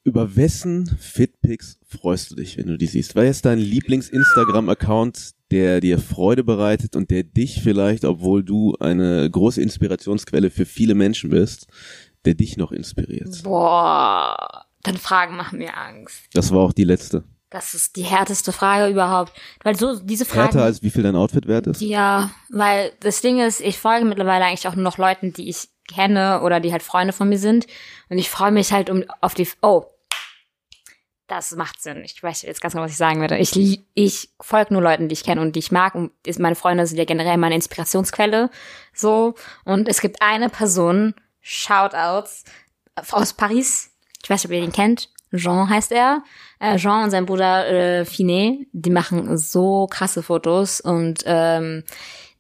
über 0.04 0.36
wessen 0.36 0.86
Fit 0.98 1.30
Dickpics 1.40 1.78
freust 1.86 2.30
du 2.30 2.36
dich, 2.36 2.56
wenn 2.58 2.66
du 2.66 2.76
die 2.76 2.86
siehst? 2.86 3.14
Wer 3.14 3.30
ist 3.30 3.44
dein 3.44 3.58
Lieblings-Instagram-Account, 3.58 5.32
der 5.50 5.80
dir 5.80 5.98
Freude 5.98 6.44
bereitet 6.44 6.96
und 6.96 7.10
der 7.10 7.24
dich 7.24 7.62
vielleicht, 7.62 8.04
obwohl 8.04 8.44
du 8.44 8.76
eine 8.78 9.28
große 9.30 9.60
Inspirationsquelle 9.60 10.50
für 10.50 10.66
viele 10.66 10.94
Menschen 10.94 11.30
bist, 11.30 11.66
der 12.24 12.34
dich 12.34 12.56
noch 12.56 12.72
inspiriert? 12.72 13.42
Boah, 13.42 14.64
dann 14.82 14.96
Fragen 14.96 15.36
machen 15.36 15.58
mir 15.58 15.76
Angst. 15.76 16.22
Das 16.34 16.52
war 16.52 16.60
auch 16.60 16.72
die 16.72 16.84
letzte. 16.84 17.24
Das 17.50 17.74
ist 17.74 17.96
die 17.96 18.04
härteste 18.04 18.52
Frage 18.52 18.92
überhaupt. 18.92 19.32
Weil 19.64 19.74
so 19.74 19.98
diese 19.98 20.24
Fragen. 20.24 20.52
Härter 20.52 20.62
als 20.62 20.84
wie 20.84 20.90
viel 20.90 21.02
dein 21.02 21.16
Outfit 21.16 21.48
wert 21.48 21.66
ist? 21.66 21.80
Ja, 21.80 22.30
weil 22.48 22.92
das 23.00 23.22
Ding 23.22 23.40
ist, 23.40 23.60
ich 23.60 23.76
folge 23.76 24.04
mittlerweile 24.04 24.44
eigentlich 24.44 24.68
auch 24.68 24.76
nur 24.76 24.84
noch 24.84 24.98
Leuten, 24.98 25.32
die 25.32 25.48
ich 25.48 25.68
kenne 25.90 26.42
oder 26.42 26.60
die 26.60 26.72
halt 26.72 26.82
Freunde 26.82 27.12
von 27.12 27.28
mir 27.28 27.38
sind. 27.38 27.66
Und 28.08 28.18
ich 28.18 28.30
freue 28.30 28.52
mich 28.52 28.72
halt 28.72 28.90
um 28.90 29.04
auf 29.20 29.34
die. 29.34 29.48
Oh, 29.62 29.84
das 31.30 31.52
macht 31.52 31.80
Sinn. 31.80 32.02
Ich 32.04 32.20
weiß 32.20 32.42
jetzt 32.42 32.60
ganz 32.60 32.72
genau, 32.72 32.84
was 32.84 32.90
ich 32.90 32.96
sagen 32.96 33.20
werde. 33.20 33.38
Ich, 33.38 33.84
ich 33.94 34.30
folge 34.40 34.74
nur 34.74 34.82
Leuten, 34.82 35.08
die 35.08 35.12
ich 35.12 35.22
kenne 35.22 35.40
und 35.40 35.54
die 35.54 35.60
ich 35.60 35.70
mag. 35.70 35.94
Und 35.94 36.10
meine 36.38 36.56
Freunde 36.56 36.86
sind 36.86 36.98
ja 36.98 37.04
generell 37.04 37.36
meine 37.36 37.54
Inspirationsquelle. 37.54 38.50
So. 38.92 39.34
Und 39.64 39.88
es 39.88 40.00
gibt 40.00 40.20
eine 40.22 40.48
Person, 40.48 41.14
Shoutouts, 41.40 42.44
aus 43.12 43.32
Paris. 43.32 43.90
Ich 44.22 44.28
weiß 44.28 44.42
nicht, 44.42 44.50
ob 44.50 44.56
ihr 44.56 44.60
den 44.60 44.72
kennt. 44.72 45.10
Jean 45.32 45.68
heißt 45.68 45.92
er. 45.92 46.24
Äh, 46.58 46.76
Jean 46.76 47.04
und 47.04 47.10
sein 47.10 47.26
Bruder 47.26 47.68
äh, 47.68 48.04
Finet, 48.04 48.66
die 48.72 48.90
machen 48.90 49.38
so 49.38 49.86
krasse 49.86 50.22
Fotos 50.22 50.80
und 50.80 51.22
ähm, 51.26 51.84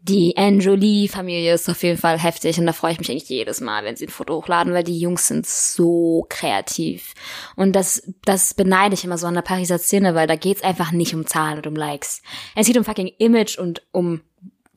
die 0.02 0.36
Anne-Jolie-Familie 0.36 1.54
ist 1.54 1.68
auf 1.68 1.82
jeden 1.82 1.98
Fall 1.98 2.18
heftig 2.18 2.58
und 2.58 2.66
da 2.66 2.72
freue 2.72 2.92
ich 2.92 2.98
mich 2.98 3.10
eigentlich 3.10 3.28
jedes 3.28 3.60
Mal, 3.60 3.84
wenn 3.84 3.96
sie 3.96 4.06
ein 4.06 4.10
Foto 4.10 4.36
hochladen, 4.36 4.72
weil 4.72 4.84
die 4.84 4.98
Jungs 4.98 5.28
sind 5.28 5.46
so 5.46 6.26
kreativ. 6.28 7.14
Und 7.54 7.72
das, 7.72 8.02
das 8.24 8.54
beneide 8.54 8.94
ich 8.94 9.04
immer 9.04 9.18
so 9.18 9.26
an 9.26 9.34
der 9.34 9.42
Pariser 9.42 9.78
Szene, 9.78 10.14
weil 10.14 10.26
da 10.26 10.36
geht's 10.36 10.62
einfach 10.62 10.92
nicht 10.92 11.14
um 11.14 11.26
Zahlen 11.26 11.58
und 11.58 11.66
um 11.66 11.76
Likes. 11.76 12.22
Es 12.56 12.66
geht 12.66 12.78
um 12.78 12.84
fucking 12.84 13.12
Image 13.18 13.58
und 13.58 13.82
um 13.92 14.22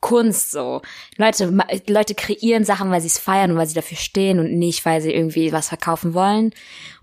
Kunst 0.00 0.50
so. 0.50 0.82
Leute, 1.16 1.56
Leute 1.88 2.14
kreieren 2.14 2.64
Sachen, 2.64 2.90
weil 2.90 3.00
sie 3.00 3.06
es 3.06 3.18
feiern 3.18 3.52
und 3.52 3.56
weil 3.56 3.66
sie 3.66 3.74
dafür 3.74 3.96
stehen 3.96 4.38
und 4.38 4.52
nicht, 4.52 4.84
weil 4.84 5.00
sie 5.00 5.14
irgendwie 5.14 5.52
was 5.52 5.68
verkaufen 5.68 6.12
wollen. 6.12 6.52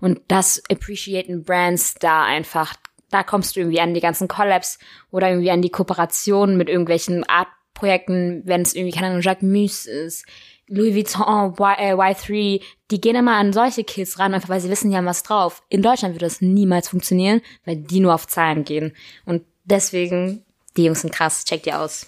Und 0.00 0.20
das 0.28 0.62
appreciaten 0.70 1.42
Brands 1.42 1.94
da 1.98 2.22
einfach. 2.22 2.74
Da 3.10 3.24
kommst 3.24 3.56
du 3.56 3.60
irgendwie 3.60 3.80
an 3.80 3.92
die 3.92 4.00
ganzen 4.00 4.28
Collabs 4.28 4.78
oder 5.10 5.30
irgendwie 5.30 5.50
an 5.50 5.62
die 5.62 5.70
Kooperationen 5.70 6.56
mit 6.56 6.68
irgendwelchen 6.68 7.24
Art-Projekten, 7.72 8.42
wenn 8.44 8.62
es 8.62 8.74
irgendwie, 8.74 8.94
keine 8.94 9.08
Ahnung, 9.08 9.22
Jacques 9.22 9.42
Mus 9.42 9.86
ist, 9.86 10.24
Louis 10.68 10.94
Vuitton, 10.94 11.54
y, 11.58 11.74
äh, 11.78 11.94
Y3, 11.94 12.62
die 12.90 13.00
gehen 13.00 13.16
immer 13.16 13.36
an 13.36 13.52
solche 13.52 13.84
Kids 13.84 14.18
ran, 14.18 14.34
einfach 14.34 14.48
weil 14.48 14.60
sie 14.60 14.70
wissen, 14.70 14.90
die 14.90 14.96
haben 14.96 15.06
was 15.06 15.22
drauf. 15.22 15.62
In 15.68 15.82
Deutschland 15.82 16.14
würde 16.14 16.26
das 16.26 16.40
niemals 16.40 16.88
funktionieren, 16.88 17.42
weil 17.64 17.76
die 17.76 18.00
nur 18.00 18.14
auf 18.14 18.26
Zahlen 18.26 18.64
gehen. 18.64 18.94
Und 19.24 19.42
deswegen, 19.64 20.44
die 20.76 20.84
Jungs 20.84 21.02
sind 21.02 21.12
krass, 21.12 21.44
check 21.44 21.62
die 21.64 21.72
aus. 21.72 22.06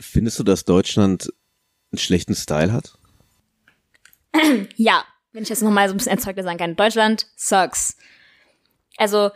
Findest 0.00 0.38
du, 0.38 0.42
dass 0.42 0.64
Deutschland 0.64 1.32
einen 1.92 1.98
schlechten 1.98 2.34
Style 2.34 2.72
hat? 2.72 2.94
ja, 4.76 5.04
wenn 5.32 5.44
ich 5.44 5.48
jetzt 5.48 5.62
nochmal 5.62 5.88
so 5.88 5.94
ein 5.94 5.98
bisschen 5.98 6.12
erzeugter 6.12 6.42
sagen 6.42 6.58
kann. 6.58 6.76
Deutschland 6.76 7.26
sucks. 7.36 7.96
Also 8.96 9.30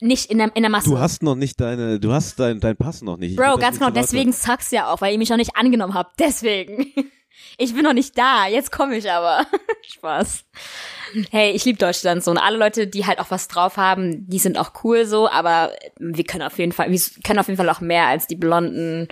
nicht 0.00 0.30
in 0.30 0.38
der, 0.38 0.54
in 0.54 0.62
der 0.62 0.70
Masse. 0.70 0.90
Du 0.90 0.98
hast 0.98 1.22
noch 1.22 1.34
nicht 1.34 1.60
deine, 1.60 2.00
du 2.00 2.12
hast 2.12 2.38
dein, 2.38 2.60
dein 2.60 2.76
Pass 2.76 3.02
noch 3.02 3.16
nicht. 3.16 3.36
Bro, 3.36 3.58
ganz 3.58 3.78
genau, 3.78 3.90
deswegen 3.90 4.32
sucks 4.32 4.70
ja 4.70 4.92
auch, 4.92 5.00
weil 5.00 5.12
ihr 5.12 5.18
mich 5.18 5.30
noch 5.30 5.36
nicht 5.36 5.56
angenommen 5.56 5.94
habt. 5.94 6.18
Deswegen. 6.20 6.92
Ich 7.56 7.74
bin 7.74 7.82
noch 7.82 7.92
nicht 7.92 8.16
da, 8.18 8.46
jetzt 8.46 8.72
komme 8.72 8.96
ich 8.96 9.10
aber. 9.10 9.46
Spaß. 9.82 10.44
Hey, 11.30 11.52
ich 11.52 11.64
liebe 11.64 11.78
Deutschland 11.78 12.24
so 12.24 12.30
und 12.30 12.38
alle 12.38 12.56
Leute, 12.56 12.86
die 12.86 13.06
halt 13.06 13.20
auch 13.20 13.30
was 13.30 13.48
drauf 13.48 13.76
haben, 13.76 14.28
die 14.28 14.38
sind 14.38 14.58
auch 14.58 14.72
cool 14.82 15.04
so, 15.04 15.28
aber 15.28 15.72
wir 15.98 16.24
können 16.24 16.42
auf 16.42 16.58
jeden 16.58 16.72
Fall, 16.72 16.90
wir 16.90 17.00
können 17.22 17.38
auf 17.38 17.46
jeden 17.46 17.56
Fall 17.56 17.68
auch 17.70 17.80
mehr 17.80 18.06
als 18.06 18.26
die 18.26 18.36
blonden 18.36 19.08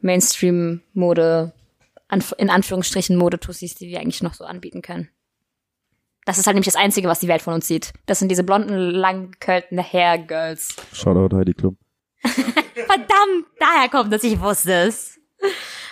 Mainstream-Mode, 0.00 1.52
in 2.38 2.50
Anführungsstrichen 2.50 3.16
Modetussis, 3.16 3.74
die 3.74 3.88
wir 3.88 4.00
eigentlich 4.00 4.22
noch 4.22 4.34
so 4.34 4.44
anbieten 4.44 4.82
können. 4.82 5.08
Das 6.26 6.38
ist 6.38 6.46
halt 6.46 6.56
nämlich 6.56 6.66
das 6.66 6.76
Einzige, 6.76 7.08
was 7.08 7.20
die 7.20 7.28
Welt 7.28 7.40
von 7.40 7.54
uns 7.54 7.68
sieht. 7.68 7.92
Das 8.04 8.18
sind 8.18 8.28
diese 8.28 8.42
blonden, 8.42 8.76
langgeköllten 8.76 9.78
Hair-Girls. 9.78 10.74
Shoutout 10.92 11.34
Heidi 11.36 11.54
Klum. 11.54 11.78
Verdammt, 12.22 13.46
daher 13.60 13.88
kommt 13.88 14.12
das, 14.12 14.24
ich 14.24 14.38
wusste 14.40 14.72
es. 14.72 15.20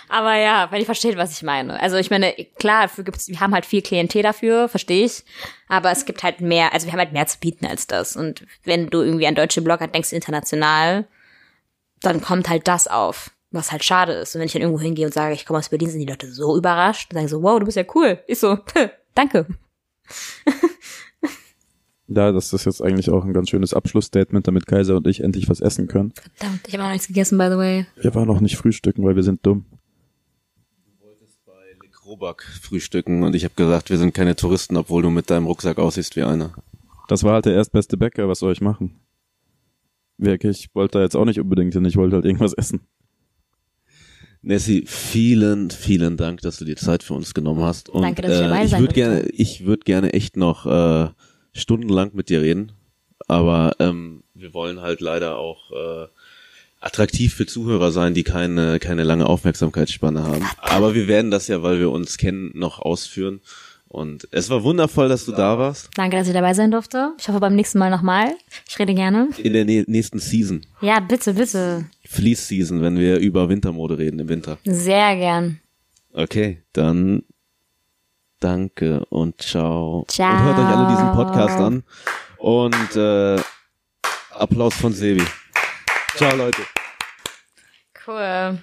Aber 0.09 0.35
ja, 0.35 0.69
weil 0.71 0.81
ihr 0.81 0.85
versteht, 0.85 1.15
was 1.17 1.31
ich 1.31 1.41
meine. 1.41 1.79
Also 1.79 1.95
ich 1.95 2.11
meine, 2.11 2.33
klar, 2.59 2.83
dafür 2.83 3.05
gibt's, 3.05 3.29
wir 3.29 3.39
haben 3.39 3.53
halt 3.53 3.65
viel 3.65 3.81
Klientel 3.81 4.23
dafür, 4.23 4.67
verstehe 4.67 5.05
ich. 5.05 5.23
Aber 5.69 5.89
es 5.89 6.05
gibt 6.05 6.21
halt 6.21 6.41
mehr, 6.41 6.73
also 6.73 6.85
wir 6.85 6.91
haben 6.91 6.99
halt 6.99 7.13
mehr 7.13 7.27
zu 7.27 7.39
bieten 7.39 7.65
als 7.65 7.87
das. 7.87 8.17
Und 8.17 8.45
wenn 8.65 8.87
du 8.87 9.01
irgendwie 9.01 9.27
an 9.27 9.35
deutsche 9.35 9.61
Blogger 9.61 9.87
denkst, 9.87 10.11
international, 10.11 11.07
dann 12.01 12.21
kommt 12.21 12.49
halt 12.49 12.67
das 12.67 12.87
auf. 12.87 13.31
Was 13.51 13.71
halt 13.71 13.85
schade 13.85 14.11
ist. 14.11 14.35
Und 14.35 14.41
wenn 14.41 14.47
ich 14.47 14.53
dann 14.53 14.61
irgendwo 14.61 14.81
hingehe 14.81 15.05
und 15.05 15.13
sage, 15.13 15.33
ich 15.33 15.45
komme 15.45 15.59
aus 15.59 15.69
Berlin, 15.69 15.89
sind 15.89 16.01
die 16.01 16.05
Leute 16.05 16.29
so 16.29 16.57
überrascht 16.57 17.11
und 17.11 17.15
sagen 17.15 17.29
so, 17.29 17.41
wow, 17.41 17.57
du 17.57 17.65
bist 17.65 17.77
ja 17.77 17.85
cool. 17.95 18.19
Ich 18.27 18.39
so, 18.39 18.59
danke. 19.15 19.47
Ja, 22.07 22.31
das 22.31 22.53
ist 22.53 22.65
jetzt 22.65 22.81
eigentlich 22.81 23.09
auch 23.09 23.25
ein 23.25 23.33
ganz 23.33 23.49
schönes 23.49 23.73
Abschlussstatement, 23.73 24.47
damit 24.47 24.67
Kaiser 24.67 24.97
und 24.97 25.07
ich 25.07 25.21
endlich 25.21 25.49
was 25.49 25.59
essen 25.59 25.87
können. 25.87 26.13
Verdammt, 26.35 26.67
ich 26.67 26.73
habe 26.75 26.83
noch 26.83 26.91
nichts 26.91 27.07
gegessen, 27.07 27.37
by 27.37 27.47
the 27.49 27.57
way. 27.57 27.87
Wir 27.99 28.13
waren 28.13 28.27
noch 28.27 28.41
nicht 28.41 28.57
frühstücken, 28.57 29.03
weil 29.03 29.15
wir 29.15 29.23
sind 29.23 29.43
dumm. 29.43 29.65
Du 30.85 31.03
wolltest 31.03 31.43
bei 31.45 31.53
Le 31.81 31.89
Krobak 31.89 32.43
frühstücken 32.61 33.23
und 33.23 33.33
ich 33.33 33.43
habe 33.43 33.55
gesagt, 33.55 33.89
wir 33.89 33.97
sind 33.97 34.13
keine 34.13 34.35
Touristen, 34.35 34.77
obwohl 34.77 35.01
du 35.01 35.09
mit 35.09 35.31
deinem 35.31 35.47
Rucksack 35.47 35.79
aussiehst 35.79 36.15
wie 36.15 36.21
einer. 36.21 36.53
Das 37.07 37.23
war 37.23 37.33
halt 37.33 37.45
der 37.45 37.55
erstbeste 37.55 37.97
Bäcker, 37.97 38.29
was 38.29 38.39
soll 38.39 38.53
ich 38.53 38.61
machen? 38.61 38.99
Wirklich, 40.17 40.59
ich 40.59 40.75
wollte 40.75 40.99
da 40.99 41.03
jetzt 41.03 41.15
auch 41.15 41.25
nicht 41.25 41.39
unbedingt 41.39 41.73
hin, 41.73 41.85
ich 41.85 41.97
wollte 41.97 42.17
halt 42.17 42.25
irgendwas 42.25 42.53
essen. 42.53 42.81
Nessie, 44.45 44.83
vielen, 44.85 45.71
vielen 45.71 46.17
Dank, 46.17 46.41
dass 46.41 46.57
du 46.57 46.65
dir 46.65 46.75
Zeit 46.75 47.01
für 47.01 47.15
uns 47.15 47.33
genommen 47.33 47.63
hast. 47.63 47.89
Und, 47.89 48.03
Danke, 48.03 48.21
dass 48.21 48.33
ich 48.33 48.39
dabei 48.39 48.61
äh, 48.61 48.65
ich 48.65 48.71
sein 48.71 48.81
würde 48.81 48.93
gerne, 48.93 49.21
ich 49.29 49.65
würde 49.65 49.83
gerne 49.83 50.13
echt 50.13 50.37
noch 50.37 50.65
äh, 50.67 51.09
stundenlang 51.53 52.11
mit 52.13 52.29
dir 52.29 52.41
reden, 52.41 52.71
aber 53.27 53.75
ähm, 53.79 54.23
wir 54.35 54.53
wollen 54.53 54.81
halt 54.81 55.01
leider 55.01 55.37
auch 55.37 55.71
äh, 55.71 56.07
attraktiv 56.79 57.33
für 57.33 57.47
Zuhörer 57.47 57.91
sein, 57.91 58.13
die 58.13 58.23
keine 58.23 58.77
keine 58.79 59.03
lange 59.03 59.25
Aufmerksamkeitsspanne 59.25 60.21
haben. 60.23 60.45
Aber 60.59 60.93
wir 60.93 61.07
werden 61.07 61.31
das 61.31 61.47
ja, 61.47 61.63
weil 61.63 61.79
wir 61.79 61.89
uns 61.89 62.17
kennen, 62.17 62.51
noch 62.53 62.77
ausführen. 62.77 63.41
Und 63.95 64.27
es 64.31 64.49
war 64.49 64.61
wundervoll, 64.63 65.07
dass 65.07 65.23
du 65.23 65.31
da 65.31 65.57
warst. 65.57 65.89
Danke, 65.95 66.17
dass 66.17 66.27
ich 66.27 66.33
dabei 66.33 66.53
sein 66.53 66.69
durfte. 66.69 67.13
Ich 67.17 67.29
hoffe 67.29 67.39
beim 67.39 67.55
nächsten 67.55 67.79
Mal 67.79 67.89
nochmal. 67.89 68.35
Ich 68.67 68.77
rede 68.77 68.93
gerne. 68.93 69.29
In 69.37 69.53
der 69.53 69.63
nä- 69.65 69.85
nächsten 69.87 70.19
Season, 70.19 70.59
Ja, 70.81 70.99
bitte, 70.99 71.33
bitte. 71.33 71.85
Fleece 72.05 72.45
Season, 72.49 72.81
wenn 72.81 72.97
wir 72.99 73.19
über 73.19 73.47
Wintermode 73.47 73.97
reden 73.97 74.19
im 74.19 74.27
Winter. 74.27 74.57
Sehr 74.65 75.15
gern. 75.15 75.61
Okay, 76.11 76.61
dann 76.73 77.23
danke 78.41 79.05
und 79.05 79.41
ciao. 79.41 80.03
Ciao. 80.09 80.29
Und 80.33 80.43
hört 80.43 80.59
euch 80.59 80.65
alle 80.65 80.87
diesen 80.91 81.11
Podcast 81.13 81.57
an. 81.57 81.83
Und 82.37 82.95
äh, 82.97 83.41
Applaus 84.31 84.73
von 84.75 84.91
Sebi. 84.91 85.23
Ciao, 86.17 86.35
Leute. 86.35 86.63
Cool. 88.05 88.59